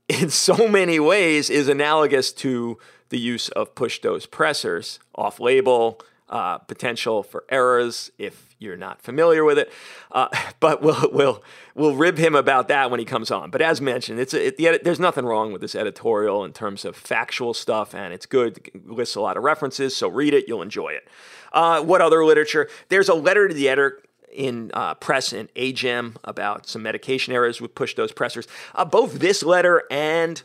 in 0.10 0.30
so 0.32 0.68
many 0.68 1.00
ways 1.00 1.52
is 1.52 1.68
analogous 1.68 2.34
to 2.34 2.80
the 3.10 3.20
use 3.20 3.50
of 3.50 3.76
push 3.76 4.00
dose 4.00 4.26
pressors 4.26 4.98
off 5.14 5.40
label, 5.40 6.02
uh, 6.30 6.58
potential 6.60 7.24
for 7.24 7.44
errors 7.50 8.12
if 8.18 8.56
you're 8.60 8.78
not 8.78 9.02
familiar 9.02 9.44
with 9.44 9.58
it. 9.58 9.72
Uh, 10.12 10.28
but 10.60 10.82
we'll, 10.82 11.10
we'll, 11.12 11.44
we'll 11.76 11.96
rib 11.96 12.18
him 12.18 12.36
about 12.36 12.68
that 12.68 12.90
when 12.90 13.00
he 13.00 13.06
comes 13.06 13.32
on. 13.32 13.50
But 13.52 13.62
as 13.62 13.82
mentioned, 13.82 14.20
it's 14.20 14.34
a, 14.34 14.48
it, 14.48 14.58
the 14.58 14.68
edit, 14.68 14.84
there's 14.84 15.00
nothing 15.00 15.26
wrong 15.26 15.52
with 15.52 15.62
this 15.62 15.76
editorial 15.76 16.44
in 16.44 16.54
terms 16.54 16.86
of 16.86 16.96
factual 16.96 17.54
stuff, 17.54 17.94
and 17.94 18.14
it's 18.14 18.26
good. 18.26 18.70
It 18.74 18.90
lists 18.90 19.16
a 19.16 19.22
lot 19.22 19.38
of 19.38 19.44
references, 19.44 19.96
so 19.96 20.08
read 20.08 20.34
it, 20.34 20.46
you'll 20.48 20.62
enjoy 20.62 20.90
it. 20.90 21.08
Uh, 21.54 21.82
what 21.82 22.02
other 22.02 22.26
literature? 22.26 22.70
There's 22.90 23.10
a 23.10 23.14
letter 23.14 23.48
to 23.48 23.54
the 23.54 23.70
editor 23.70 24.02
in 24.32 24.70
uh, 24.74 24.96
press 24.96 25.32
and 25.32 25.54
AJEM 25.56 26.16
about 26.24 26.68
some 26.68 26.84
medication 26.84 27.34
errors 27.34 27.62
with 27.62 27.74
push 27.74 27.94
dose 27.94 28.12
pressors. 28.12 28.48
Uh, 28.74 28.84
both 28.84 29.20
this 29.20 29.44
letter 29.44 29.84
and 29.90 30.44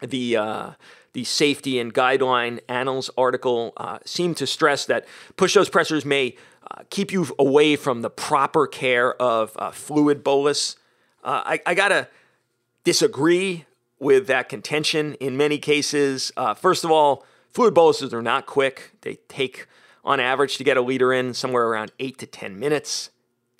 the 0.00 0.36
uh, 0.36 0.70
the 1.12 1.24
safety 1.24 1.78
and 1.78 1.92
guideline 1.92 2.60
annals 2.68 3.10
article 3.16 3.72
uh, 3.76 3.98
seem 4.04 4.34
to 4.36 4.46
stress 4.46 4.86
that 4.86 5.06
push 5.36 5.54
dose 5.54 5.68
pressors 5.68 6.04
may 6.04 6.36
uh, 6.70 6.82
keep 6.90 7.12
you 7.12 7.26
away 7.38 7.76
from 7.76 8.02
the 8.02 8.10
proper 8.10 8.66
care 8.66 9.14
of 9.20 9.52
uh, 9.56 9.70
fluid 9.70 10.22
bolus. 10.22 10.76
Uh, 11.24 11.42
I, 11.44 11.60
I, 11.66 11.74
gotta 11.74 12.08
disagree 12.84 13.64
with 13.98 14.26
that 14.26 14.48
contention 14.48 15.14
in 15.14 15.36
many 15.36 15.58
cases. 15.58 16.30
Uh, 16.36 16.54
first 16.54 16.84
of 16.84 16.90
all, 16.90 17.24
fluid 17.50 17.74
boluses 17.74 18.12
are 18.12 18.22
not 18.22 18.46
quick. 18.46 18.92
They 19.00 19.16
take, 19.28 19.66
on 20.04 20.20
average, 20.20 20.58
to 20.58 20.64
get 20.64 20.76
a 20.76 20.82
liter 20.82 21.12
in 21.12 21.34
somewhere 21.34 21.66
around 21.66 21.92
eight 21.98 22.18
to 22.18 22.26
10 22.26 22.58
minutes 22.58 23.10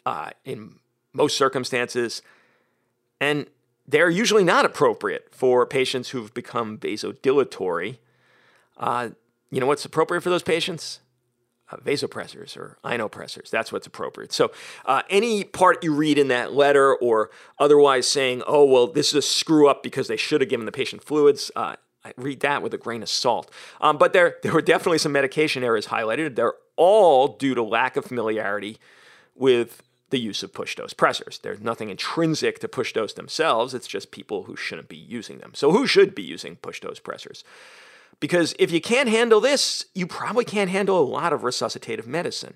uh, 0.06 0.30
in 0.44 0.76
most 1.12 1.36
circumstances. 1.36 2.22
And 3.20 3.46
they're 3.88 4.10
usually 4.10 4.44
not 4.44 4.66
appropriate 4.66 5.28
for 5.34 5.64
patients 5.66 6.10
who've 6.10 6.32
become 6.34 6.78
vasodilatory. 6.78 7.96
Uh, 8.76 9.10
you 9.50 9.60
know 9.60 9.66
what's 9.66 9.84
appropriate 9.84 10.20
for 10.20 10.30
those 10.30 10.42
patients? 10.42 11.00
Uh, 11.70 11.76
vasopressors 11.78 12.56
or 12.56 12.78
inopressors. 12.84 13.50
That's 13.50 13.72
what's 13.72 13.86
appropriate. 13.86 14.32
So, 14.32 14.52
uh, 14.86 15.02
any 15.10 15.44
part 15.44 15.82
you 15.82 15.94
read 15.94 16.18
in 16.18 16.28
that 16.28 16.52
letter 16.52 16.94
or 16.94 17.30
otherwise 17.58 18.06
saying, 18.06 18.42
oh, 18.46 18.64
well, 18.64 18.86
this 18.86 19.08
is 19.08 19.14
a 19.14 19.22
screw 19.22 19.68
up 19.68 19.82
because 19.82 20.08
they 20.08 20.16
should 20.16 20.40
have 20.40 20.48
given 20.48 20.66
the 20.66 20.72
patient 20.72 21.02
fluids, 21.02 21.50
uh, 21.56 21.76
I 22.04 22.12
read 22.16 22.40
that 22.40 22.62
with 22.62 22.72
a 22.72 22.78
grain 22.78 23.02
of 23.02 23.08
salt. 23.08 23.50
Um, 23.80 23.98
but 23.98 24.12
there, 24.12 24.36
there 24.42 24.52
were 24.52 24.62
definitely 24.62 24.98
some 24.98 25.12
medication 25.12 25.62
errors 25.62 25.88
highlighted. 25.88 26.36
They're 26.36 26.54
all 26.76 27.36
due 27.36 27.54
to 27.54 27.62
lack 27.62 27.96
of 27.96 28.04
familiarity 28.04 28.78
with 29.34 29.82
the 30.10 30.18
use 30.18 30.42
of 30.42 30.52
push 30.52 30.74
dose 30.74 30.94
pressors. 30.94 31.40
There's 31.40 31.60
nothing 31.60 31.90
intrinsic 31.90 32.58
to 32.60 32.68
push 32.68 32.92
dose 32.92 33.12
themselves, 33.12 33.74
it's 33.74 33.86
just 33.86 34.10
people 34.10 34.44
who 34.44 34.56
shouldn't 34.56 34.88
be 34.88 34.96
using 34.96 35.38
them. 35.38 35.52
So, 35.54 35.70
who 35.72 35.86
should 35.86 36.14
be 36.14 36.22
using 36.22 36.56
push 36.56 36.80
dose 36.80 37.00
pressors? 37.00 37.42
Because 38.20 38.54
if 38.58 38.72
you 38.72 38.80
can't 38.80 39.08
handle 39.08 39.40
this, 39.40 39.86
you 39.94 40.06
probably 40.06 40.44
can't 40.44 40.70
handle 40.70 40.98
a 40.98 41.04
lot 41.04 41.32
of 41.32 41.42
resuscitative 41.42 42.06
medicine, 42.06 42.54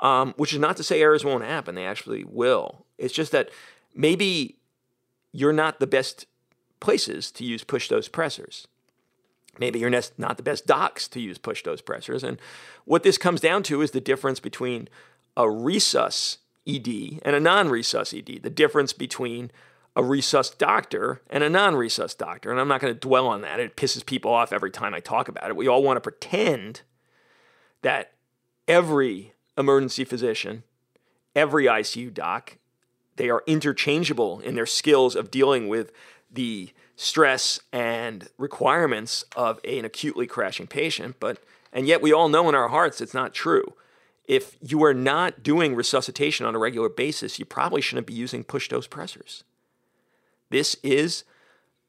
um, 0.00 0.34
which 0.36 0.52
is 0.52 0.58
not 0.58 0.76
to 0.78 0.82
say 0.82 1.00
errors 1.00 1.24
won't 1.24 1.44
happen, 1.44 1.74
they 1.74 1.86
actually 1.86 2.24
will. 2.24 2.86
It's 2.98 3.14
just 3.14 3.32
that 3.32 3.50
maybe 3.94 4.56
you're 5.32 5.52
not 5.52 5.78
the 5.78 5.86
best 5.86 6.26
places 6.80 7.30
to 7.32 7.44
use 7.44 7.62
push 7.62 7.88
dose 7.88 8.08
pressors. 8.08 8.66
Maybe 9.58 9.78
you're 9.78 9.90
not 9.90 10.36
the 10.36 10.42
best 10.42 10.66
docs 10.66 11.08
to 11.08 11.20
use 11.20 11.38
push 11.38 11.62
dose 11.62 11.80
pressors. 11.80 12.22
And 12.22 12.38
what 12.84 13.02
this 13.02 13.16
comes 13.16 13.40
down 13.40 13.62
to 13.64 13.80
is 13.80 13.92
the 13.92 14.00
difference 14.00 14.40
between 14.40 14.88
a 15.36 15.44
resus 15.44 16.38
ED 16.66 17.20
and 17.22 17.36
a 17.36 17.40
non 17.40 17.68
resus 17.68 18.16
ED, 18.16 18.42
the 18.42 18.50
difference 18.50 18.92
between 18.92 19.50
a 19.94 20.02
resus 20.02 20.56
doctor 20.56 21.22
and 21.30 21.42
a 21.42 21.50
non 21.50 21.74
resus 21.74 22.16
doctor. 22.16 22.50
And 22.50 22.60
I'm 22.60 22.68
not 22.68 22.80
going 22.80 22.92
to 22.92 23.00
dwell 23.00 23.26
on 23.26 23.40
that. 23.42 23.60
It 23.60 23.76
pisses 23.76 24.04
people 24.04 24.32
off 24.32 24.52
every 24.52 24.70
time 24.70 24.94
I 24.94 25.00
talk 25.00 25.28
about 25.28 25.48
it. 25.48 25.56
We 25.56 25.68
all 25.68 25.82
want 25.82 25.96
to 25.96 26.00
pretend 26.00 26.82
that 27.82 28.12
every 28.68 29.32
emergency 29.56 30.04
physician, 30.04 30.64
every 31.34 31.64
ICU 31.64 32.12
doc, 32.12 32.58
they 33.16 33.30
are 33.30 33.42
interchangeable 33.46 34.40
in 34.40 34.54
their 34.54 34.66
skills 34.66 35.16
of 35.16 35.30
dealing 35.30 35.68
with 35.68 35.92
the 36.30 36.70
stress 36.96 37.60
and 37.72 38.28
requirements 38.38 39.24
of 39.36 39.60
an 39.64 39.84
acutely 39.84 40.26
crashing 40.26 40.66
patient, 40.66 41.16
but 41.20 41.42
and 41.72 41.86
yet 41.86 42.00
we 42.00 42.12
all 42.12 42.28
know 42.28 42.48
in 42.48 42.54
our 42.54 42.68
hearts 42.68 43.00
it's 43.00 43.14
not 43.14 43.34
true. 43.34 43.74
If 44.26 44.56
you 44.60 44.82
are 44.84 44.94
not 44.94 45.42
doing 45.42 45.74
resuscitation 45.74 46.46
on 46.46 46.54
a 46.54 46.58
regular 46.58 46.88
basis, 46.88 47.38
you 47.38 47.44
probably 47.44 47.80
shouldn't 47.80 48.06
be 48.06 48.14
using 48.14 48.44
push 48.44 48.68
dose 48.68 48.88
pressors. 48.88 49.44
This 50.50 50.76
is 50.82 51.24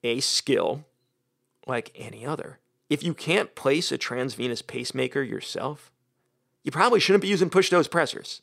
a 0.03 0.19
skill 0.19 0.85
like 1.65 1.91
any 1.95 2.25
other. 2.25 2.59
If 2.89 3.03
you 3.03 3.13
can't 3.13 3.55
place 3.55 3.91
a 3.91 3.97
transvenous 3.97 4.61
pacemaker 4.61 5.21
yourself, 5.21 5.91
you 6.63 6.71
probably 6.71 6.99
shouldn't 6.99 7.23
be 7.23 7.27
using 7.27 7.49
push 7.49 7.69
dose 7.69 7.87
pressors. 7.87 8.41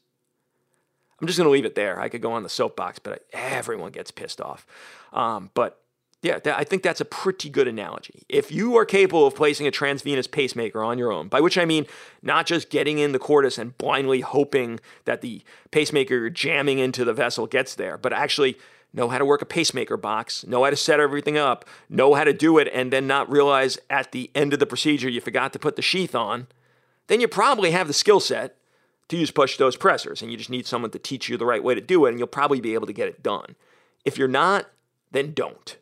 I'm 1.20 1.26
just 1.26 1.38
going 1.38 1.46
to 1.46 1.52
leave 1.52 1.64
it 1.64 1.74
there. 1.74 2.00
I 2.00 2.08
could 2.08 2.20
go 2.20 2.32
on 2.32 2.42
the 2.42 2.48
soapbox, 2.48 2.98
but 2.98 3.24
everyone 3.32 3.92
gets 3.92 4.10
pissed 4.10 4.40
off. 4.40 4.66
Um, 5.12 5.50
but 5.54 5.83
yeah, 6.24 6.38
I 6.46 6.64
think 6.64 6.82
that's 6.82 7.02
a 7.02 7.04
pretty 7.04 7.50
good 7.50 7.68
analogy. 7.68 8.22
If 8.30 8.50
you 8.50 8.76
are 8.78 8.86
capable 8.86 9.26
of 9.26 9.34
placing 9.34 9.66
a 9.66 9.70
transvenous 9.70 10.26
pacemaker 10.26 10.82
on 10.82 10.96
your 10.96 11.12
own, 11.12 11.28
by 11.28 11.42
which 11.42 11.58
I 11.58 11.66
mean 11.66 11.86
not 12.22 12.46
just 12.46 12.70
getting 12.70 12.98
in 12.98 13.12
the 13.12 13.18
cordis 13.18 13.58
and 13.58 13.76
blindly 13.76 14.22
hoping 14.22 14.80
that 15.04 15.20
the 15.20 15.42
pacemaker 15.70 16.14
you're 16.14 16.30
jamming 16.30 16.78
into 16.78 17.04
the 17.04 17.12
vessel 17.12 17.46
gets 17.46 17.74
there, 17.74 17.98
but 17.98 18.14
actually 18.14 18.56
know 18.94 19.10
how 19.10 19.18
to 19.18 19.24
work 19.24 19.42
a 19.42 19.46
pacemaker 19.46 19.98
box, 19.98 20.46
know 20.46 20.64
how 20.64 20.70
to 20.70 20.76
set 20.76 20.98
everything 20.98 21.36
up, 21.36 21.66
know 21.90 22.14
how 22.14 22.24
to 22.24 22.32
do 22.32 22.56
it, 22.56 22.68
and 22.72 22.90
then 22.90 23.06
not 23.06 23.30
realize 23.30 23.78
at 23.90 24.12
the 24.12 24.30
end 24.34 24.54
of 24.54 24.60
the 24.60 24.66
procedure 24.66 25.10
you 25.10 25.20
forgot 25.20 25.52
to 25.52 25.58
put 25.58 25.76
the 25.76 25.82
sheath 25.82 26.14
on, 26.14 26.46
then 27.08 27.20
you 27.20 27.28
probably 27.28 27.72
have 27.72 27.86
the 27.86 27.92
skill 27.92 28.20
set 28.20 28.56
to 29.08 29.18
use 29.18 29.30
push 29.30 29.58
dose 29.58 29.76
pressors, 29.76 30.22
and 30.22 30.30
you 30.30 30.38
just 30.38 30.48
need 30.48 30.66
someone 30.66 30.90
to 30.90 30.98
teach 30.98 31.28
you 31.28 31.36
the 31.36 31.44
right 31.44 31.62
way 31.62 31.74
to 31.74 31.82
do 31.82 32.06
it, 32.06 32.10
and 32.10 32.18
you'll 32.18 32.26
probably 32.26 32.62
be 32.62 32.72
able 32.72 32.86
to 32.86 32.94
get 32.94 33.08
it 33.08 33.22
done. 33.22 33.56
If 34.06 34.16
you're 34.16 34.26
not, 34.26 34.70
then 35.12 35.34
don't. 35.34 35.76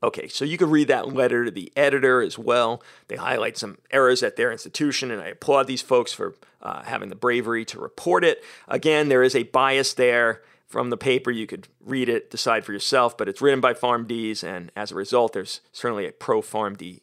Okay, 0.00 0.28
so 0.28 0.44
you 0.44 0.56
could 0.56 0.70
read 0.70 0.88
that 0.88 1.12
letter 1.12 1.44
to 1.44 1.50
the 1.50 1.72
editor 1.76 2.22
as 2.22 2.38
well. 2.38 2.82
They 3.08 3.16
highlight 3.16 3.56
some 3.56 3.78
errors 3.90 4.22
at 4.22 4.36
their 4.36 4.52
institution, 4.52 5.10
and 5.10 5.20
I 5.20 5.28
applaud 5.28 5.66
these 5.66 5.82
folks 5.82 6.12
for 6.12 6.36
uh, 6.62 6.84
having 6.84 7.08
the 7.08 7.16
bravery 7.16 7.64
to 7.66 7.80
report 7.80 8.24
it. 8.24 8.44
Again, 8.68 9.08
there 9.08 9.24
is 9.24 9.34
a 9.34 9.42
bias 9.42 9.94
there 9.94 10.42
from 10.66 10.90
the 10.90 10.96
paper. 10.96 11.32
You 11.32 11.48
could 11.48 11.66
read 11.80 12.08
it, 12.08 12.30
decide 12.30 12.64
for 12.64 12.72
yourself, 12.72 13.18
but 13.18 13.28
it's 13.28 13.42
written 13.42 13.60
by 13.60 13.74
PharmDs, 13.74 14.44
and 14.44 14.70
as 14.76 14.92
a 14.92 14.94
result, 14.94 15.32
there's 15.32 15.62
certainly 15.72 16.06
a 16.06 16.12
pro 16.12 16.42
PharmD 16.42 17.00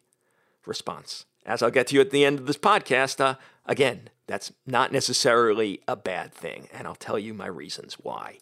response. 0.65 1.25
As 1.45 1.61
I'll 1.61 1.71
get 1.71 1.87
to 1.87 1.95
you 1.95 2.01
at 2.01 2.11
the 2.11 2.23
end 2.23 2.39
of 2.39 2.47
this 2.47 2.57
podcast, 2.57 3.19
uh, 3.19 3.35
again, 3.65 4.09
that's 4.25 4.53
not 4.65 4.91
necessarily 4.91 5.81
a 5.87 5.97
bad 5.97 6.33
thing, 6.33 6.69
and 6.73 6.87
I'll 6.87 6.95
tell 6.95 7.19
you 7.19 7.33
my 7.33 7.47
reasons 7.47 7.95
why. 7.95 8.39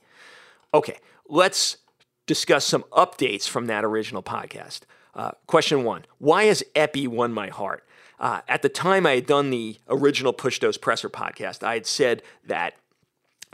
Okay, 0.73 0.99
let's 1.27 1.77
discuss 2.25 2.65
some 2.65 2.83
updates 2.91 3.47
from 3.47 3.67
that 3.67 3.83
original 3.83 4.23
podcast. 4.23 4.81
Uh, 5.15 5.31
question 5.47 5.83
one 5.83 6.05
Why 6.17 6.45
has 6.45 6.63
Epi 6.75 7.07
won 7.07 7.33
my 7.33 7.49
heart? 7.49 7.85
Uh, 8.19 8.41
at 8.47 8.61
the 8.61 8.69
time 8.69 9.05
I 9.05 9.15
had 9.15 9.25
done 9.25 9.49
the 9.49 9.77
original 9.89 10.33
Push 10.33 10.59
Dose 10.59 10.77
Pressor 10.77 11.09
podcast, 11.09 11.63
I 11.63 11.73
had 11.73 11.85
said 11.85 12.21
that 12.45 12.75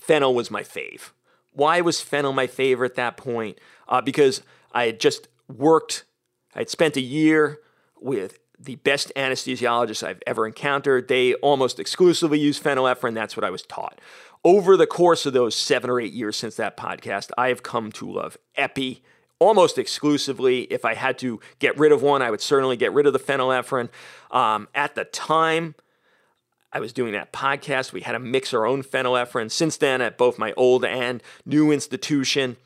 Phenyl 0.01 0.33
was 0.33 0.51
my 0.51 0.61
fave. 0.61 1.11
Why 1.53 1.81
was 1.81 1.97
Phenyl 1.97 2.33
my 2.33 2.47
favorite 2.47 2.91
at 2.91 2.95
that 2.95 3.17
point? 3.17 3.57
Uh, 3.87 4.01
because 4.01 4.43
I 4.71 4.85
had 4.85 4.99
just 4.99 5.27
worked, 5.47 6.03
I 6.53 6.59
had 6.59 6.69
spent 6.69 6.97
a 6.97 7.01
year 7.01 7.59
with 7.99 8.37
the 8.59 8.75
best 8.75 9.11
anesthesiologists 9.15 10.03
I've 10.03 10.21
ever 10.27 10.45
encountered. 10.45 11.07
They 11.07 11.33
almost 11.35 11.79
exclusively 11.79 12.39
use 12.39 12.59
phenylephrine. 12.59 13.15
That's 13.15 13.35
what 13.35 13.45
I 13.45 13.49
was 13.49 13.63
taught 13.63 13.99
over 14.43 14.77
the 14.77 14.87
course 14.87 15.25
of 15.25 15.33
those 15.33 15.55
seven 15.55 15.89
or 15.89 15.99
eight 15.99 16.13
years 16.13 16.37
since 16.37 16.55
that 16.55 16.77
podcast, 16.77 17.31
I 17.37 17.49
have 17.49 17.63
come 17.63 17.91
to 17.93 18.09
love 18.09 18.37
Epi 18.55 19.03
almost 19.39 19.77
exclusively. 19.77 20.61
If 20.63 20.85
I 20.85 20.93
had 20.93 21.17
to 21.19 21.39
get 21.59 21.77
rid 21.77 21.91
of 21.91 22.01
one, 22.01 22.21
I 22.21 22.31
would 22.31 22.41
certainly 22.41 22.77
get 22.77 22.93
rid 22.93 23.05
of 23.05 23.13
the 23.13 23.19
phenylephrine. 23.19 23.89
Um, 24.31 24.67
at 24.75 24.95
the 24.95 25.05
time, 25.05 25.75
I 26.71 26.79
was 26.79 26.93
doing 26.93 27.13
that 27.13 27.33
podcast. 27.33 27.93
We 27.93 28.01
had 28.01 28.11
to 28.11 28.19
mix 28.19 28.53
our 28.53 28.65
own 28.65 28.83
phenylephrine. 28.83 29.49
Since 29.49 29.77
then, 29.77 30.01
at 30.01 30.17
both 30.17 30.37
my 30.37 30.53
old 30.53 30.85
and 30.85 31.23
new 31.45 31.71
institution, 31.71 32.57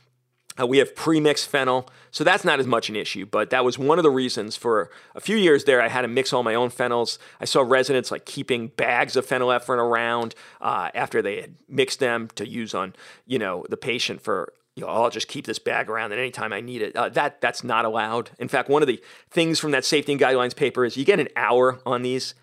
uh, 0.59 0.67
we 0.67 0.77
have 0.77 0.93
premixed 0.95 1.49
phenyl, 1.49 1.87
so 2.11 2.23
that's 2.23 2.45
not 2.45 2.59
as 2.59 2.67
much 2.67 2.89
an 2.89 2.95
issue, 2.95 3.25
but 3.25 3.49
that 3.49 3.65
was 3.65 3.77
one 3.79 3.97
of 3.99 4.03
the 4.03 4.11
reasons 4.11 4.55
for 4.55 4.89
a 5.15 5.19
few 5.19 5.35
years 5.35 5.63
there. 5.63 5.81
I 5.81 5.87
had 5.87 6.01
to 6.01 6.07
mix 6.07 6.31
all 6.31 6.43
my 6.43 6.55
own 6.55 6.69
phenyls. 6.69 7.17
I 7.39 7.45
saw 7.45 7.61
residents 7.61 8.11
like 8.11 8.25
keeping 8.25 8.67
bags 8.67 9.15
of 9.15 9.25
phenylephrine 9.25 9.77
around 9.77 10.35
uh, 10.61 10.89
after 10.93 11.21
they 11.21 11.41
had 11.41 11.55
mixed 11.67 11.99
them 11.99 12.29
to 12.35 12.47
use 12.47 12.73
on, 12.73 12.93
you 13.25 13.39
know, 13.39 13.65
the 13.69 13.77
patient 13.77 14.21
for 14.21 14.53
you 14.75 14.81
know, 14.81 14.89
I'll 14.89 15.09
just 15.11 15.27
keep 15.27 15.45
this 15.45 15.59
bag 15.59 15.87
around 15.87 16.13
and 16.13 16.19
anytime 16.19 16.51
I 16.51 16.59
need 16.59 16.81
it. 16.81 16.95
Uh, 16.95 17.09
that 17.09 17.41
that's 17.41 17.63
not 17.63 17.85
allowed. 17.85 18.31
In 18.39 18.47
fact, 18.47 18.69
one 18.69 18.81
of 18.81 18.87
the 18.87 19.01
things 19.29 19.59
from 19.59 19.71
that 19.71 19.85
safety 19.85 20.13
and 20.13 20.21
guidelines 20.21 20.55
paper 20.55 20.83
is 20.83 20.97
you 20.97 21.05
get 21.05 21.19
an 21.19 21.27
hour 21.35 21.79
on 21.85 22.01
these 22.01 22.33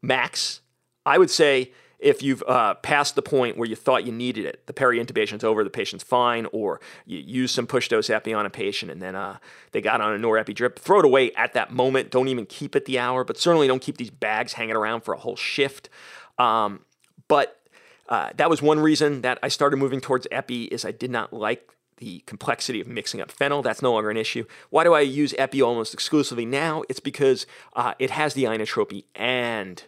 max. 0.00 0.60
I 1.04 1.18
would 1.18 1.30
say 1.30 1.72
if 2.04 2.22
you've 2.22 2.42
uh, 2.46 2.74
passed 2.74 3.14
the 3.14 3.22
point 3.22 3.56
where 3.56 3.66
you 3.66 3.74
thought 3.74 4.04
you 4.04 4.12
needed 4.12 4.44
it, 4.44 4.66
the 4.66 4.74
peri-intubation's 4.74 5.42
over, 5.42 5.64
the 5.64 5.70
patient's 5.70 6.04
fine, 6.04 6.46
or 6.52 6.78
you 7.06 7.18
use 7.18 7.50
some 7.50 7.66
push 7.66 7.88
dose 7.88 8.10
epi 8.10 8.34
on 8.34 8.44
a 8.44 8.50
patient 8.50 8.92
and 8.92 9.00
then 9.00 9.16
uh, 9.16 9.38
they 9.72 9.80
got 9.80 10.02
on 10.02 10.14
a 10.14 10.18
norepi 10.18 10.54
drip, 10.54 10.78
throw 10.78 10.98
it 10.98 11.06
away 11.06 11.32
at 11.32 11.54
that 11.54 11.72
moment. 11.72 12.10
Don't 12.10 12.28
even 12.28 12.44
keep 12.44 12.76
it 12.76 12.84
the 12.84 12.98
hour, 12.98 13.24
but 13.24 13.38
certainly 13.38 13.66
don't 13.66 13.80
keep 13.80 13.96
these 13.96 14.10
bags 14.10 14.52
hanging 14.52 14.76
around 14.76 15.00
for 15.00 15.14
a 15.14 15.18
whole 15.18 15.34
shift. 15.34 15.88
Um, 16.38 16.80
but 17.26 17.58
uh, 18.10 18.30
that 18.36 18.50
was 18.50 18.60
one 18.60 18.80
reason 18.80 19.22
that 19.22 19.38
I 19.42 19.48
started 19.48 19.78
moving 19.78 20.02
towards 20.02 20.26
epi 20.30 20.64
is 20.64 20.84
I 20.84 20.92
did 20.92 21.10
not 21.10 21.32
like 21.32 21.70
the 21.96 22.18
complexity 22.26 22.82
of 22.82 22.86
mixing 22.86 23.22
up 23.22 23.32
phenyl. 23.32 23.62
That's 23.62 23.80
no 23.80 23.94
longer 23.94 24.10
an 24.10 24.18
issue. 24.18 24.44
Why 24.68 24.84
do 24.84 24.92
I 24.92 25.00
use 25.00 25.34
epi 25.38 25.62
almost 25.62 25.94
exclusively 25.94 26.44
now? 26.44 26.82
It's 26.90 27.00
because 27.00 27.46
uh, 27.74 27.94
it 27.98 28.10
has 28.10 28.34
the 28.34 28.44
inotropy 28.44 29.04
and 29.14 29.82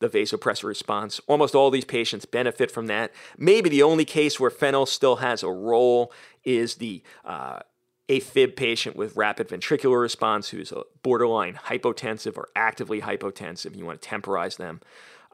the 0.00 0.08
vasopressor 0.08 0.64
response. 0.64 1.20
Almost 1.26 1.54
all 1.54 1.70
these 1.70 1.84
patients 1.84 2.24
benefit 2.24 2.70
from 2.70 2.86
that. 2.86 3.12
Maybe 3.36 3.68
the 3.68 3.82
only 3.82 4.04
case 4.04 4.38
where 4.38 4.50
phenyl 4.50 4.86
still 4.86 5.16
has 5.16 5.42
a 5.42 5.50
role 5.50 6.12
is 6.44 6.76
the 6.76 7.02
uh, 7.24 7.60
AFib 8.08 8.56
patient 8.56 8.96
with 8.96 9.16
rapid 9.16 9.48
ventricular 9.48 10.00
response 10.00 10.48
who's 10.48 10.72
a 10.72 10.84
borderline 11.02 11.54
hypotensive 11.66 12.36
or 12.36 12.48
actively 12.56 13.00
hypotensive. 13.00 13.76
You 13.76 13.84
want 13.84 14.00
to 14.00 14.08
temporize 14.08 14.56
them. 14.56 14.80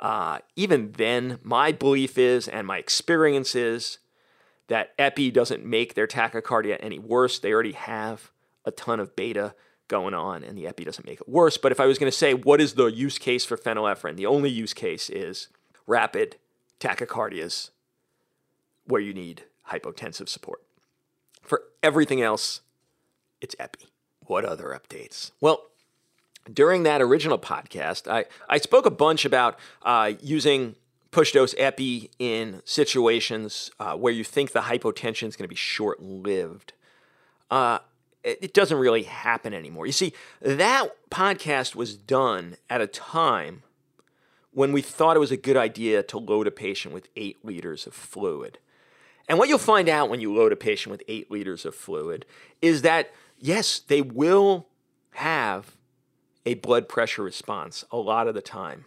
Uh, 0.00 0.38
even 0.57 0.92
then, 0.92 1.38
my 1.42 1.70
belief 1.70 2.18
is, 2.18 2.48
and 2.48 2.66
my 2.66 2.79
experience 2.79 3.55
is, 3.55 3.98
that 4.68 4.92
epi 4.98 5.31
doesn't 5.31 5.64
make 5.64 5.94
their 5.94 6.07
tachycardia 6.07 6.79
any 6.81 6.98
worse. 6.98 7.38
They 7.38 7.53
already 7.53 7.72
have 7.72 8.31
a 8.64 8.70
ton 8.70 8.98
of 8.98 9.14
beta 9.14 9.55
going 9.88 10.14
on, 10.14 10.42
and 10.42 10.56
the 10.56 10.66
epi 10.66 10.84
doesn't 10.84 11.06
make 11.06 11.20
it 11.20 11.28
worse. 11.28 11.56
But 11.56 11.72
if 11.72 11.80
I 11.80 11.86
was 11.86 11.98
going 11.98 12.10
to 12.10 12.16
say 12.16 12.34
what 12.34 12.60
is 12.60 12.74
the 12.74 12.86
use 12.86 13.18
case 13.18 13.44
for 13.44 13.56
phenylephrine, 13.56 14.16
the 14.16 14.26
only 14.26 14.50
use 14.50 14.74
case 14.74 15.10
is 15.10 15.48
rapid 15.86 16.36
tachycardias 16.80 17.70
where 18.86 19.00
you 19.00 19.14
need 19.14 19.44
hypotensive 19.70 20.28
support. 20.28 20.62
For 21.42 21.62
everything 21.82 22.22
else, 22.22 22.60
it's 23.40 23.54
epi. 23.58 23.86
What 24.26 24.44
other 24.44 24.78
updates? 24.78 25.32
Well, 25.40 25.66
during 26.52 26.82
that 26.84 27.00
original 27.00 27.38
podcast, 27.38 28.10
I, 28.10 28.24
I 28.48 28.58
spoke 28.58 28.86
a 28.86 28.90
bunch 28.90 29.24
about 29.24 29.58
uh, 29.82 30.12
using 30.20 30.76
push 31.10 31.32
dose 31.32 31.54
epi 31.58 32.10
in 32.18 32.60
situations 32.64 33.70
uh, 33.78 33.94
where 33.94 34.12
you 34.12 34.24
think 34.24 34.52
the 34.52 34.62
hypotension 34.62 35.28
is 35.28 35.36
going 35.36 35.44
to 35.44 35.48
be 35.48 35.54
short 35.54 36.02
lived. 36.02 36.72
Uh, 37.50 37.78
it 38.24 38.54
doesn't 38.54 38.78
really 38.78 39.02
happen 39.02 39.52
anymore. 39.52 39.87
You 39.87 39.92
see, 39.92 40.14
that 40.40 40.88
podcast 41.10 41.74
was 41.74 41.96
done 41.96 42.56
at 42.70 42.80
a 42.80 42.87
time 42.87 43.62
when 44.50 44.72
we 44.72 44.80
thought 44.80 45.16
it 45.16 45.20
was 45.20 45.32
a 45.32 45.37
good 45.37 45.56
idea 45.56 46.02
to 46.04 46.18
load 46.18 46.46
a 46.46 46.50
patient 46.50 46.94
with 46.94 47.08
eight 47.16 47.44
liters 47.44 47.87
of 47.87 47.94
fluid. 47.94 48.58
And 49.28 49.38
what 49.38 49.48
you'll 49.48 49.58
find 49.58 49.88
out 49.88 50.08
when 50.08 50.20
you 50.20 50.34
load 50.34 50.52
a 50.52 50.56
patient 50.56 50.90
with 50.90 51.02
eight 51.08 51.30
liters 51.30 51.64
of 51.64 51.74
fluid 51.74 52.24
is 52.62 52.82
that, 52.82 53.12
yes, 53.38 53.78
they 53.78 54.00
will 54.00 54.68
have 55.12 55.76
a 56.46 56.54
blood 56.54 56.88
pressure 56.88 57.22
response 57.22 57.84
a 57.90 57.96
lot 57.96 58.28
of 58.28 58.34
the 58.34 58.42
time. 58.42 58.84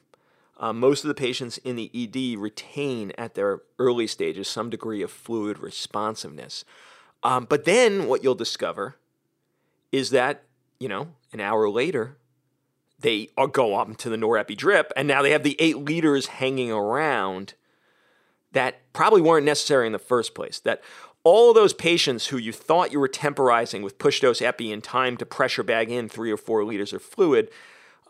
Uh, 0.60 0.74
most 0.74 1.04
of 1.04 1.08
the 1.08 1.16
patients 1.16 1.58
in 1.60 1.76
the 1.76 1.92
ED 1.94 2.40
retain 2.40 3.12
at 3.18 3.36
their 3.36 3.62
early 3.78 4.08
stages 4.08 4.48
some 4.48 4.70
degree 4.70 5.02
of 5.02 5.12
fluid 5.12 5.60
responsiveness. 5.60 6.66
Um, 7.24 7.46
but 7.48 7.66
then 7.66 8.08
what 8.08 8.24
you'll 8.24 8.36
discover 8.36 8.96
is 9.92 10.10
that, 10.12 10.44
you 10.80 10.88
know, 10.88 11.08
an 11.34 11.40
hour 11.40 11.70
later, 11.70 12.18
they 13.00 13.30
uh, 13.38 13.46
go 13.46 13.76
up 13.76 13.96
to 13.98 14.10
the 14.10 14.18
norepi 14.18 14.56
drip, 14.58 14.92
and 14.96 15.08
now 15.08 15.22
they 15.22 15.32
have 15.32 15.44
the 15.44 15.56
eight 15.60 15.78
liters 15.78 16.28
hanging 16.28 16.72
around 16.72 17.54
that 18.52 18.92
probably 18.94 19.22
weren't 19.22 19.46
necessary 19.46 19.86
in 19.86 19.94
the 19.94 20.00
first 20.00 20.34
place. 20.34 20.60
That 20.60 20.82
all 21.24 21.50
of 21.50 21.56
those 21.56 21.74
patients 21.74 22.28
who 22.28 22.38
you 22.38 22.52
thought 22.52 22.92
you 22.92 23.00
were 23.00 23.08
temporizing 23.08 23.82
with 23.82 24.00
push 24.00 24.22
dose 24.22 24.42
epi 24.42 24.72
in 24.72 24.82
time 24.82 25.18
to 25.18 25.26
pressure 25.26 25.64
bag 25.64 25.92
in 25.92 26.10
three 26.10 26.32
or 26.32 26.38
four 26.38 26.64
liters 26.64 26.94
of 26.94 27.02
fluid, 27.02 27.50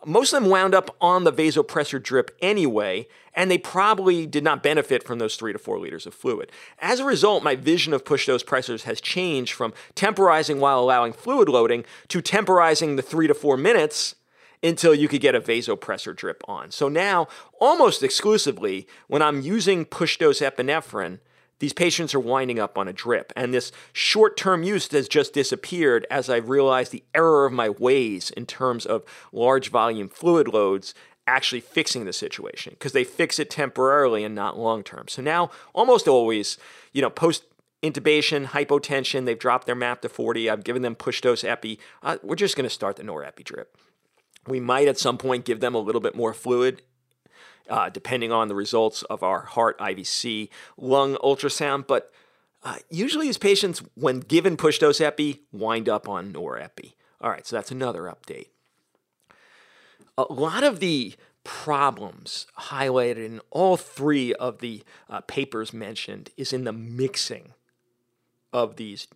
most 0.04 0.32
of 0.32 0.42
them 0.42 0.50
wound 0.50 0.74
up 0.74 0.94
on 1.00 1.24
the 1.24 1.32
vasopressor 1.32 2.02
drip 2.02 2.36
anyway, 2.40 3.06
and 3.34 3.50
they 3.50 3.58
probably 3.58 4.26
did 4.26 4.44
not 4.44 4.62
benefit 4.62 5.02
from 5.02 5.18
those 5.18 5.36
three 5.36 5.52
to 5.52 5.58
four 5.58 5.78
liters 5.78 6.06
of 6.06 6.14
fluid. 6.14 6.50
As 6.78 7.00
a 7.00 7.04
result, 7.04 7.44
my 7.44 7.56
vision 7.56 7.92
of 7.92 8.04
push 8.04 8.26
dose 8.26 8.42
pressors 8.42 8.82
has 8.82 9.00
changed 9.00 9.52
from 9.52 9.72
temporizing 9.94 10.60
while 10.60 10.80
allowing 10.80 11.12
fluid 11.12 11.48
loading 11.48 11.84
to 12.08 12.20
temporizing 12.20 12.96
the 12.96 13.02
three 13.02 13.26
to 13.26 13.34
four 13.34 13.56
minutes 13.56 14.14
until 14.62 14.94
you 14.94 15.08
could 15.08 15.20
get 15.20 15.34
a 15.34 15.40
vasopressor 15.40 16.14
drip 16.14 16.42
on. 16.48 16.70
So 16.70 16.88
now, 16.88 17.28
almost 17.60 18.02
exclusively, 18.02 18.88
when 19.06 19.22
I'm 19.22 19.40
using 19.40 19.84
push 19.84 20.18
dose 20.18 20.40
epinephrine, 20.40 21.20
these 21.58 21.72
patients 21.72 22.14
are 22.14 22.20
winding 22.20 22.58
up 22.58 22.78
on 22.78 22.88
a 22.88 22.92
drip. 22.92 23.32
And 23.36 23.52
this 23.52 23.72
short 23.92 24.36
term 24.36 24.62
use 24.62 24.90
has 24.92 25.08
just 25.08 25.32
disappeared 25.32 26.06
as 26.10 26.30
I've 26.30 26.48
realized 26.48 26.92
the 26.92 27.04
error 27.14 27.46
of 27.46 27.52
my 27.52 27.68
ways 27.68 28.30
in 28.30 28.46
terms 28.46 28.86
of 28.86 29.04
large 29.32 29.70
volume 29.70 30.08
fluid 30.08 30.48
loads 30.48 30.94
actually 31.26 31.60
fixing 31.60 32.06
the 32.06 32.12
situation 32.12 32.72
because 32.72 32.92
they 32.92 33.04
fix 33.04 33.38
it 33.38 33.50
temporarily 33.50 34.24
and 34.24 34.34
not 34.34 34.58
long 34.58 34.82
term. 34.82 35.06
So 35.08 35.20
now, 35.20 35.50
almost 35.74 36.08
always, 36.08 36.56
you 36.92 37.02
know, 37.02 37.10
post 37.10 37.44
intubation, 37.82 38.46
hypotension, 38.46 39.24
they've 39.24 39.38
dropped 39.38 39.66
their 39.66 39.74
MAP 39.74 40.02
to 40.02 40.08
40, 40.08 40.50
I've 40.50 40.64
given 40.64 40.82
them 40.82 40.94
push 40.94 41.20
dose 41.20 41.44
epi, 41.44 41.78
uh, 42.02 42.16
we're 42.22 42.34
just 42.34 42.56
going 42.56 42.68
to 42.68 42.74
start 42.74 42.96
the 42.96 43.02
norepi 43.02 43.44
drip. 43.44 43.76
We 44.46 44.58
might 44.58 44.88
at 44.88 44.98
some 44.98 45.18
point 45.18 45.44
give 45.44 45.60
them 45.60 45.74
a 45.74 45.78
little 45.78 46.00
bit 46.00 46.16
more 46.16 46.32
fluid, 46.32 46.82
uh, 47.68 47.88
depending 47.88 48.32
on 48.32 48.48
the 48.48 48.54
results 48.54 49.02
of 49.04 49.22
our 49.22 49.40
heart 49.40 49.78
IVC 49.78 50.48
lung 50.76 51.16
ultrasound. 51.16 51.86
But 51.86 52.12
uh, 52.62 52.76
usually, 52.90 53.26
these 53.26 53.38
patients, 53.38 53.82
when 53.94 54.20
given 54.20 54.56
push 54.56 54.78
dose 54.78 55.00
epi, 55.00 55.42
wind 55.52 55.88
up 55.88 56.08
on 56.08 56.32
norepi. 56.32 56.94
All 57.20 57.30
right, 57.30 57.46
so 57.46 57.56
that's 57.56 57.70
another 57.70 58.02
update. 58.02 58.48
A 60.16 60.32
lot 60.32 60.64
of 60.64 60.80
the 60.80 61.14
problems 61.44 62.46
highlighted 62.58 63.24
in 63.24 63.40
all 63.50 63.76
three 63.76 64.34
of 64.34 64.58
the 64.58 64.82
uh, 65.08 65.20
papers 65.22 65.72
mentioned 65.72 66.30
is 66.36 66.52
in 66.52 66.64
the 66.64 66.72
mixing 66.72 67.54
of 68.52 68.76
these 68.76 69.06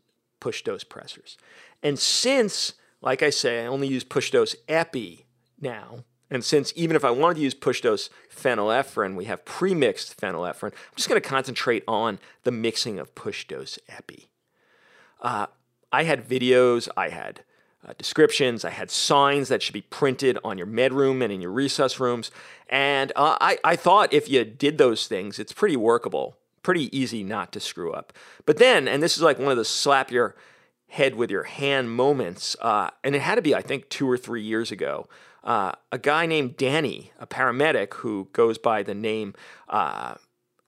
push 0.41 0.63
dose 0.63 0.85
pressors. 0.85 1.37
And 1.83 1.99
since 1.99 2.75
like 3.03 3.23
I 3.23 3.31
say, 3.31 3.65
I 3.65 3.67
only 3.67 3.89
use 3.89 4.05
push 4.05 4.31
dose 4.31 4.55
epi 4.69 5.27
now. 5.61 6.05
And 6.33 6.43
since 6.43 6.73
even 6.75 6.97
if 6.97 7.05
I 7.05 7.11
wanted 7.11 7.35
to 7.35 7.41
use 7.43 7.53
push 7.53 7.83
dose 7.83 8.09
phenylephrine, 8.35 9.17
we 9.17 9.27
have 9.27 9.45
pre-mixed 9.45 10.19
phenylephrine, 10.19 10.73
I'm 10.73 10.97
just 10.97 11.07
going 11.07 11.21
to 11.21 11.29
concentrate 11.29 11.85
on 11.87 12.19
the 12.45 12.51
mixing 12.51 12.99
of 12.99 13.15
push 13.15 13.47
dose 13.47 13.79
epi. 13.87 14.29
Uh, 15.21 15.49
I 15.93 16.05
had 16.05 16.27
videos, 16.27 16.89
I 16.97 17.11
had 17.11 17.43
uh, 17.87 17.93
descriptions, 17.99 18.65
I 18.65 18.71
had 18.71 18.91
signs 18.91 19.51
that 19.51 19.61
should 19.61 19.75
be 19.75 19.83
printed 19.83 20.39
on 20.43 20.57
your 20.57 20.67
med 20.67 20.95
room 20.95 21.21
and 21.21 21.31
in 21.31 21.43
your 21.43 21.53
resus 21.53 22.01
rooms. 22.01 22.31
And 22.71 23.13
uh, 23.15 23.37
I, 23.39 23.59
I 23.63 23.77
thought 23.77 24.15
if 24.15 24.31
you 24.31 24.43
did 24.43 24.79
those 24.79 25.07
things, 25.07 25.39
it's 25.39 25.53
pretty 25.53 25.77
workable, 25.77 26.39
pretty 26.63 26.97
easy 26.97 27.23
not 27.23 27.53
to 27.53 27.61
screw 27.61 27.93
up. 27.93 28.11
But 28.47 28.57
then, 28.57 28.89
and 28.89 29.03
this 29.03 29.19
is 29.19 29.23
like 29.23 29.39
one 29.39 29.51
of 29.51 29.59
the 29.59 29.67
slap 29.67 30.11
your 30.11 30.35
head 30.89 31.15
with 31.15 31.31
your 31.31 31.43
hand 31.43 31.91
moments. 31.91 32.57
Uh, 32.59 32.89
and 33.05 33.15
it 33.15 33.21
had 33.21 33.35
to 33.35 33.43
be, 33.43 33.55
I 33.55 33.61
think, 33.61 33.91
two 33.91 34.09
or 34.11 34.17
three 34.17 34.43
years 34.43 34.73
ago. 34.73 35.07
Uh, 35.45 35.73
a 35.91 35.99
guy 35.99 36.27
named 36.27 36.57
Danny, 36.57 37.13
a 37.19 37.27
paramedic 37.27 37.95
who 37.95 38.29
goes 38.33 38.59
by 38.59 38.83
the 38.83 38.95
name, 38.95 39.35
uh, 39.69 40.15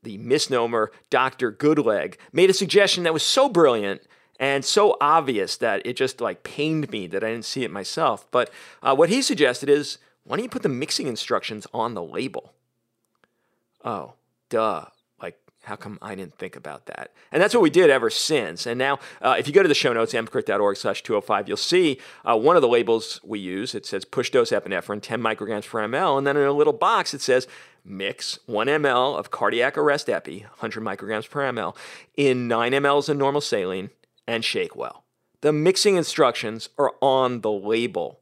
the 0.02 0.18
misnomer 0.18 0.90
Dr. 1.10 1.52
Goodleg, 1.52 2.16
made 2.32 2.50
a 2.50 2.54
suggestion 2.54 3.04
that 3.04 3.12
was 3.12 3.22
so 3.22 3.48
brilliant 3.48 4.02
and 4.40 4.64
so 4.64 4.96
obvious 5.00 5.56
that 5.58 5.87
it 5.87 5.96
just 5.96 6.20
like 6.20 6.42
pained 6.42 6.90
me 6.90 7.06
that 7.06 7.22
I 7.22 7.30
didn't 7.30 7.44
see 7.44 7.62
it 7.62 7.70
myself. 7.70 8.26
But 8.30 8.50
uh, 8.82 8.94
what 8.94 9.08
he 9.08 9.22
suggested 9.22 9.68
is 9.68 9.98
why 10.24 10.37
don't 10.37 10.44
you 10.44 10.50
put 10.50 10.62
the 10.62 10.68
mixing 10.68 11.06
instructions 11.06 11.66
on 11.72 11.94
the 11.94 12.02
label? 12.02 12.52
Oh, 13.84 14.14
duh. 14.48 14.87
How 15.64 15.77
come 15.77 15.98
I 16.03 16.14
didn't 16.14 16.37
think 16.37 16.57
about 16.57 16.87
that? 16.87 17.12
And 17.33 17.42
that's 17.42 17.55
what 17.55 17.62
we 17.62 17.70
did 17.70 17.90
ever 17.90 18.11
since. 18.11 18.66
And 18.66 18.79
now, 18.79 18.98
uh, 19.22 19.37
if 19.38 19.46
you 19.46 19.53
go 19.53 19.62
to 19.62 19.68
the 19.68 19.74
show 19.74 19.92
notes, 19.92 20.12
emcrit.org 20.12 20.77
slash 20.77 21.03
205, 21.03 21.48
you'll 21.48 21.57
see 21.57 21.98
uh, 22.24 22.37
one 22.37 22.57
of 22.57 22.62
the 22.62 22.68
labels 22.68 23.20
we 23.24 23.38
use. 23.38 23.74
It 23.74 23.87
says 23.87 24.05
push 24.05 24.31
dose 24.31 24.50
epinephrine, 24.50 25.00
10 25.00 25.20
micrograms 25.20 25.66
per 25.66 25.81
ml. 25.81 26.18
And 26.18 26.27
then 26.27 26.37
in 26.37 26.46
a 26.46 26.53
little 26.53 26.72
box, 26.72 27.14
it 27.14 27.20
says 27.20 27.46
mix 27.85 28.38
1 28.46 28.66
ml 28.66 29.18
of 29.18 29.31
cardiac 29.31 29.77
arrest 29.79 30.09
epi, 30.09 30.40
100 30.40 30.83
micrograms 30.83 31.29
per 31.29 31.40
ml, 31.50 31.74
in 32.16 32.46
9 32.46 32.72
mLs 32.72 33.09
of 33.09 33.16
normal 33.16 33.40
saline 33.40 33.90
and 34.27 34.44
shake 34.44 34.77
well. 34.77 35.05
The 35.40 35.53
mixing 35.53 35.96
instructions 35.96 36.68
are 36.79 36.92
on 37.00 37.40
the 37.40 37.53
label. 37.53 38.20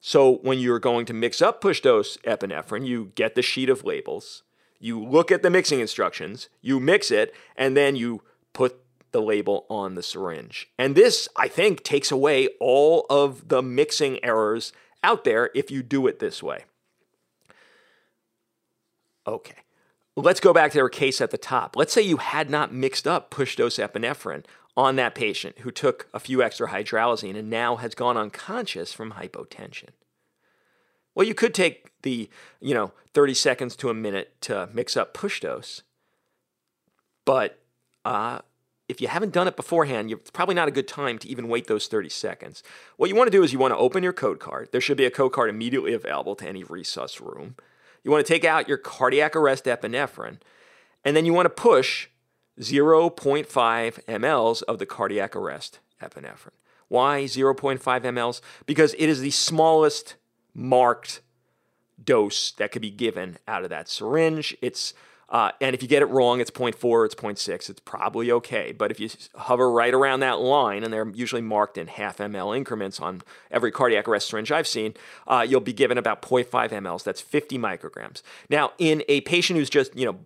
So 0.00 0.36
when 0.36 0.58
you're 0.58 0.78
going 0.78 1.06
to 1.06 1.12
mix 1.12 1.42
up 1.42 1.60
push 1.60 1.80
dose 1.80 2.16
epinephrine, 2.18 2.86
you 2.86 3.12
get 3.14 3.34
the 3.34 3.42
sheet 3.42 3.68
of 3.68 3.84
labels 3.84 4.42
you 4.78 5.02
look 5.02 5.30
at 5.30 5.42
the 5.42 5.50
mixing 5.50 5.80
instructions, 5.80 6.48
you 6.60 6.80
mix 6.80 7.10
it, 7.10 7.34
and 7.56 7.76
then 7.76 7.96
you 7.96 8.22
put 8.52 8.80
the 9.12 9.22
label 9.22 9.66
on 9.70 9.94
the 9.94 10.02
syringe. 10.02 10.68
And 10.78 10.94
this, 10.94 11.28
I 11.36 11.48
think, 11.48 11.82
takes 11.82 12.10
away 12.10 12.48
all 12.60 13.06
of 13.08 13.48
the 13.48 13.62
mixing 13.62 14.22
errors 14.24 14.72
out 15.02 15.24
there 15.24 15.50
if 15.54 15.70
you 15.70 15.82
do 15.82 16.06
it 16.06 16.18
this 16.18 16.42
way. 16.42 16.64
Okay, 19.26 19.56
let's 20.16 20.40
go 20.40 20.52
back 20.52 20.72
to 20.72 20.80
our 20.80 20.88
case 20.88 21.20
at 21.20 21.30
the 21.30 21.38
top. 21.38 21.76
Let's 21.76 21.92
say 21.92 22.02
you 22.02 22.18
had 22.18 22.48
not 22.50 22.72
mixed 22.72 23.06
up 23.06 23.30
push 23.30 23.56
dose 23.56 23.78
epinephrine 23.78 24.44
on 24.76 24.96
that 24.96 25.14
patient 25.14 25.60
who 25.60 25.70
took 25.70 26.08
a 26.12 26.20
few 26.20 26.42
extra 26.42 26.68
hydralazine 26.68 27.36
and 27.36 27.48
now 27.48 27.76
has 27.76 27.94
gone 27.94 28.16
unconscious 28.16 28.92
from 28.92 29.12
hypotension. 29.12 29.88
Well, 31.16 31.26
you 31.26 31.34
could 31.34 31.54
take 31.54 31.90
the, 32.02 32.28
you 32.60 32.74
know, 32.74 32.92
30 33.14 33.34
seconds 33.34 33.74
to 33.76 33.88
a 33.88 33.94
minute 33.94 34.38
to 34.42 34.68
mix 34.72 34.96
up 34.96 35.14
push 35.14 35.40
dose. 35.40 35.82
But 37.24 37.58
uh, 38.04 38.40
if 38.86 39.00
you 39.00 39.08
haven't 39.08 39.32
done 39.32 39.48
it 39.48 39.56
beforehand, 39.56 40.12
it's 40.12 40.30
probably 40.30 40.54
not 40.54 40.68
a 40.68 40.72
good 40.72 40.86
time 40.86 41.18
to 41.20 41.28
even 41.28 41.48
wait 41.48 41.68
those 41.68 41.88
30 41.88 42.10
seconds. 42.10 42.62
What 42.98 43.08
you 43.08 43.16
want 43.16 43.28
to 43.28 43.36
do 43.36 43.42
is 43.42 43.52
you 43.52 43.58
want 43.58 43.72
to 43.72 43.78
open 43.78 44.04
your 44.04 44.12
code 44.12 44.38
card. 44.38 44.68
There 44.72 44.80
should 44.80 44.98
be 44.98 45.06
a 45.06 45.10
code 45.10 45.32
card 45.32 45.48
immediately 45.48 45.94
available 45.94 46.36
to 46.36 46.46
any 46.46 46.62
resus 46.62 47.18
room. 47.18 47.56
You 48.04 48.10
want 48.10 48.24
to 48.24 48.32
take 48.32 48.44
out 48.44 48.68
your 48.68 48.78
cardiac 48.78 49.34
arrest 49.34 49.64
epinephrine, 49.64 50.38
and 51.02 51.16
then 51.16 51.24
you 51.24 51.32
want 51.32 51.46
to 51.46 51.50
push 51.50 52.08
0.5 52.60 53.46
mLs 54.04 54.62
of 54.64 54.78
the 54.78 54.86
cardiac 54.86 55.34
arrest 55.34 55.80
epinephrine. 56.00 56.50
Why 56.88 57.24
0.5 57.24 57.80
mLs? 57.80 58.42
Because 58.66 58.94
it 58.94 59.08
is 59.08 59.20
the 59.20 59.30
smallest 59.30 60.14
marked 60.56 61.20
dose 62.02 62.52
that 62.52 62.72
could 62.72 62.82
be 62.82 62.90
given 62.90 63.38
out 63.46 63.62
of 63.62 63.70
that 63.70 63.88
syringe. 63.88 64.56
It's 64.62 64.94
uh, 65.28 65.50
and 65.60 65.74
if 65.74 65.82
you 65.82 65.88
get 65.88 66.02
it 66.02 66.06
wrong, 66.06 66.40
it's 66.40 66.52
0.4, 66.52 67.04
it's 67.04 67.14
0.6, 67.14 67.68
it's 67.68 67.80
probably 67.80 68.30
okay. 68.30 68.70
But 68.70 68.92
if 68.92 69.00
you 69.00 69.10
hover 69.34 69.68
right 69.68 69.92
around 69.92 70.20
that 70.20 70.38
line, 70.38 70.84
and 70.84 70.92
they're 70.92 71.08
usually 71.08 71.42
marked 71.42 71.76
in 71.76 71.88
half 71.88 72.18
ml 72.18 72.56
increments 72.56 73.00
on 73.00 73.22
every 73.50 73.72
cardiac 73.72 74.06
arrest 74.06 74.28
syringe 74.28 74.52
I've 74.52 74.68
seen, 74.68 74.94
uh, 75.26 75.44
you'll 75.46 75.60
be 75.60 75.72
given 75.72 75.98
about 75.98 76.22
0.5 76.22 76.70
mLs. 76.70 77.02
That's 77.02 77.20
50 77.20 77.58
micrograms. 77.58 78.22
Now, 78.48 78.72
in 78.78 79.02
a 79.08 79.20
patient 79.22 79.58
who's 79.58 79.70
just, 79.70 79.96
you 79.98 80.06
know, 80.06 80.18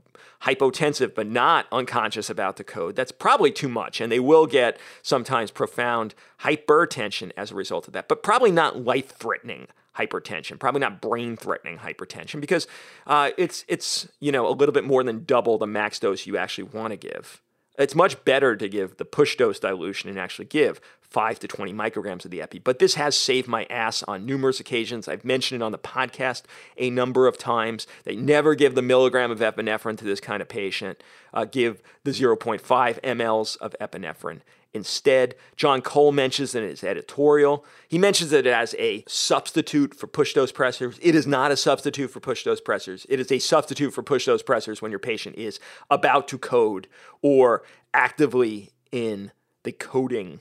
hypotensive 0.43 1.15
but 1.15 1.27
not 1.27 1.67
unconscious 1.73 2.29
about 2.29 2.59
the 2.59 2.65
code, 2.65 2.95
that's 2.95 3.13
probably 3.13 3.51
too 3.51 3.69
much. 3.69 4.03
And 4.03 4.13
they 4.13 4.21
will 4.21 4.47
get 4.47 4.79
sometimes 5.01 5.51
profound 5.51 6.15
hypertension 6.43 7.33
as 7.39 7.51
a 7.51 7.55
result 7.55 7.87
of 7.87 7.95
that, 7.95 8.07
but 8.07 8.23
probably 8.23 8.51
not 8.51 8.85
life 8.85 9.09
threatening 9.17 9.67
hypertension, 9.99 10.59
probably 10.59 10.81
not 10.81 11.01
brain-threatening 11.01 11.79
hypertension, 11.79 12.41
because 12.41 12.67
uh, 13.07 13.31
it's 13.37 13.65
it's 13.69 14.09
you 14.21 14.33
know 14.33 14.47
a 14.47 14.53
little 14.53 14.73
bit 14.73 14.85
more 14.85 15.03
than 15.03 15.25
double 15.25 15.59
the 15.59 15.67
max 15.67 15.99
dose 15.99 16.27
you 16.27 16.37
actually 16.37 16.65
want 16.65 16.93
to 16.93 16.97
give. 16.97 17.43
It's 17.79 17.95
much 17.95 18.25
better 18.25 18.57
to 18.57 18.69
give 18.69 18.99
the 18.99 19.05
push 19.05 19.37
dose 19.37 19.59
dilution 19.59 20.11
and 20.11 20.19
actually 20.19 20.45
give 20.45 20.81
5 21.01 21.41
to 21.41 21.49
20 21.49 21.73
micrograms 21.73 22.25
of 22.25 22.31
the 22.31 22.41
epi. 22.41 22.59
But 22.59 22.79
this 22.79 22.95
has 22.95 23.17
saved 23.17 23.49
my 23.49 23.65
ass 23.65 24.03
on 24.05 24.27
numerous 24.27 24.61
occasions. 24.61 25.09
I've 25.09 25.25
mentioned 25.25 25.61
it 25.61 25.65
on 25.65 25.73
the 25.73 25.79
podcast 25.79 26.43
a 26.77 26.91
number 26.91 27.27
of 27.27 27.37
times. 27.37 27.87
They 28.05 28.15
never 28.15 28.55
give 28.55 28.75
the 28.75 28.83
milligram 28.83 29.31
of 29.31 29.41
epinephrine 29.41 29.99
to 29.99 30.05
this 30.05 30.21
kind 30.21 30.41
of 30.41 30.49
patient. 30.49 31.03
Uh, 31.35 31.47
give 31.47 31.83
the 32.05 32.13
0.5 32.13 32.61
mLs 33.01 33.57
of 33.59 33.75
epinephrine 33.81 34.41
instead. 34.73 35.35
Jon 35.57 35.83
Cole 35.83 36.13
mentions 36.13 36.55
in 36.55 36.63
his 36.63 36.85
editorial, 36.85 37.65
he 37.89 37.99
mentions 37.99 38.33
it 38.33 38.47
as 38.47 38.75
a 38.79 39.05
substitute 39.07 39.95
for 39.95 40.07
push 40.07 40.35
dose 40.35 40.53
pressors. 40.53 40.99
It 41.03 41.15
is 41.15 41.27
not 41.27 41.51
a 41.51 41.57
substitute 41.57 42.09
for 42.09 42.21
push 42.21 42.45
dose 42.45 42.61
pressors. 42.61 43.05
It 43.09 43.21
is 43.21 43.33
a 43.33 43.39
substitute 43.39 43.93
for 43.93 44.03
push 44.03 44.27
dose 44.27 44.43
pressors 44.43 44.81
when 44.81 44.91
your 44.91 45.01
patient 45.01 45.37
is 45.37 45.59
about 45.91 46.29
to 46.29 46.39
code 46.39 46.87
or 47.23 47.63
actively 47.93 48.71
in 48.93 49.33
the 49.63 49.73
coding 49.73 50.41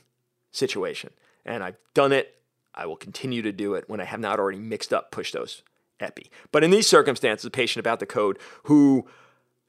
situation. 0.51 1.11
And 1.45 1.63
I've 1.63 1.77
done 1.93 2.11
it. 2.11 2.35
I 2.75 2.85
will 2.85 2.95
continue 2.95 3.41
to 3.41 3.51
do 3.51 3.73
it 3.73 3.85
when 3.87 3.99
I 3.99 4.05
have 4.05 4.19
not 4.19 4.39
already 4.39 4.59
mixed 4.59 4.93
up 4.93 5.11
push 5.11 5.31
dose 5.31 5.63
epi. 5.99 6.31
But 6.51 6.63
in 6.63 6.71
these 6.71 6.87
circumstances, 6.87 7.45
a 7.45 7.51
patient 7.51 7.81
about 7.81 7.99
to 7.99 8.05
code 8.05 8.37
who 8.63 9.07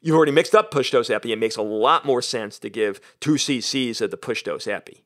you've 0.01 0.17
already 0.17 0.33
mixed 0.33 0.55
up 0.55 0.71
push 0.71 0.91
dose 0.91 1.11
epi, 1.11 1.33
it 1.33 1.39
makes 1.39 1.57
a 1.57 1.63
lot 1.63 2.05
more 2.05 2.23
sense 2.23 2.59
to 2.59 2.71
give 2.71 3.01
2 3.21 3.35
cc's 3.35 4.01
of 4.01 4.11
the 4.11 4.17
push 4.17 4.43
dose 4.43 4.67
epi. 4.67 5.05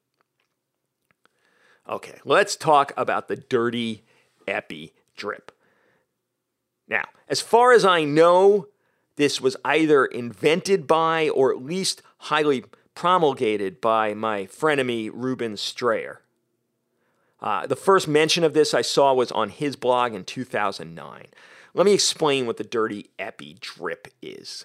Okay, 1.88 2.18
let's 2.24 2.57
talk 2.57 2.92
about 2.96 3.28
the 3.28 3.37
dirty 3.37 4.04
epi 4.48 4.94
drip. 5.16 5.52
Now, 6.88 7.04
as 7.28 7.40
far 7.40 7.72
as 7.72 7.85
I 7.85 8.04
know, 8.04 8.68
this 9.16 9.40
was 9.40 9.57
either 9.64 10.04
invented 10.07 10.87
by 10.87 11.28
or 11.28 11.52
at 11.52 11.62
least 11.62 12.02
highly 12.18 12.64
promulgated 12.94 13.80
by 13.80 14.14
my 14.14 14.46
frenemy 14.46 15.11
Ruben 15.12 15.57
Strayer. 15.57 16.20
Uh, 17.40 17.66
the 17.66 17.76
first 17.76 18.09
mention 18.09 18.44
of 18.44 18.54
this 18.54 18.72
I 18.72 18.83
saw 18.83 19.12
was 19.12 19.30
on 19.33 19.50
his 19.50 19.76
blog 19.76 20.14
in 20.14 20.24
2009. 20.24 21.26
Let 21.74 21.87
me 21.87 21.92
explain 21.92 22.46
what 22.46 22.57
the 22.57 22.64
dirty 22.64 23.11
epi 23.18 23.59
drip 23.61 24.09
is. 24.22 24.64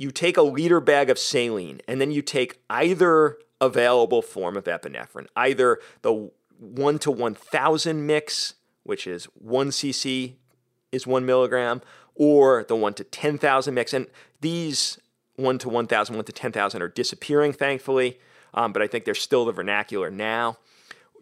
You 0.00 0.10
take 0.10 0.38
a 0.38 0.42
liter 0.42 0.80
bag 0.80 1.10
of 1.10 1.18
saline 1.18 1.82
and 1.86 2.00
then 2.00 2.10
you 2.10 2.22
take 2.22 2.62
either 2.70 3.36
available 3.60 4.22
form 4.22 4.56
of 4.56 4.64
epinephrine, 4.64 5.26
either 5.36 5.78
the 6.00 6.30
1 6.58 6.98
to 7.00 7.10
1000 7.10 8.06
mix, 8.06 8.54
which 8.82 9.06
is 9.06 9.26
1 9.26 9.68
cc 9.68 10.36
is 10.90 11.06
1 11.06 11.26
milligram, 11.26 11.82
or 12.14 12.64
the 12.64 12.76
1 12.76 12.94
to 12.94 13.04
10,000 13.04 13.74
mix. 13.74 13.92
And 13.92 14.06
these 14.40 14.98
1 15.36 15.58
to 15.58 15.68
1,000, 15.68 16.16
1 16.16 16.24
to 16.24 16.32
10,000 16.32 16.80
are 16.80 16.88
disappearing, 16.88 17.52
thankfully, 17.52 18.18
um, 18.54 18.72
but 18.72 18.80
I 18.80 18.86
think 18.86 19.04
they're 19.04 19.14
still 19.14 19.44
the 19.44 19.52
vernacular 19.52 20.10
now. 20.10 20.56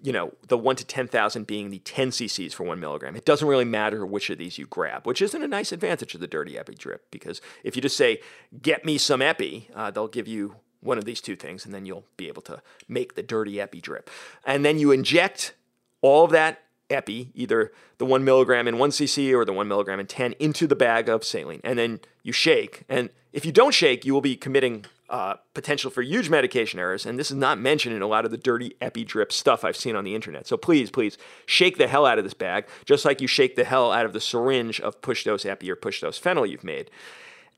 You 0.02 0.12
know, 0.12 0.32
the 0.46 0.56
1 0.56 0.76
to 0.76 0.84
10,000 0.84 1.46
being 1.46 1.70
the 1.70 1.80
10 1.80 2.11
cc's 2.11 2.54
for 2.54 2.64
1 2.64 2.78
milligram. 2.78 3.16
It 3.16 3.24
doesn't 3.24 3.48
really 3.48 3.64
matter 3.64 4.06
which 4.06 4.30
of 4.30 4.38
these 4.38 4.58
you 4.58 4.66
grab, 4.66 5.06
which 5.06 5.20
isn't 5.20 5.42
a 5.42 5.48
nice 5.48 5.72
advantage 5.72 6.14
of 6.14 6.20
the 6.20 6.26
dirty 6.26 6.58
epi 6.58 6.74
drip 6.74 7.11
because 7.11 7.40
if 7.64 7.74
you 7.74 7.82
just 7.82 7.96
say, 7.96 8.20
get 8.62 8.84
me 8.84 8.98
some 8.98 9.20
epi, 9.22 9.68
uh, 9.74 9.90
they'll 9.90 10.08
give 10.08 10.28
you 10.28 10.56
one 10.80 10.98
of 10.98 11.04
these 11.04 11.20
two 11.20 11.37
things 11.37 11.64
and 11.64 11.74
then 11.74 11.84
you'll 11.84 12.04
be 12.16 12.28
able 12.28 12.42
to 12.42 12.62
make 12.87 13.14
the 13.14 13.22
dirty 13.22 13.61
epi 13.61 13.80
drip. 13.80 14.11
And 14.44 14.64
then 14.64 14.78
you 14.78 14.92
inject 14.92 15.54
all 16.00 16.24
of 16.24 16.30
that 16.30 16.62
epi, 16.90 17.30
either 17.34 17.72
the 17.98 18.06
one 18.06 18.24
milligram 18.24 18.68
in 18.68 18.78
one 18.78 18.90
cc 18.90 19.34
or 19.34 19.44
the 19.44 19.52
one 19.52 19.68
milligram 19.68 20.00
in 20.00 20.06
10, 20.06 20.34
into 20.38 20.66
the 20.66 20.76
bag 20.76 21.08
of 21.08 21.24
saline. 21.24 21.61
And 21.64 21.78
then 21.78 22.00
you 22.22 22.32
shake. 22.32 22.84
And 22.88 23.11
if 23.32 23.44
you 23.44 23.52
don't 23.52 23.74
shake, 23.74 24.04
you 24.04 24.14
will 24.14 24.20
be 24.20 24.37
committing 24.37 24.87
uh, 25.11 25.35
potential 25.55 25.90
for 25.90 26.03
huge 26.03 26.29
medication 26.29 26.79
errors. 26.79 27.07
And 27.07 27.18
this 27.18 27.31
is 27.31 27.37
not 27.37 27.59
mentioned 27.59 27.94
in 27.94 28.03
a 28.03 28.07
lot 28.07 28.25
of 28.25 28.31
the 28.31 28.37
dirty 28.37 28.75
epi 28.81 29.05
drip 29.05 29.33
stuff 29.33 29.64
I've 29.64 29.77
seen 29.77 29.97
on 29.97 30.05
the 30.05 30.14
internet. 30.14 30.47
So 30.47 30.57
please, 30.57 30.90
please 30.90 31.16
shake 31.47 31.79
the 31.79 31.88
hell 31.88 32.05
out 32.05 32.18
of 32.18 32.25
this 32.25 32.35
bag, 32.35 32.66
just 32.85 33.05
like 33.05 33.21
you 33.21 33.27
shake 33.27 33.57
the 33.57 33.64
hell 33.64 33.90
out 33.90 34.05
of 34.05 34.12
the 34.12 34.21
syringe 34.21 34.81
of 34.81 35.01
push 35.01 35.25
dose 35.25 35.47
epi 35.47 35.71
or 35.71 35.77
push 35.77 36.01
dose 36.01 36.21
phenyl 36.21 36.49
you've 36.49 36.64
made. 36.64 36.90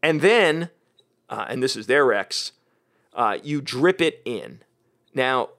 And 0.03 0.21
then, 0.21 0.71
uh, 1.29 1.47
and 1.49 1.63
this 1.63 1.77
is 1.77 1.87
their 1.87 2.13
X, 2.13 2.53
uh, 3.15 3.39
you 3.43 3.61
drip 3.61 4.01
it 4.01 4.23
in. 4.25 4.61
Now, 5.13 5.51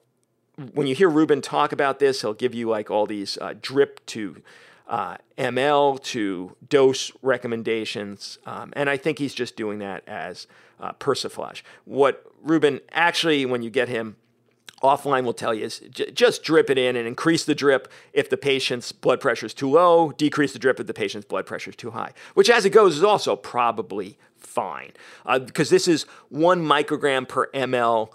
when 0.73 0.87
you 0.87 0.95
hear 0.95 1.09
Ruben 1.09 1.41
talk 1.41 1.71
about 1.71 1.99
this, 1.99 2.21
he'll 2.21 2.33
give 2.33 2.53
you 2.53 2.69
like 2.69 2.89
all 2.89 3.05
these 3.05 3.37
uh, 3.39 3.53
drip 3.59 4.05
to 4.07 4.41
uh, 4.91 5.15
ml 5.37 6.03
to 6.03 6.55
dose 6.67 7.13
recommendations, 7.21 8.37
um, 8.45 8.73
and 8.75 8.89
I 8.89 8.97
think 8.97 9.17
he's 9.19 9.33
just 9.33 9.55
doing 9.55 9.79
that 9.79 10.03
as 10.05 10.47
uh, 10.81 10.91
persiflage. 10.93 11.63
What 11.85 12.29
Ruben 12.43 12.81
actually, 12.91 13.45
when 13.45 13.63
you 13.63 13.69
get 13.69 13.87
him 13.87 14.17
offline, 14.83 15.23
will 15.23 15.33
tell 15.33 15.53
you 15.53 15.63
is 15.63 15.79
j- 15.89 16.11
just 16.11 16.43
drip 16.43 16.69
it 16.69 16.77
in 16.77 16.97
and 16.97 17.07
increase 17.07 17.45
the 17.45 17.55
drip 17.55 17.89
if 18.11 18.29
the 18.29 18.35
patient's 18.35 18.91
blood 18.91 19.21
pressure 19.21 19.45
is 19.45 19.53
too 19.53 19.69
low, 19.69 20.11
decrease 20.11 20.51
the 20.51 20.59
drip 20.59 20.77
if 20.77 20.87
the 20.87 20.93
patient's 20.93 21.25
blood 21.25 21.45
pressure 21.45 21.69
is 21.69 21.77
too 21.77 21.91
high, 21.91 22.11
which 22.33 22.49
as 22.49 22.65
it 22.65 22.71
goes 22.71 22.97
is 22.97 23.03
also 23.03 23.37
probably 23.37 24.17
fine 24.35 24.91
because 25.45 25.71
uh, 25.71 25.75
this 25.75 25.87
is 25.87 26.03
one 26.27 26.61
microgram 26.61 27.25
per 27.25 27.47
ml, 27.51 28.09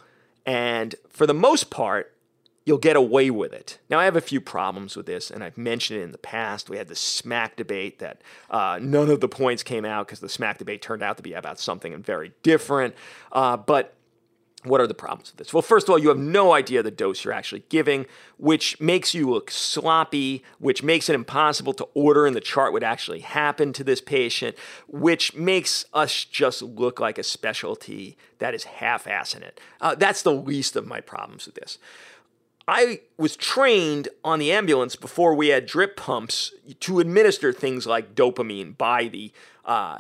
and 0.44 0.94
for 1.08 1.26
the 1.26 1.32
most 1.32 1.70
part, 1.70 2.12
you'll 2.66 2.78
get 2.78 2.96
away 2.96 3.30
with 3.30 3.54
it. 3.54 3.78
Now, 3.88 4.00
I 4.00 4.04
have 4.04 4.16
a 4.16 4.20
few 4.20 4.40
problems 4.40 4.96
with 4.96 5.06
this, 5.06 5.30
and 5.30 5.42
I've 5.42 5.56
mentioned 5.56 6.00
it 6.00 6.02
in 6.02 6.10
the 6.10 6.18
past. 6.18 6.68
We 6.68 6.76
had 6.76 6.88
the 6.88 6.94
SMACC 6.94 7.56
debate 7.56 8.00
that 8.00 8.20
uh, 8.50 8.80
none 8.82 9.08
of 9.08 9.20
the 9.20 9.28
points 9.28 9.62
came 9.62 9.84
out 9.84 10.08
because 10.08 10.20
the 10.20 10.26
SMACC 10.26 10.58
debate 10.58 10.82
turned 10.82 11.02
out 11.02 11.16
to 11.16 11.22
be 11.22 11.32
about 11.32 11.60
something 11.60 12.02
very 12.02 12.32
different. 12.42 12.94
Uh, 13.30 13.56
but 13.56 13.94
what 14.64 14.80
are 14.80 14.86
the 14.88 14.94
problems 14.94 15.30
with 15.30 15.38
this? 15.38 15.54
Well, 15.54 15.62
first 15.62 15.86
of 15.86 15.92
all, 15.92 15.98
you 15.98 16.08
have 16.08 16.18
no 16.18 16.52
idea 16.52 16.82
the 16.82 16.90
dose 16.90 17.24
you're 17.24 17.32
actually 17.32 17.62
giving, 17.68 18.06
which 18.36 18.80
makes 18.80 19.14
you 19.14 19.30
look 19.30 19.50
sloppy, 19.50 20.42
which 20.58 20.82
makes 20.82 21.08
it 21.08 21.14
impossible 21.14 21.72
to 21.74 21.84
order 21.94 22.26
in 22.26 22.34
the 22.34 22.40
chart 22.40 22.72
what 22.72 22.82
actually 22.82 23.20
happened 23.20 23.76
to 23.76 23.84
this 23.84 24.00
patient, 24.00 24.56
which 24.88 25.34
makes 25.34 25.84
us 25.94 26.24
just 26.24 26.62
look 26.62 26.98
like 26.98 27.16
a 27.16 27.22
specialty 27.22 28.16
that 28.38 28.54
is 28.54 28.64
half 28.64 29.04
assing 29.04 29.42
it. 29.42 29.60
Uh, 29.80 29.94
that's 29.94 30.22
the 30.22 30.32
least 30.32 30.74
of 30.74 30.84
my 30.84 31.00
problems 31.00 31.46
with 31.46 31.54
this. 31.54 31.78
I 32.68 33.00
was 33.16 33.36
trained 33.36 34.08
on 34.24 34.38
the 34.38 34.50
ambulance 34.50 34.96
before 34.96 35.34
we 35.34 35.48
had 35.48 35.66
drip 35.66 35.96
pumps 35.96 36.52
to 36.80 36.98
administer 36.98 37.52
things 37.52 37.86
like 37.86 38.14
dopamine 38.14 38.76
by 38.76 39.06
the 39.06 39.32
uh, 39.64 39.98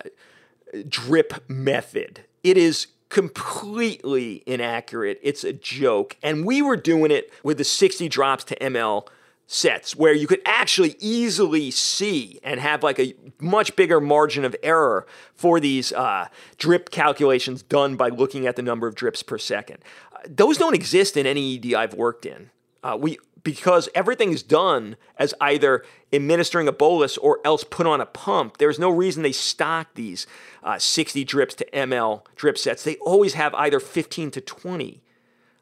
drip 0.88 1.48
method. 1.48 2.24
It 2.42 2.56
is 2.56 2.88
completely 3.08 4.42
inaccurate. 4.46 5.20
It's 5.22 5.44
a 5.44 5.52
joke. 5.52 6.16
And 6.22 6.44
we 6.44 6.60
were 6.60 6.76
doing 6.76 7.12
it 7.12 7.32
with 7.44 7.58
the 7.58 7.64
60 7.64 8.08
drops 8.08 8.44
to 8.44 8.56
ml 8.56 9.06
sets 9.46 9.94
where 9.94 10.12
you 10.12 10.26
could 10.26 10.42
actually 10.44 10.96
easily 10.98 11.70
see 11.70 12.40
and 12.42 12.58
have 12.58 12.82
like 12.82 12.98
a 12.98 13.14
much 13.38 13.76
bigger 13.76 14.00
margin 14.00 14.44
of 14.44 14.56
error 14.60 15.06
for 15.34 15.60
these 15.60 15.92
uh, 15.92 16.26
drip 16.58 16.90
calculations 16.90 17.62
done 17.62 17.94
by 17.94 18.08
looking 18.08 18.46
at 18.48 18.56
the 18.56 18.62
number 18.62 18.88
of 18.88 18.96
drips 18.96 19.22
per 19.22 19.38
second. 19.38 19.78
Uh, 20.12 20.18
those 20.28 20.58
don't 20.58 20.74
exist 20.74 21.16
in 21.16 21.26
any 21.26 21.56
ED 21.56 21.74
I've 21.74 21.94
worked 21.94 22.26
in. 22.26 22.50
Uh, 22.86 22.96
we 22.96 23.18
because 23.42 23.88
everything 23.96 24.32
is 24.32 24.44
done 24.44 24.96
as 25.18 25.34
either 25.40 25.84
administering 26.12 26.68
a 26.68 26.72
bolus 26.72 27.16
or 27.16 27.40
else 27.44 27.64
put 27.64 27.84
on 27.84 28.00
a 28.00 28.06
pump. 28.06 28.58
There's 28.58 28.78
no 28.78 28.90
reason 28.90 29.24
they 29.24 29.32
stock 29.32 29.94
these 29.94 30.26
uh, 30.62 30.78
60 30.78 31.24
drips 31.24 31.56
to 31.56 31.66
ml 31.72 32.22
drip 32.36 32.56
sets. 32.56 32.84
They 32.84 32.94
always 32.96 33.34
have 33.34 33.52
either 33.54 33.80
15 33.80 34.30
to 34.32 34.40
20 34.40 35.02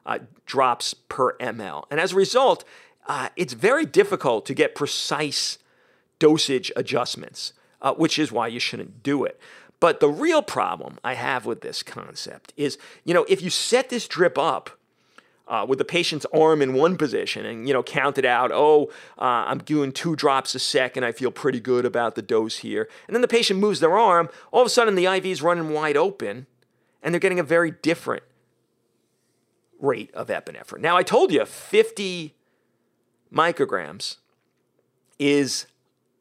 uh, 0.04 0.18
drops 0.44 0.92
per 0.92 1.34
ml, 1.38 1.84
and 1.90 1.98
as 1.98 2.12
a 2.12 2.16
result, 2.16 2.62
uh, 3.06 3.30
it's 3.36 3.54
very 3.54 3.86
difficult 3.86 4.44
to 4.44 4.52
get 4.52 4.74
precise 4.74 5.56
dosage 6.18 6.70
adjustments, 6.76 7.54
uh, 7.80 7.94
which 7.94 8.18
is 8.18 8.30
why 8.30 8.48
you 8.48 8.60
shouldn't 8.60 9.02
do 9.02 9.24
it. 9.24 9.40
But 9.80 10.00
the 10.00 10.10
real 10.10 10.42
problem 10.42 10.98
I 11.02 11.14
have 11.14 11.46
with 11.46 11.62
this 11.62 11.82
concept 11.82 12.52
is, 12.58 12.76
you 13.02 13.14
know, 13.14 13.24
if 13.30 13.40
you 13.40 13.48
set 13.48 13.88
this 13.88 14.06
drip 14.06 14.36
up 14.36 14.78
uh, 15.46 15.64
with 15.68 15.78
the 15.78 15.84
patient's 15.84 16.26
arm 16.32 16.62
in 16.62 16.74
one 16.74 16.96
position 16.96 17.44
and 17.44 17.68
you 17.68 17.74
know 17.74 17.82
count 17.82 18.18
it 18.18 18.24
out 18.24 18.50
oh 18.52 18.90
uh, 19.18 19.44
i'm 19.46 19.58
doing 19.58 19.92
two 19.92 20.16
drops 20.16 20.54
a 20.54 20.58
second 20.58 21.04
i 21.04 21.12
feel 21.12 21.30
pretty 21.30 21.60
good 21.60 21.84
about 21.84 22.14
the 22.14 22.22
dose 22.22 22.58
here. 22.58 22.88
And 23.06 23.14
then 23.14 23.22
the 23.22 23.28
patient 23.28 23.60
moves 23.60 23.80
their 23.80 23.96
arm. 23.96 24.28
All 24.52 24.62
of 24.62 24.66
a 24.66 24.70
sudden 24.70 24.94
the 24.94 25.06
iv 25.06 25.26
is 25.26 25.42
running 25.42 25.70
wide 25.70 25.96
open 25.96 26.46
and 27.02 27.14
they're 27.14 27.20
getting 27.20 27.40
a 27.40 27.44
very 27.44 27.70
different 27.70 28.22
rate 29.80 30.12
of 30.14 30.28
epinephrine. 30.28 30.80
Now 30.80 30.96
i 30.96 31.02
told 31.02 31.32
you 31.32 31.44
50 31.44 32.34
micrograms 33.32 34.16
is 35.18 35.66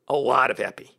a 0.08 0.16
lot 0.16 0.52
of 0.52 0.60
epi 0.60 0.92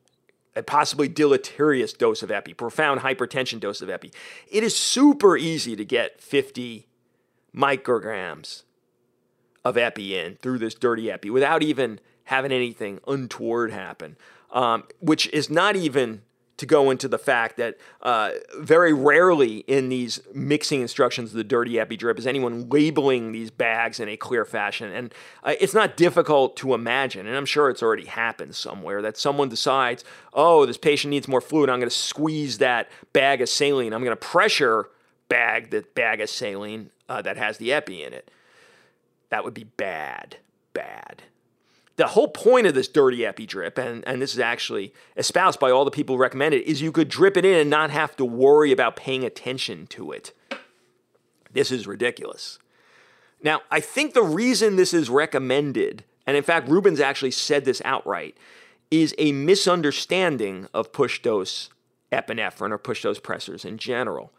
a 0.57 0.63
possibly 0.63 1.09
deleterious 1.09 1.93
dose 1.93 2.23
of 2.23 2.31
epi 2.31 2.55
profound 2.55 3.01
hypertension 3.01 3.61
dose 3.61 3.81
of 3.81 3.91
epi. 3.91 4.13
It 4.51 4.63
is 4.63 4.77
super 4.77 5.37
easy 5.37 5.77
to 5.77 5.85
get 5.85 6.21
50 6.21 6.87
micrograms 7.55 8.65
of 9.65 9.77
epi 9.77 10.19
in 10.19 10.37
through 10.37 10.59
this 10.59 10.75
dirty 10.75 11.11
epi 11.11 11.31
without 11.31 11.63
even 11.63 12.01
having 12.25 12.53
anything 12.53 13.01
untoward 13.07 13.71
happen, 13.71 14.17
um, 14.53 14.85
which 15.01 15.27
is 15.29 15.49
not 15.49 15.77
even 15.77 16.23
to 16.57 16.67
go 16.67 16.91
into 16.91 17.09
the 17.09 17.19
fact 17.19 17.57
that 17.57 17.77
uh, 18.03 18.31
very 18.59 18.93
rarely 18.93 19.59
in 19.67 19.89
these 19.89 20.21
mixing 20.33 20.81
instructions 20.81 21.31
of 21.31 21.37
the 21.37 21.45
dirty 21.45 21.81
epi 21.81 21.97
drip 21.97 22.19
is 22.19 22.27
anyone 22.27 22.69
labeling 22.69 23.33
these 23.33 23.51
bags 23.51 23.99
in 23.99 24.09
a 24.09 24.17
clear 24.17 24.45
fashion. 24.45 24.93
And 24.93 25.13
uh, 25.43 25.55
it's 25.61 25.75
not 25.75 25.97
difficult 25.97 26.57
to 26.59 26.73
imagine, 26.73 27.27
and 27.27 27.37
I'm 27.37 27.47
sure 27.47 27.71
it's 27.71 27.83
already 27.83 28.07
happened 28.07 28.55
somewhere, 28.55 29.03
that 29.03 29.17
someone 29.17 29.49
decides, 29.49 30.05
oh, 30.33 30.65
this 30.65 30.79
patient 30.79 31.11
needs 31.11 31.27
more 31.27 31.41
fluid. 31.41 31.69
I'm 31.69 31.81
going 31.81 31.91
to 31.91 31.97
squeeze 31.97 32.59
that 32.59 32.89
bag 33.13 33.41
of 33.41 33.49
saline. 33.49 33.93
I'm 33.93 34.05
going 34.05 34.17
to 34.17 34.17
pressure 34.17 34.91
bag 35.29 35.71
the 35.71 35.85
bag 35.95 36.21
of 36.21 36.31
saline 36.31 36.91
uh, 37.09 37.23
that 37.23 37.37
has 37.37 37.59
the 37.59 37.73
epi 37.73 38.03
in 38.03 38.13
it. 38.13 38.31
That 39.31 39.45
would 39.45 39.55
be 39.55 39.65
bad, 39.65 40.37
bad 40.73 41.23
the 41.97 42.09
whole 42.09 42.29
point 42.29 42.67
of 42.67 42.75
this 42.75 42.89
dirty 42.89 43.25
epi 43.25 43.47
drip, 43.47 43.79
and, 43.79 44.07
and 44.07 44.21
this 44.21 44.33
is 44.33 44.41
actually 44.41 44.93
espoused 45.17 45.61
by 45.61 45.71
all 45.71 45.85
the 45.85 45.91
people 45.91 46.17
who 46.17 46.23
recommend 46.23 46.55
it, 46.55 46.67
is 46.67 46.83
you 46.83 46.93
could 46.93 47.09
drip 47.09 47.37
it 47.37 47.45
in 47.45 47.55
and 47.55 47.71
not 47.71 47.91
have 47.91 48.17
to 48.17 48.25
worry 48.25 48.73
about 48.73 48.97
paying 48.97 49.25
attention 49.25 49.87
to 49.89 50.11
it. 50.11 50.33
This 51.53 51.71
is 51.71 51.87
ridiculous. 51.87 52.59
Now, 53.43 53.61
I 53.71 53.79
think 53.79 54.13
the 54.13 54.23
reason 54.23 54.77
this 54.77 54.93
is 54.93 55.09
recommended, 55.09 56.05
and 56.27 56.37
in 56.37 56.43
fact, 56.43 56.69
Rubens 56.69 56.99
actually 56.99 57.31
said 57.31 57.65
this 57.65 57.83
outright, 57.85 58.37
is 58.91 59.15
a 59.19 59.33
misunderstanding 59.33 60.67
of 60.75 60.93
push 60.93 61.23
dose 61.23 61.71
epinephrine 62.11 62.71
or 62.71 62.79
push 62.79 63.03
dose 63.03 63.21
pressors 63.21 63.65
in 63.65 63.79
general. 63.79 64.33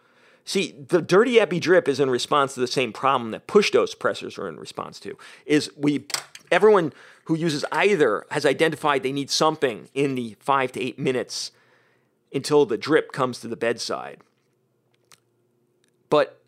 See, 0.45 0.75
the 0.87 1.01
dirty 1.01 1.39
epi 1.39 1.59
drip 1.59 1.87
is 1.87 1.99
in 1.99 2.09
response 2.09 2.53
to 2.53 2.59
the 2.59 2.67
same 2.67 2.93
problem 2.93 3.31
that 3.31 3.47
push 3.47 3.71
dose 3.71 3.95
pressors 3.95 4.37
are 4.37 4.47
in 4.47 4.57
response 4.57 4.99
to. 5.01 5.17
Is 5.45 5.71
we 5.75 6.05
everyone 6.51 6.93
who 7.25 7.35
uses 7.35 7.65
either 7.71 8.25
has 8.29 8.45
identified 8.45 9.01
they 9.01 9.11
need 9.11 9.31
something 9.31 9.89
in 9.95 10.13
the 10.13 10.35
five 10.39 10.71
to 10.73 10.81
eight 10.81 10.99
minutes 10.99 11.51
until 12.31 12.65
the 12.65 12.77
drip 12.77 13.11
comes 13.11 13.39
to 13.39 13.47
the 13.47 13.55
bedside. 13.55 14.19
But 16.09 16.39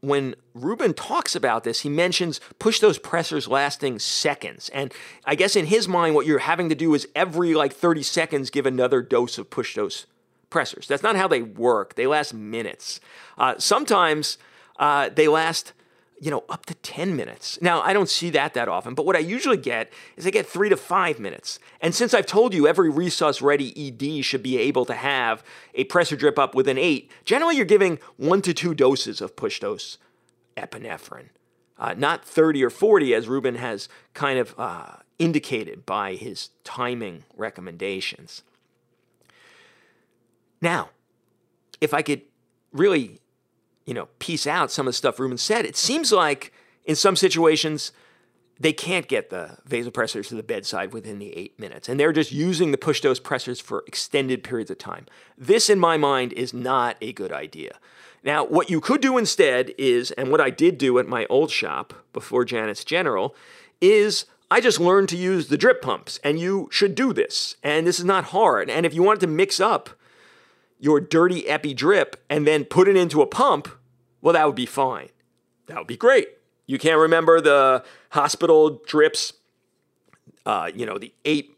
when 0.00 0.36
Ruben 0.54 0.94
talks 0.94 1.34
about 1.34 1.64
this, 1.64 1.80
he 1.80 1.88
mentions 1.88 2.40
push 2.60 2.78
dose 2.78 2.98
pressors 2.98 3.48
lasting 3.48 3.98
seconds. 3.98 4.68
And 4.70 4.94
I 5.24 5.34
guess 5.34 5.56
in 5.56 5.66
his 5.66 5.88
mind, 5.88 6.14
what 6.14 6.26
you're 6.26 6.38
having 6.38 6.68
to 6.68 6.74
do 6.76 6.94
is 6.94 7.08
every 7.16 7.54
like 7.54 7.72
30 7.72 8.04
seconds 8.04 8.50
give 8.50 8.66
another 8.66 9.02
dose 9.02 9.36
of 9.36 9.50
push 9.50 9.74
dose 9.74 10.06
pressors. 10.50 10.86
That's 10.86 11.02
not 11.02 11.16
how 11.16 11.28
they 11.28 11.42
work, 11.42 11.94
they 11.94 12.06
last 12.06 12.34
minutes. 12.34 13.00
Uh, 13.38 13.54
sometimes 13.58 14.38
uh, 14.78 15.08
they 15.08 15.28
last 15.28 15.72
you 16.20 16.30
know, 16.30 16.44
up 16.50 16.66
to 16.66 16.74
10 16.74 17.16
minutes. 17.16 17.58
Now, 17.62 17.80
I 17.80 17.94
don't 17.94 18.08
see 18.08 18.28
that 18.30 18.52
that 18.52 18.68
often, 18.68 18.94
but 18.94 19.06
what 19.06 19.16
I 19.16 19.20
usually 19.20 19.56
get 19.56 19.90
is 20.18 20.26
I 20.26 20.30
get 20.30 20.46
three 20.46 20.68
to 20.68 20.76
five 20.76 21.18
minutes. 21.18 21.58
And 21.80 21.94
since 21.94 22.12
I've 22.12 22.26
told 22.26 22.52
you 22.52 22.68
every 22.68 22.92
resus 22.92 23.40
ready 23.40 23.72
ED 23.74 24.22
should 24.22 24.42
be 24.42 24.58
able 24.58 24.84
to 24.84 24.92
have 24.92 25.42
a 25.74 25.84
pressor 25.86 26.18
drip 26.18 26.38
up 26.38 26.54
within 26.54 26.76
eight, 26.76 27.10
generally 27.24 27.56
you're 27.56 27.64
giving 27.64 27.98
one 28.18 28.42
to 28.42 28.52
two 28.52 28.74
doses 28.74 29.22
of 29.22 29.34
push 29.34 29.60
dose 29.60 29.96
epinephrine, 30.58 31.30
uh, 31.78 31.94
not 31.96 32.22
30 32.22 32.64
or 32.64 32.70
40 32.70 33.14
as 33.14 33.26
Ruben 33.26 33.54
has 33.54 33.88
kind 34.12 34.38
of 34.38 34.54
uh, 34.58 34.96
indicated 35.18 35.86
by 35.86 36.16
his 36.16 36.50
timing 36.64 37.24
recommendations. 37.34 38.42
Now, 40.60 40.90
if 41.80 41.94
I 41.94 42.02
could 42.02 42.22
really 42.72 43.20
you 43.90 43.94
know, 43.94 44.06
piece 44.20 44.46
out 44.46 44.70
some 44.70 44.86
of 44.86 44.92
the 44.92 44.96
stuff 44.96 45.18
Ruben 45.18 45.36
said, 45.36 45.64
it 45.64 45.76
seems 45.76 46.12
like 46.12 46.52
in 46.84 46.94
some 46.94 47.16
situations 47.16 47.90
they 48.58 48.72
can't 48.72 49.08
get 49.08 49.30
the 49.30 49.58
vasopressors 49.68 50.28
to 50.28 50.36
the 50.36 50.44
bedside 50.44 50.92
within 50.92 51.18
the 51.18 51.36
eight 51.36 51.58
minutes, 51.58 51.88
and 51.88 51.98
they're 51.98 52.12
just 52.12 52.30
using 52.30 52.70
the 52.70 52.78
push 52.78 53.00
dose 53.00 53.18
pressors 53.18 53.60
for 53.60 53.82
extended 53.88 54.44
periods 54.44 54.70
of 54.70 54.78
time. 54.78 55.06
This, 55.36 55.68
in 55.68 55.80
my 55.80 55.96
mind, 55.96 56.34
is 56.34 56.54
not 56.54 56.96
a 57.00 57.12
good 57.14 57.32
idea. 57.32 57.78
Now, 58.22 58.44
what 58.44 58.70
you 58.70 58.80
could 58.80 59.00
do 59.00 59.18
instead 59.18 59.72
is, 59.76 60.12
and 60.12 60.30
what 60.30 60.42
I 60.42 60.50
did 60.50 60.78
do 60.78 60.98
at 60.98 61.08
my 61.08 61.26
old 61.30 61.50
shop 61.50 61.94
before 62.12 62.44
Janet's 62.44 62.84
General, 62.84 63.34
is 63.80 64.26
I 64.50 64.60
just 64.60 64.78
learned 64.78 65.08
to 65.08 65.16
use 65.16 65.48
the 65.48 65.56
drip 65.56 65.82
pumps, 65.82 66.20
and 66.22 66.38
you 66.38 66.68
should 66.70 66.94
do 66.94 67.14
this. 67.14 67.56
And 67.62 67.86
this 67.86 67.98
is 67.98 68.04
not 68.04 68.24
hard. 68.24 68.68
And 68.70 68.84
if 68.84 68.94
you 68.94 69.02
wanted 69.02 69.20
to 69.20 69.26
mix 69.26 69.58
up 69.58 69.90
your 70.80 71.00
dirty 71.00 71.46
epi 71.48 71.74
drip 71.74 72.22
and 72.28 72.46
then 72.46 72.64
put 72.64 72.88
it 72.88 72.96
into 72.96 73.22
a 73.22 73.26
pump, 73.26 73.68
well, 74.20 74.32
that 74.32 74.46
would 74.46 74.56
be 74.56 74.66
fine. 74.66 75.10
That 75.66 75.78
would 75.78 75.86
be 75.86 75.96
great. 75.96 76.28
You 76.66 76.78
can't 76.78 76.98
remember 76.98 77.40
the 77.40 77.84
hospital 78.10 78.80
drips, 78.86 79.32
uh, 80.46 80.70
you 80.74 80.86
know, 80.86 80.98
the 80.98 81.12
eight 81.24 81.56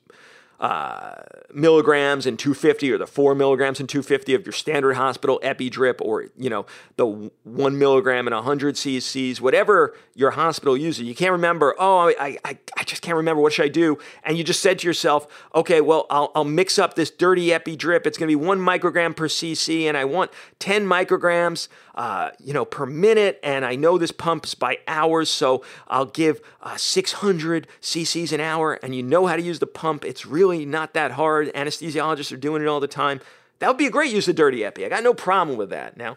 uh, 0.62 1.16
milligrams 1.52 2.24
and 2.24 2.38
250 2.38 2.92
or 2.92 2.96
the 2.96 3.06
four 3.06 3.34
milligrams 3.34 3.80
and 3.80 3.88
250 3.88 4.32
of 4.34 4.46
your 4.46 4.52
standard 4.52 4.94
hospital 4.94 5.40
epi 5.42 5.68
drip 5.68 6.00
or 6.00 6.26
you 6.36 6.48
know 6.48 6.64
the 6.94 7.30
one 7.42 7.76
milligram 7.76 8.28
and 8.28 8.34
100 8.34 8.76
cc's 8.76 9.40
whatever 9.40 9.96
your 10.14 10.30
hospital 10.30 10.76
uses. 10.76 11.02
You 11.02 11.16
can't 11.16 11.32
remember 11.32 11.74
oh 11.80 12.08
I, 12.10 12.38
I, 12.44 12.58
I 12.78 12.84
just 12.84 13.02
can't 13.02 13.16
remember 13.16 13.42
what 13.42 13.52
should 13.52 13.64
i 13.64 13.68
do? 13.68 13.98
And 14.22 14.38
you 14.38 14.44
just 14.44 14.62
said 14.62 14.78
to 14.78 14.86
yourself 14.86 15.26
okay 15.52 15.80
well 15.80 16.06
i'll, 16.10 16.30
I'll 16.36 16.44
mix 16.44 16.78
up 16.78 16.94
this 16.94 17.10
dirty 17.10 17.52
epi 17.52 17.74
drip 17.74 18.06
it's 18.06 18.16
going 18.16 18.30
to 18.30 18.38
be 18.38 18.46
one 18.46 18.60
microgram 18.60 19.16
per 19.16 19.26
cc 19.26 19.84
and 19.86 19.96
i 19.96 20.04
want 20.04 20.30
10 20.60 20.86
micrograms 20.86 21.66
uh, 21.96 22.30
you 22.38 22.52
know 22.54 22.64
per 22.64 22.86
minute 22.86 23.40
and 23.42 23.64
i 23.64 23.74
know 23.74 23.98
this 23.98 24.12
pumps 24.12 24.54
by 24.54 24.78
hours 24.86 25.28
so 25.28 25.64
i'll 25.88 26.06
give 26.06 26.40
uh, 26.62 26.76
600 26.76 27.66
cc's 27.80 28.32
an 28.32 28.40
hour. 28.40 28.74
And 28.82 28.94
you 28.94 29.02
know 29.02 29.26
how 29.26 29.36
to 29.36 29.42
use 29.42 29.58
the 29.58 29.66
pump. 29.66 30.04
It's 30.04 30.24
really 30.24 30.51
really 30.52 30.66
not 30.66 30.94
that 30.94 31.12
hard. 31.12 31.52
Anesthesiologists 31.54 32.32
are 32.32 32.36
doing 32.36 32.62
it 32.62 32.68
all 32.68 32.80
the 32.80 32.86
time. 32.86 33.20
That 33.58 33.68
would 33.68 33.78
be 33.78 33.86
a 33.86 33.90
great 33.90 34.12
use 34.12 34.28
of 34.28 34.36
dirty 34.36 34.64
epi. 34.64 34.84
I 34.84 34.88
got 34.88 35.02
no 35.02 35.14
problem 35.14 35.56
with 35.56 35.70
that. 35.70 35.96
Now, 35.96 36.16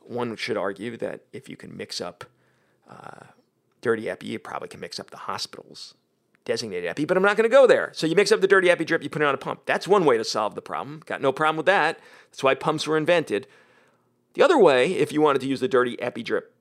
one 0.00 0.36
should 0.36 0.56
argue 0.56 0.96
that 0.98 1.20
if 1.32 1.48
you 1.48 1.56
can 1.56 1.76
mix 1.76 2.00
up 2.00 2.24
uh, 2.88 3.26
dirty 3.80 4.08
epi, 4.08 4.26
you 4.26 4.38
probably 4.38 4.68
can 4.68 4.80
mix 4.80 4.98
up 4.98 5.10
the 5.10 5.16
hospital's 5.16 5.94
designated 6.44 6.88
epi, 6.88 7.06
but 7.06 7.16
I'm 7.16 7.22
not 7.22 7.36
going 7.36 7.48
to 7.48 7.54
go 7.54 7.66
there. 7.66 7.90
So 7.94 8.06
you 8.06 8.14
mix 8.14 8.30
up 8.30 8.42
the 8.42 8.46
dirty 8.46 8.70
epi 8.70 8.84
drip, 8.84 9.02
you 9.02 9.08
put 9.08 9.22
it 9.22 9.24
on 9.24 9.34
a 9.34 9.38
pump. 9.38 9.62
That's 9.64 9.88
one 9.88 10.04
way 10.04 10.18
to 10.18 10.24
solve 10.24 10.54
the 10.54 10.62
problem. 10.62 11.02
Got 11.06 11.22
no 11.22 11.32
problem 11.32 11.56
with 11.56 11.66
that. 11.66 11.98
That's 12.30 12.42
why 12.42 12.54
pumps 12.54 12.86
were 12.86 12.98
invented. 12.98 13.46
The 14.34 14.42
other 14.42 14.58
way, 14.58 14.92
if 14.92 15.10
you 15.10 15.22
wanted 15.22 15.40
to 15.40 15.48
use 15.48 15.60
the 15.60 15.68
dirty 15.68 16.00
epi 16.02 16.22
drip 16.22 16.53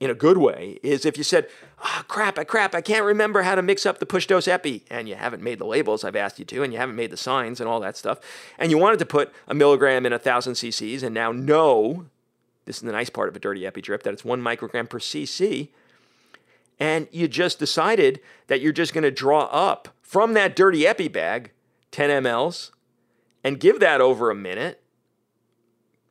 in 0.00 0.10
a 0.10 0.14
good 0.14 0.38
way 0.38 0.78
is 0.82 1.04
if 1.04 1.16
you 1.16 1.24
said, 1.24 1.48
oh, 1.84 2.02
crap, 2.08 2.38
I 2.38 2.44
crap, 2.44 2.74
I 2.74 2.80
can't 2.80 3.04
remember 3.04 3.42
how 3.42 3.54
to 3.54 3.62
mix 3.62 3.86
up 3.86 3.98
the 3.98 4.06
push 4.06 4.26
dose 4.26 4.48
epi, 4.48 4.84
and 4.90 5.08
you 5.08 5.14
haven't 5.14 5.42
made 5.42 5.58
the 5.58 5.66
labels 5.66 6.04
I've 6.04 6.16
asked 6.16 6.38
you 6.38 6.44
to, 6.46 6.62
and 6.62 6.72
you 6.72 6.78
haven't 6.78 6.96
made 6.96 7.10
the 7.10 7.16
signs 7.16 7.60
and 7.60 7.68
all 7.68 7.80
that 7.80 7.96
stuff, 7.96 8.18
and 8.58 8.70
you 8.70 8.78
wanted 8.78 8.98
to 8.98 9.06
put 9.06 9.32
a 9.46 9.54
milligram 9.54 10.04
in 10.04 10.12
a 10.12 10.18
thousand 10.18 10.54
cc's, 10.54 11.02
and 11.02 11.14
now 11.14 11.32
know, 11.32 12.06
this 12.64 12.76
is 12.76 12.82
the 12.82 12.92
nice 12.92 13.10
part 13.10 13.28
of 13.28 13.36
a 13.36 13.38
dirty 13.38 13.66
epi 13.66 13.80
drip, 13.80 14.02
that 14.02 14.12
it's 14.12 14.24
one 14.24 14.42
microgram 14.42 14.88
per 14.88 14.98
cc, 14.98 15.68
and 16.80 17.06
you 17.12 17.28
just 17.28 17.58
decided 17.58 18.20
that 18.48 18.60
you're 18.60 18.72
just 18.72 18.92
going 18.92 19.04
to 19.04 19.10
draw 19.10 19.44
up 19.44 19.88
from 20.02 20.34
that 20.34 20.56
dirty 20.56 20.86
epi 20.86 21.06
bag 21.06 21.52
10 21.92 22.10
mLs 22.24 22.72
and 23.44 23.60
give 23.60 23.78
that 23.78 24.00
over 24.00 24.28
a 24.28 24.34
minute. 24.34 24.82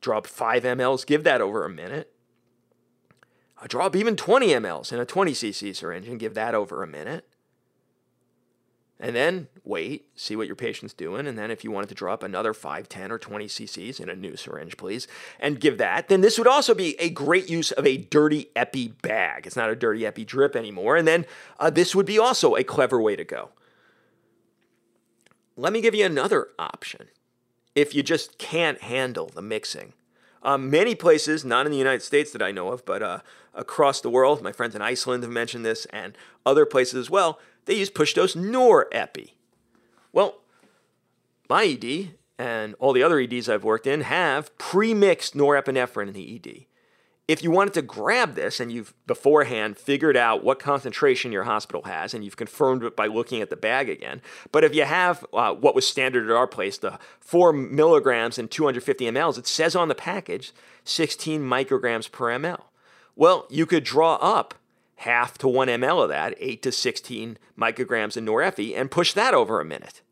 Draw 0.00 0.18
up 0.18 0.26
5 0.26 0.62
mLs, 0.62 1.04
give 1.04 1.22
that 1.24 1.42
over 1.42 1.66
a 1.66 1.68
minute 1.68 2.13
drop 3.68 3.96
even 3.96 4.16
20 4.16 4.48
mLs 4.48 4.92
in 4.92 5.00
a 5.00 5.06
20 5.06 5.32
cc 5.32 5.74
syringe 5.76 6.08
and 6.08 6.20
give 6.20 6.34
that 6.34 6.54
over 6.54 6.82
a 6.82 6.86
minute. 6.86 7.26
And 9.00 9.14
then 9.14 9.48
wait, 9.64 10.06
see 10.14 10.36
what 10.36 10.46
your 10.46 10.56
patient's 10.56 10.94
doing. 10.94 11.26
And 11.26 11.36
then 11.36 11.50
if 11.50 11.64
you 11.64 11.70
wanted 11.70 11.88
to 11.88 11.94
drop 11.94 12.22
another 12.22 12.54
5, 12.54 12.88
10, 12.88 13.10
or 13.10 13.18
20 13.18 13.46
cc's 13.46 14.00
in 14.00 14.08
a 14.08 14.14
new 14.14 14.36
syringe, 14.36 14.76
please, 14.76 15.08
and 15.40 15.60
give 15.60 15.78
that, 15.78 16.08
then 16.08 16.20
this 16.20 16.38
would 16.38 16.46
also 16.46 16.74
be 16.74 16.98
a 17.00 17.10
great 17.10 17.50
use 17.50 17.72
of 17.72 17.86
a 17.86 17.96
dirty 17.96 18.50
epi 18.54 18.88
bag. 18.88 19.46
It's 19.46 19.56
not 19.56 19.70
a 19.70 19.76
dirty 19.76 20.06
epi 20.06 20.24
drip 20.24 20.54
anymore. 20.54 20.96
And 20.96 21.08
then 21.08 21.26
uh, 21.58 21.70
this 21.70 21.94
would 21.94 22.06
be 22.06 22.18
also 22.18 22.54
a 22.54 22.64
clever 22.64 23.00
way 23.00 23.16
to 23.16 23.24
go. 23.24 23.50
Let 25.56 25.72
me 25.72 25.80
give 25.80 25.94
you 25.94 26.06
another 26.06 26.48
option 26.58 27.08
if 27.74 27.94
you 27.94 28.02
just 28.02 28.38
can't 28.38 28.80
handle 28.80 29.28
the 29.28 29.42
mixing. 29.42 29.92
Um, 30.44 30.68
many 30.70 30.94
places, 30.94 31.44
not 31.44 31.64
in 31.66 31.72
the 31.72 31.78
United 31.78 32.02
States 32.02 32.30
that 32.32 32.42
I 32.42 32.52
know 32.52 32.68
of, 32.68 32.84
but 32.84 33.02
uh, 33.02 33.20
across 33.54 34.00
the 34.00 34.10
world, 34.10 34.42
my 34.42 34.52
friends 34.52 34.74
in 34.74 34.82
Iceland 34.82 35.22
have 35.22 35.32
mentioned 35.32 35.64
this, 35.64 35.86
and 35.86 36.16
other 36.44 36.66
places 36.66 36.94
as 36.94 37.10
well, 37.10 37.38
they 37.64 37.74
use 37.74 37.88
push 37.88 38.12
dose 38.12 38.34
norepi. 38.34 39.30
Well, 40.12 40.42
my 41.48 41.64
ED 41.64 42.10
and 42.38 42.74
all 42.78 42.92
the 42.92 43.02
other 43.02 43.18
EDs 43.18 43.48
I've 43.48 43.64
worked 43.64 43.86
in 43.86 44.02
have 44.02 44.56
pre 44.58 44.92
mixed 44.92 45.34
norepinephrine 45.34 46.08
in 46.08 46.12
the 46.12 46.36
ED 46.36 46.66
if 47.26 47.42
you 47.42 47.50
wanted 47.50 47.72
to 47.74 47.82
grab 47.82 48.34
this 48.34 48.60
and 48.60 48.70
you've 48.70 48.92
beforehand 49.06 49.78
figured 49.78 50.16
out 50.16 50.44
what 50.44 50.58
concentration 50.58 51.32
your 51.32 51.44
hospital 51.44 51.82
has 51.84 52.12
and 52.12 52.22
you've 52.22 52.36
confirmed 52.36 52.82
it 52.82 52.94
by 52.94 53.06
looking 53.06 53.40
at 53.40 53.48
the 53.48 53.56
bag 53.56 53.88
again, 53.88 54.20
but 54.52 54.62
if 54.62 54.74
you 54.74 54.84
have 54.84 55.24
uh, 55.32 55.54
what 55.54 55.74
was 55.74 55.86
standard 55.86 56.28
at 56.28 56.36
our 56.36 56.46
place, 56.46 56.76
the 56.76 56.98
four 57.20 57.52
milligrams 57.52 58.38
and 58.38 58.50
250 58.50 59.06
mLs, 59.06 59.38
it 59.38 59.46
says 59.46 59.74
on 59.74 59.88
the 59.88 59.94
package 59.94 60.52
16 60.84 61.40
micrograms 61.40 62.10
per 62.10 62.26
ml. 62.26 62.64
Well, 63.16 63.46
you 63.48 63.64
could 63.64 63.84
draw 63.84 64.16
up 64.16 64.54
half 64.96 65.38
to 65.38 65.48
one 65.48 65.68
ml 65.68 66.02
of 66.02 66.08
that, 66.10 66.34
8 66.38 66.62
to 66.62 66.72
16 66.72 67.38
micrograms 67.58 68.16
in 68.16 68.26
norepi, 68.26 68.76
and 68.76 68.90
push 68.90 69.14
that 69.14 69.32
over 69.32 69.60
a 69.60 69.64
minute. 69.64 70.02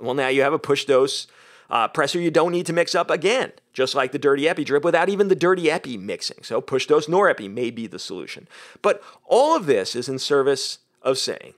Well, 0.00 0.14
now 0.14 0.28
you 0.28 0.42
have 0.42 0.54
a 0.54 0.58
push 0.58 0.86
dose 0.86 1.26
uh, 1.72 1.88
pressor 1.88 2.22
you 2.22 2.30
don't 2.30 2.52
need 2.52 2.66
to 2.66 2.72
mix 2.72 2.94
up 2.94 3.10
again, 3.10 3.50
just 3.72 3.94
like 3.94 4.12
the 4.12 4.18
dirty 4.18 4.46
epi 4.46 4.62
drip 4.62 4.84
without 4.84 5.08
even 5.08 5.28
the 5.28 5.34
dirty 5.34 5.70
epi 5.70 5.96
mixing. 5.96 6.42
So 6.42 6.60
push 6.60 6.86
dose 6.86 7.06
norepi 7.06 7.50
may 7.50 7.70
be 7.70 7.86
the 7.86 7.98
solution. 7.98 8.46
But 8.82 9.02
all 9.24 9.56
of 9.56 9.64
this 9.64 9.96
is 9.96 10.06
in 10.06 10.18
service 10.18 10.78
of 11.00 11.16
saying 11.16 11.54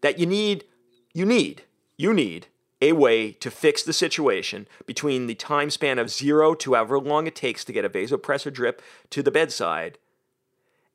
that 0.00 0.18
you 0.20 0.26
need, 0.26 0.64
you 1.12 1.26
need, 1.26 1.62
you 1.96 2.14
need 2.14 2.46
a 2.80 2.92
way 2.92 3.32
to 3.32 3.50
fix 3.50 3.82
the 3.82 3.92
situation 3.92 4.68
between 4.86 5.26
the 5.26 5.34
time 5.34 5.70
span 5.70 5.98
of 5.98 6.08
zero 6.08 6.54
to 6.54 6.74
however 6.74 7.00
long 7.00 7.26
it 7.26 7.34
takes 7.34 7.64
to 7.64 7.72
get 7.72 7.84
a 7.84 7.90
vasopressor 7.90 8.52
drip 8.52 8.80
to 9.10 9.24
the 9.24 9.30
bedside, 9.32 9.98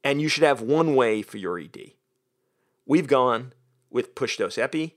and 0.05 0.21
you 0.21 0.29
should 0.29 0.43
have 0.43 0.61
one 0.61 0.95
way 0.95 1.21
for 1.21 1.37
your 1.37 1.59
ED. 1.59 1.91
We've 2.85 3.07
gone 3.07 3.51
with 3.89 4.15
push 4.15 4.37
dose 4.37 4.57
epi 4.57 4.95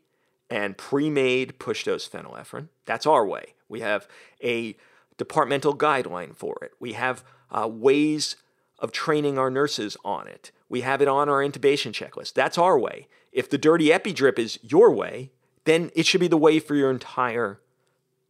and 0.50 0.76
pre-made 0.76 1.58
push 1.58 1.84
dose 1.84 2.08
phenylephrine. 2.08 2.68
That's 2.84 3.06
our 3.06 3.24
way. 3.24 3.54
We 3.68 3.80
have 3.80 4.08
a 4.42 4.76
departmental 5.16 5.76
guideline 5.76 6.34
for 6.34 6.58
it. 6.62 6.72
We 6.80 6.94
have 6.94 7.22
uh, 7.50 7.68
ways 7.68 8.36
of 8.78 8.90
training 8.90 9.38
our 9.38 9.50
nurses 9.50 9.96
on 10.04 10.26
it. 10.26 10.50
We 10.68 10.80
have 10.80 11.00
it 11.00 11.08
on 11.08 11.28
our 11.28 11.40
intubation 11.40 11.92
checklist. 11.92 12.34
That's 12.34 12.58
our 12.58 12.78
way. 12.78 13.06
If 13.32 13.48
the 13.48 13.58
dirty 13.58 13.92
epi 13.92 14.12
drip 14.12 14.38
is 14.38 14.58
your 14.62 14.90
way, 14.90 15.30
then 15.64 15.90
it 15.94 16.06
should 16.06 16.20
be 16.20 16.28
the 16.28 16.36
way 16.36 16.58
for 16.58 16.74
your 16.74 16.90
entire 16.90 17.60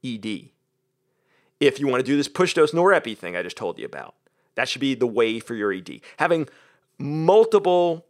ED. 0.04 0.50
If 1.60 1.78
you 1.78 1.86
want 1.86 2.00
to 2.00 2.06
do 2.06 2.16
this 2.16 2.28
push 2.28 2.54
dose 2.54 2.72
norepi 2.72 3.16
thing 3.16 3.36
I 3.36 3.42
just 3.42 3.56
told 3.56 3.78
you 3.78 3.86
about, 3.86 4.14
that 4.56 4.68
should 4.68 4.80
be 4.80 4.94
the 4.94 5.06
way 5.06 5.38
for 5.38 5.54
your 5.54 5.72
ED. 5.72 6.00
Having 6.18 6.48
multiple 6.98 8.06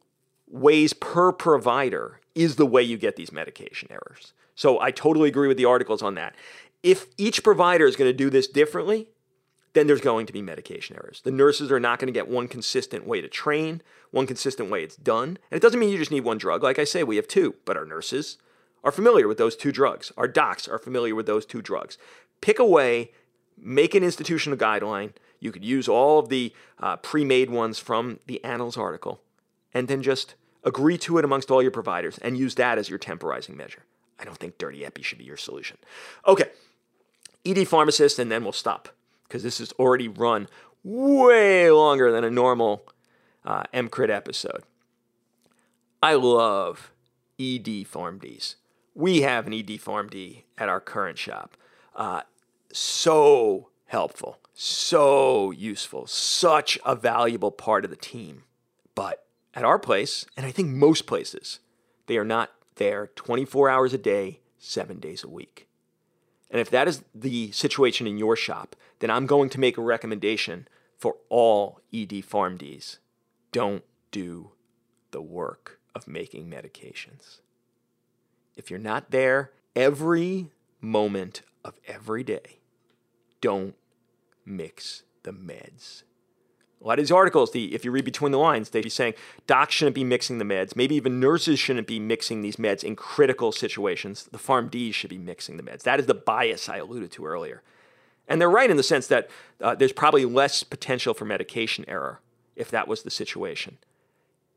ways 0.48 0.92
per 0.92 1.32
provider 1.32 2.19
is 2.34 2.56
the 2.56 2.66
way 2.66 2.82
you 2.82 2.96
get 2.96 3.16
these 3.16 3.32
medication 3.32 3.88
errors. 3.90 4.32
So 4.54 4.80
I 4.80 4.90
totally 4.90 5.28
agree 5.28 5.48
with 5.48 5.56
the 5.56 5.64
articles 5.64 6.02
on 6.02 6.14
that. 6.14 6.34
If 6.82 7.06
each 7.16 7.42
provider 7.42 7.86
is 7.86 7.96
going 7.96 8.08
to 8.08 8.16
do 8.16 8.30
this 8.30 8.46
differently, 8.46 9.08
then 9.72 9.86
there's 9.86 10.00
going 10.00 10.26
to 10.26 10.32
be 10.32 10.42
medication 10.42 10.96
errors. 10.96 11.20
The 11.22 11.30
nurses 11.30 11.70
are 11.70 11.80
not 11.80 11.98
going 11.98 12.12
to 12.12 12.18
get 12.18 12.28
one 12.28 12.48
consistent 12.48 13.06
way 13.06 13.20
to 13.20 13.28
train, 13.28 13.82
one 14.10 14.26
consistent 14.26 14.70
way 14.70 14.82
it's 14.82 14.96
done. 14.96 15.38
And 15.50 15.56
it 15.56 15.62
doesn't 15.62 15.78
mean 15.78 15.90
you 15.90 15.98
just 15.98 16.10
need 16.10 16.24
one 16.24 16.38
drug. 16.38 16.62
Like 16.62 16.78
I 16.78 16.84
say, 16.84 17.04
we 17.04 17.16
have 17.16 17.28
two, 17.28 17.54
but 17.64 17.76
our 17.76 17.84
nurses 17.84 18.38
are 18.82 18.92
familiar 18.92 19.28
with 19.28 19.38
those 19.38 19.56
two 19.56 19.72
drugs. 19.72 20.10
Our 20.16 20.26
docs 20.26 20.66
are 20.66 20.78
familiar 20.78 21.14
with 21.14 21.26
those 21.26 21.46
two 21.46 21.62
drugs. 21.62 21.98
Pick 22.40 22.58
a 22.58 22.64
way, 22.64 23.12
make 23.56 23.94
an 23.94 24.02
institutional 24.02 24.58
guideline. 24.58 25.12
You 25.38 25.52
could 25.52 25.64
use 25.64 25.88
all 25.88 26.18
of 26.18 26.28
the 26.28 26.52
uh, 26.78 26.96
pre 26.96 27.24
made 27.24 27.50
ones 27.50 27.78
from 27.78 28.18
the 28.26 28.42
Annals 28.44 28.76
article, 28.76 29.20
and 29.72 29.88
then 29.88 30.02
just 30.02 30.34
Agree 30.64 30.98
to 30.98 31.18
it 31.18 31.24
amongst 31.24 31.50
all 31.50 31.62
your 31.62 31.70
providers 31.70 32.18
and 32.18 32.36
use 32.36 32.54
that 32.56 32.78
as 32.78 32.88
your 32.88 32.98
temporizing 32.98 33.56
measure. 33.56 33.84
I 34.18 34.24
don't 34.24 34.36
think 34.36 34.58
dirty 34.58 34.84
epi 34.84 35.02
should 35.02 35.18
be 35.18 35.24
your 35.24 35.38
solution. 35.38 35.78
Okay, 36.26 36.50
ED 37.46 37.66
pharmacist, 37.66 38.18
and 38.18 38.30
then 38.30 38.42
we'll 38.42 38.52
stop 38.52 38.90
because 39.24 39.42
this 39.42 39.60
is 39.60 39.72
already 39.72 40.08
run 40.08 40.48
way 40.84 41.70
longer 41.70 42.12
than 42.12 42.24
a 42.24 42.30
normal 42.30 42.86
uh, 43.44 43.62
EMCrit 43.72 44.10
episode. 44.10 44.62
I 46.02 46.14
love 46.14 46.92
ED 47.38 47.86
PharmDs. 47.86 48.56
We 48.94 49.22
have 49.22 49.46
an 49.46 49.54
ED 49.54 49.68
PharmD 49.78 50.44
at 50.58 50.68
our 50.68 50.80
current 50.80 51.16
shop. 51.16 51.56
Uh, 51.94 52.22
so 52.72 53.68
helpful, 53.86 54.38
so 54.54 55.50
useful, 55.50 56.06
such 56.06 56.78
a 56.84 56.94
valuable 56.94 57.50
part 57.50 57.84
of 57.84 57.90
the 57.90 57.96
team. 57.96 58.44
But 58.94 59.24
at 59.54 59.64
our 59.64 59.78
place, 59.78 60.26
and 60.36 60.46
I 60.46 60.50
think 60.50 60.68
most 60.68 61.06
places, 61.06 61.60
they 62.06 62.16
are 62.16 62.24
not 62.24 62.50
there 62.76 63.08
24 63.14 63.68
hours 63.68 63.92
a 63.92 63.98
day, 63.98 64.40
seven 64.58 65.00
days 65.00 65.24
a 65.24 65.28
week. 65.28 65.68
And 66.50 66.60
if 66.60 66.70
that 66.70 66.88
is 66.88 67.04
the 67.14 67.52
situation 67.52 68.06
in 68.06 68.18
your 68.18 68.36
shop, 68.36 68.74
then 68.98 69.10
I'm 69.10 69.26
going 69.26 69.48
to 69.50 69.60
make 69.60 69.78
a 69.78 69.82
recommendation 69.82 70.66
for 70.98 71.16
all 71.28 71.80
ED 71.92 72.10
PharmDs. 72.10 72.98
Don't 73.52 73.84
do 74.10 74.52
the 75.12 75.22
work 75.22 75.78
of 75.94 76.08
making 76.08 76.50
medications. 76.50 77.40
If 78.56 78.70
you're 78.70 78.78
not 78.78 79.10
there 79.10 79.52
every 79.74 80.50
moment 80.80 81.42
of 81.64 81.74
every 81.86 82.24
day, 82.24 82.58
don't 83.40 83.74
mix 84.44 85.02
the 85.22 85.32
meds. 85.32 86.02
A 86.82 86.86
lot 86.86 86.98
of 86.98 87.04
these 87.04 87.12
articles, 87.12 87.52
the, 87.52 87.74
if 87.74 87.84
you 87.84 87.90
read 87.90 88.06
between 88.06 88.32
the 88.32 88.38
lines, 88.38 88.70
they'd 88.70 88.82
be 88.82 88.88
saying 88.88 89.14
docs 89.46 89.74
shouldn't 89.74 89.94
be 89.94 90.04
mixing 90.04 90.38
the 90.38 90.44
meds. 90.46 90.74
Maybe 90.74 90.94
even 90.94 91.20
nurses 91.20 91.58
shouldn't 91.58 91.86
be 91.86 92.00
mixing 92.00 92.40
these 92.40 92.56
meds 92.56 92.82
in 92.82 92.96
critical 92.96 93.52
situations. 93.52 94.28
The 94.30 94.38
PharmDs 94.38 94.94
should 94.94 95.10
be 95.10 95.18
mixing 95.18 95.58
the 95.58 95.62
meds. 95.62 95.82
That 95.82 96.00
is 96.00 96.06
the 96.06 96.14
bias 96.14 96.70
I 96.70 96.78
alluded 96.78 97.12
to 97.12 97.26
earlier. 97.26 97.62
And 98.26 98.40
they're 98.40 98.48
right 98.48 98.70
in 98.70 98.78
the 98.78 98.82
sense 98.82 99.08
that 99.08 99.28
uh, 99.60 99.74
there's 99.74 99.92
probably 99.92 100.24
less 100.24 100.62
potential 100.62 101.12
for 101.12 101.26
medication 101.26 101.84
error 101.86 102.20
if 102.56 102.70
that 102.70 102.88
was 102.88 103.02
the 103.02 103.10
situation 103.10 103.78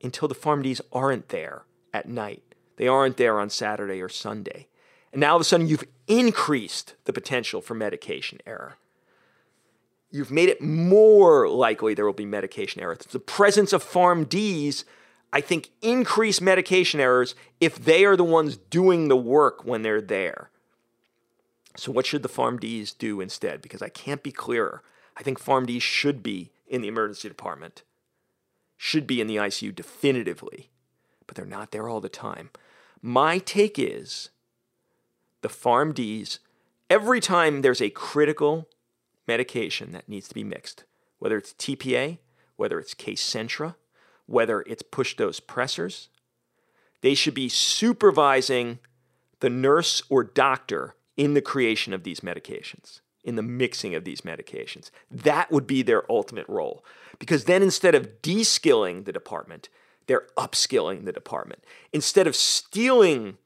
until 0.01 0.27
the 0.27 0.35
PharmDs 0.35 0.81
aren't 0.91 1.29
there 1.29 1.63
at 1.93 2.07
night. 2.07 2.43
They 2.77 2.87
aren't 2.87 3.17
there 3.17 3.39
on 3.39 3.49
Saturday 3.49 4.01
or 4.01 4.09
Sunday. 4.09 4.67
And 5.11 5.19
now 5.21 5.31
all 5.31 5.35
of 5.37 5.41
a 5.41 5.45
sudden 5.45 5.67
you've 5.67 5.85
increased 6.07 6.95
the 7.05 7.13
potential 7.13 7.61
for 7.61 7.73
medication 7.73 8.39
error 8.45 8.77
you've 10.13 10.31
made 10.31 10.47
it 10.47 10.61
more 10.61 11.49
likely 11.49 11.93
there 11.93 12.05
will 12.05 12.13
be 12.13 12.25
medication 12.25 12.81
errors. 12.81 12.99
The 12.99 13.19
presence 13.19 13.73
of 13.73 13.83
PharmDs, 13.83 14.85
I 15.33 15.41
think, 15.41 15.71
increase 15.81 16.39
medication 16.39 17.01
errors 17.01 17.35
if 17.59 17.83
they 17.83 18.05
are 18.05 18.15
the 18.15 18.23
ones 18.23 18.55
doing 18.55 19.07
the 19.07 19.17
work 19.17 19.65
when 19.65 19.81
they're 19.81 19.99
there. 19.99 20.51
So, 21.75 21.91
what 21.91 22.05
should 22.05 22.21
the 22.21 22.29
PharmDs 22.29 22.95
do 22.95 23.19
instead? 23.19 23.61
Because 23.61 23.81
I 23.81 23.89
can't 23.89 24.21
be 24.21 24.31
clearer. 24.31 24.83
I 25.17 25.23
think 25.23 25.43
PharmDs 25.43 25.81
should 25.81 26.21
be 26.21 26.51
in 26.67 26.81
the 26.81 26.87
emergency 26.87 27.27
department, 27.27 27.81
should 28.77 29.07
be 29.07 29.19
in 29.19 29.25
the 29.25 29.37
ICU 29.37 29.73
definitively, 29.73 30.69
but 31.25 31.35
they're 31.35 31.45
not 31.45 31.71
there 31.71 31.89
all 31.89 31.99
the 31.99 32.09
time. 32.09 32.51
My 33.01 33.39
take 33.39 33.79
is 33.79 34.29
the 35.41 35.49
PharmDs, 35.49 36.37
every 36.91 37.19
time 37.19 37.61
there's 37.63 37.81
a 37.81 37.89
critical 37.89 38.67
medication 39.27 39.91
that 39.91 40.09
needs 40.09 40.27
to 40.27 40.33
be 40.33 40.43
mixed, 40.43 40.83
whether 41.19 41.37
it's 41.37 41.53
TPA, 41.53 42.19
whether 42.55 42.79
it's 42.79 42.93
Kcentra, 42.93 43.75
whether 44.25 44.61
it's 44.61 44.83
push 44.83 45.15
dose 45.15 45.39
pressors. 45.39 46.07
They 47.01 47.13
should 47.13 47.33
be 47.33 47.49
supervising 47.49 48.79
the 49.39 49.49
nurse 49.49 50.01
or 50.09 50.23
doctor 50.23 50.95
in 51.17 51.33
the 51.33 51.41
creation 51.41 51.93
of 51.93 52.03
these 52.03 52.21
medications, 52.21 53.01
in 53.23 53.35
the 53.35 53.41
mixing 53.41 53.93
of 53.93 54.05
these 54.05 54.21
medications. 54.21 54.89
That 55.11 55.51
would 55.51 55.67
be 55.67 55.81
their 55.81 56.09
ultimate 56.09 56.47
role. 56.47 56.85
Because 57.19 57.43
then 57.43 57.61
instead 57.61 57.95
of 57.95 58.21
de-skilling 58.21 59.03
the 59.03 59.11
department, 59.11 59.69
they're 60.07 60.27
upskilling 60.37 61.05
the 61.05 61.11
department. 61.11 61.63
Instead 61.91 62.27
of 62.27 62.35
stealing 62.35 63.37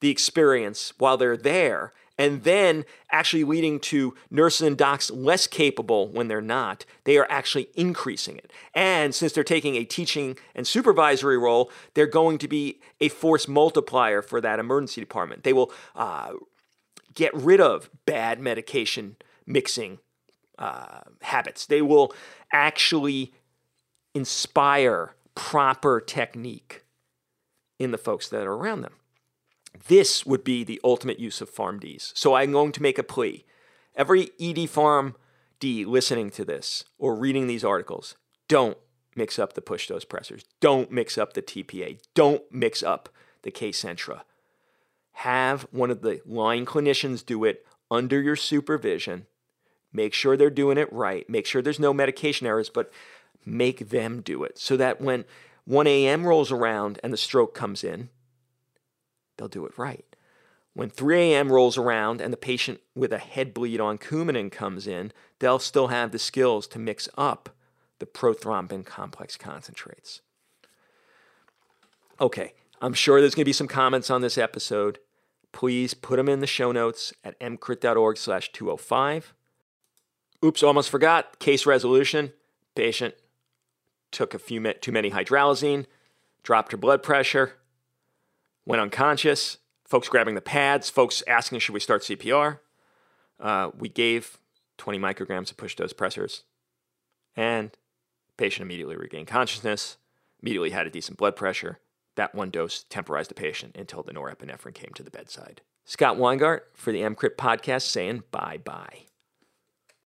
the 0.00 0.10
experience 0.10 0.92
while 0.98 1.16
they're 1.16 1.36
there 1.36 1.92
and 2.18 2.44
then 2.44 2.84
actually 3.10 3.44
leading 3.44 3.78
to 3.78 4.14
nurses 4.30 4.66
and 4.66 4.76
docs 4.76 5.10
less 5.10 5.46
capable 5.46 6.08
when 6.08 6.28
they're 6.28 6.40
not. 6.40 6.84
They 7.04 7.18
are 7.18 7.26
actually 7.28 7.68
increasing 7.74 8.36
it. 8.38 8.52
And 8.74 9.14
since 9.14 9.32
they're 9.32 9.44
taking 9.44 9.76
a 9.76 9.84
teaching 9.84 10.36
and 10.54 10.66
supervisory 10.66 11.38
role, 11.38 11.70
they're 11.94 12.06
going 12.06 12.38
to 12.38 12.48
be 12.48 12.80
a 13.00 13.08
force 13.08 13.46
multiplier 13.46 14.22
for 14.22 14.40
that 14.40 14.58
emergency 14.58 15.00
department. 15.00 15.44
They 15.44 15.52
will 15.52 15.72
uh, 15.94 16.32
get 17.14 17.34
rid 17.34 17.60
of 17.60 17.90
bad 18.06 18.40
medication 18.40 19.16
mixing 19.46 19.98
uh, 20.58 21.00
habits. 21.22 21.66
They 21.66 21.82
will 21.82 22.14
actually 22.52 23.32
inspire 24.14 25.14
proper 25.34 26.00
technique 26.00 26.84
in 27.78 27.90
the 27.90 27.98
folks 27.98 28.28
that 28.30 28.46
are 28.46 28.54
around 28.54 28.80
them. 28.80 28.94
This 29.88 30.24
would 30.24 30.44
be 30.44 30.64
the 30.64 30.80
ultimate 30.82 31.18
use 31.18 31.40
of 31.40 31.54
PharmDs. 31.54 32.12
So 32.14 32.34
I'm 32.34 32.52
going 32.52 32.72
to 32.72 32.82
make 32.82 32.98
a 32.98 33.02
plea. 33.02 33.44
Every 33.94 34.30
ED 34.40 34.68
Farm 34.68 35.16
D 35.58 35.84
listening 35.84 36.30
to 36.32 36.44
this 36.44 36.84
or 36.98 37.14
reading 37.14 37.46
these 37.46 37.64
articles, 37.64 38.14
don't 38.48 38.76
mix 39.14 39.38
up 39.38 39.54
the 39.54 39.62
push 39.62 39.88
dose 39.88 40.04
pressors. 40.04 40.44
Don't 40.60 40.90
mix 40.90 41.16
up 41.16 41.32
the 41.32 41.42
TPA. 41.42 41.98
Don't 42.14 42.42
mix 42.52 42.82
up 42.82 43.08
the 43.42 43.50
Kcentra. 43.50 44.22
Have 45.12 45.62
one 45.70 45.90
of 45.90 46.02
the 46.02 46.20
line 46.26 46.66
clinicians 46.66 47.24
do 47.24 47.44
it 47.44 47.64
under 47.90 48.20
your 48.20 48.36
supervision. 48.36 49.26
Make 49.92 50.12
sure 50.12 50.36
they're 50.36 50.50
doing 50.50 50.76
it 50.76 50.92
right. 50.92 51.28
Make 51.30 51.46
sure 51.46 51.62
there's 51.62 51.80
no 51.80 51.94
medication 51.94 52.46
errors, 52.46 52.68
but 52.68 52.92
make 53.46 53.88
them 53.88 54.20
do 54.20 54.44
it 54.44 54.58
so 54.58 54.76
that 54.76 55.00
when 55.00 55.24
1 55.64 55.86
a.m. 55.86 56.26
rolls 56.26 56.52
around 56.52 57.00
and 57.02 57.12
the 57.12 57.16
stroke 57.16 57.54
comes 57.54 57.82
in, 57.82 58.10
they'll 59.36 59.48
do 59.48 59.66
it 59.66 59.76
right. 59.78 60.04
When 60.74 60.90
3 60.90 61.32
a.m. 61.32 61.50
rolls 61.50 61.78
around 61.78 62.20
and 62.20 62.32
the 62.32 62.36
patient 62.36 62.80
with 62.94 63.12
a 63.12 63.18
head 63.18 63.54
bleed 63.54 63.80
on 63.80 63.96
Coumadin 63.96 64.52
comes 64.52 64.86
in, 64.86 65.10
they'll 65.38 65.58
still 65.58 65.88
have 65.88 66.12
the 66.12 66.18
skills 66.18 66.66
to 66.68 66.78
mix 66.78 67.08
up 67.16 67.48
the 67.98 68.06
prothrombin 68.06 68.84
complex 68.84 69.38
concentrates. 69.38 70.20
Okay, 72.20 72.52
I'm 72.80 72.92
sure 72.92 73.20
there's 73.20 73.34
going 73.34 73.42
to 73.42 73.48
be 73.48 73.54
some 73.54 73.68
comments 73.68 74.10
on 74.10 74.20
this 74.20 74.36
episode. 74.38 74.98
please 75.52 75.94
put 75.94 76.16
them 76.16 76.28
in 76.28 76.40
the 76.40 76.46
show 76.46 76.72
notes 76.72 77.14
at 77.24 77.40
emcrit.org 77.40 78.18
slash 78.18 78.52
205. 78.52 79.32
Oops, 80.44 80.62
almost 80.62 80.90
forgot. 80.90 81.38
Case 81.38 81.64
resolution. 81.64 82.32
Patient 82.74 83.14
took 84.10 84.34
a 84.34 84.38
few 84.38 84.60
too 84.74 84.92
many 84.92 85.10
hydralazine, 85.10 85.86
dropped 86.42 86.72
her 86.72 86.78
blood 86.78 87.02
pressure, 87.02 87.54
went 88.66 88.82
unconscious. 88.82 89.58
Folks 89.86 90.08
grabbing 90.08 90.34
the 90.34 90.40
pads, 90.40 90.90
folks 90.90 91.22
asking, 91.28 91.60
should 91.60 91.72
we 91.72 91.80
start 91.80 92.02
CPR? 92.02 92.58
Uh, 93.38 93.70
we 93.78 93.88
gave 93.88 94.38
20 94.78 94.98
micrograms 94.98 95.50
of 95.50 95.56
push 95.56 95.76
dose 95.76 95.92
pressors, 95.92 96.42
and 97.36 97.70
patient 98.36 98.64
immediately 98.64 98.96
regained 98.96 99.28
consciousness, 99.28 99.96
immediately 100.42 100.70
had 100.70 100.86
a 100.86 100.90
decent 100.90 101.18
blood 101.18 101.36
pressure. 101.36 101.78
That 102.16 102.34
one 102.34 102.50
dose 102.50 102.84
temporized 102.88 103.30
the 103.30 103.34
patient 103.34 103.76
until 103.76 104.02
the 104.02 104.12
norepinephrine 104.12 104.74
came 104.74 104.92
to 104.94 105.02
the 105.02 105.10
bedside. 105.10 105.60
Scott 105.84 106.16
Weingart 106.16 106.60
for 106.74 106.90
the 106.90 107.02
EMCrit 107.02 107.36
podcast 107.36 107.82
saying 107.82 108.24
bye 108.32 108.58
bye. 108.64 109.06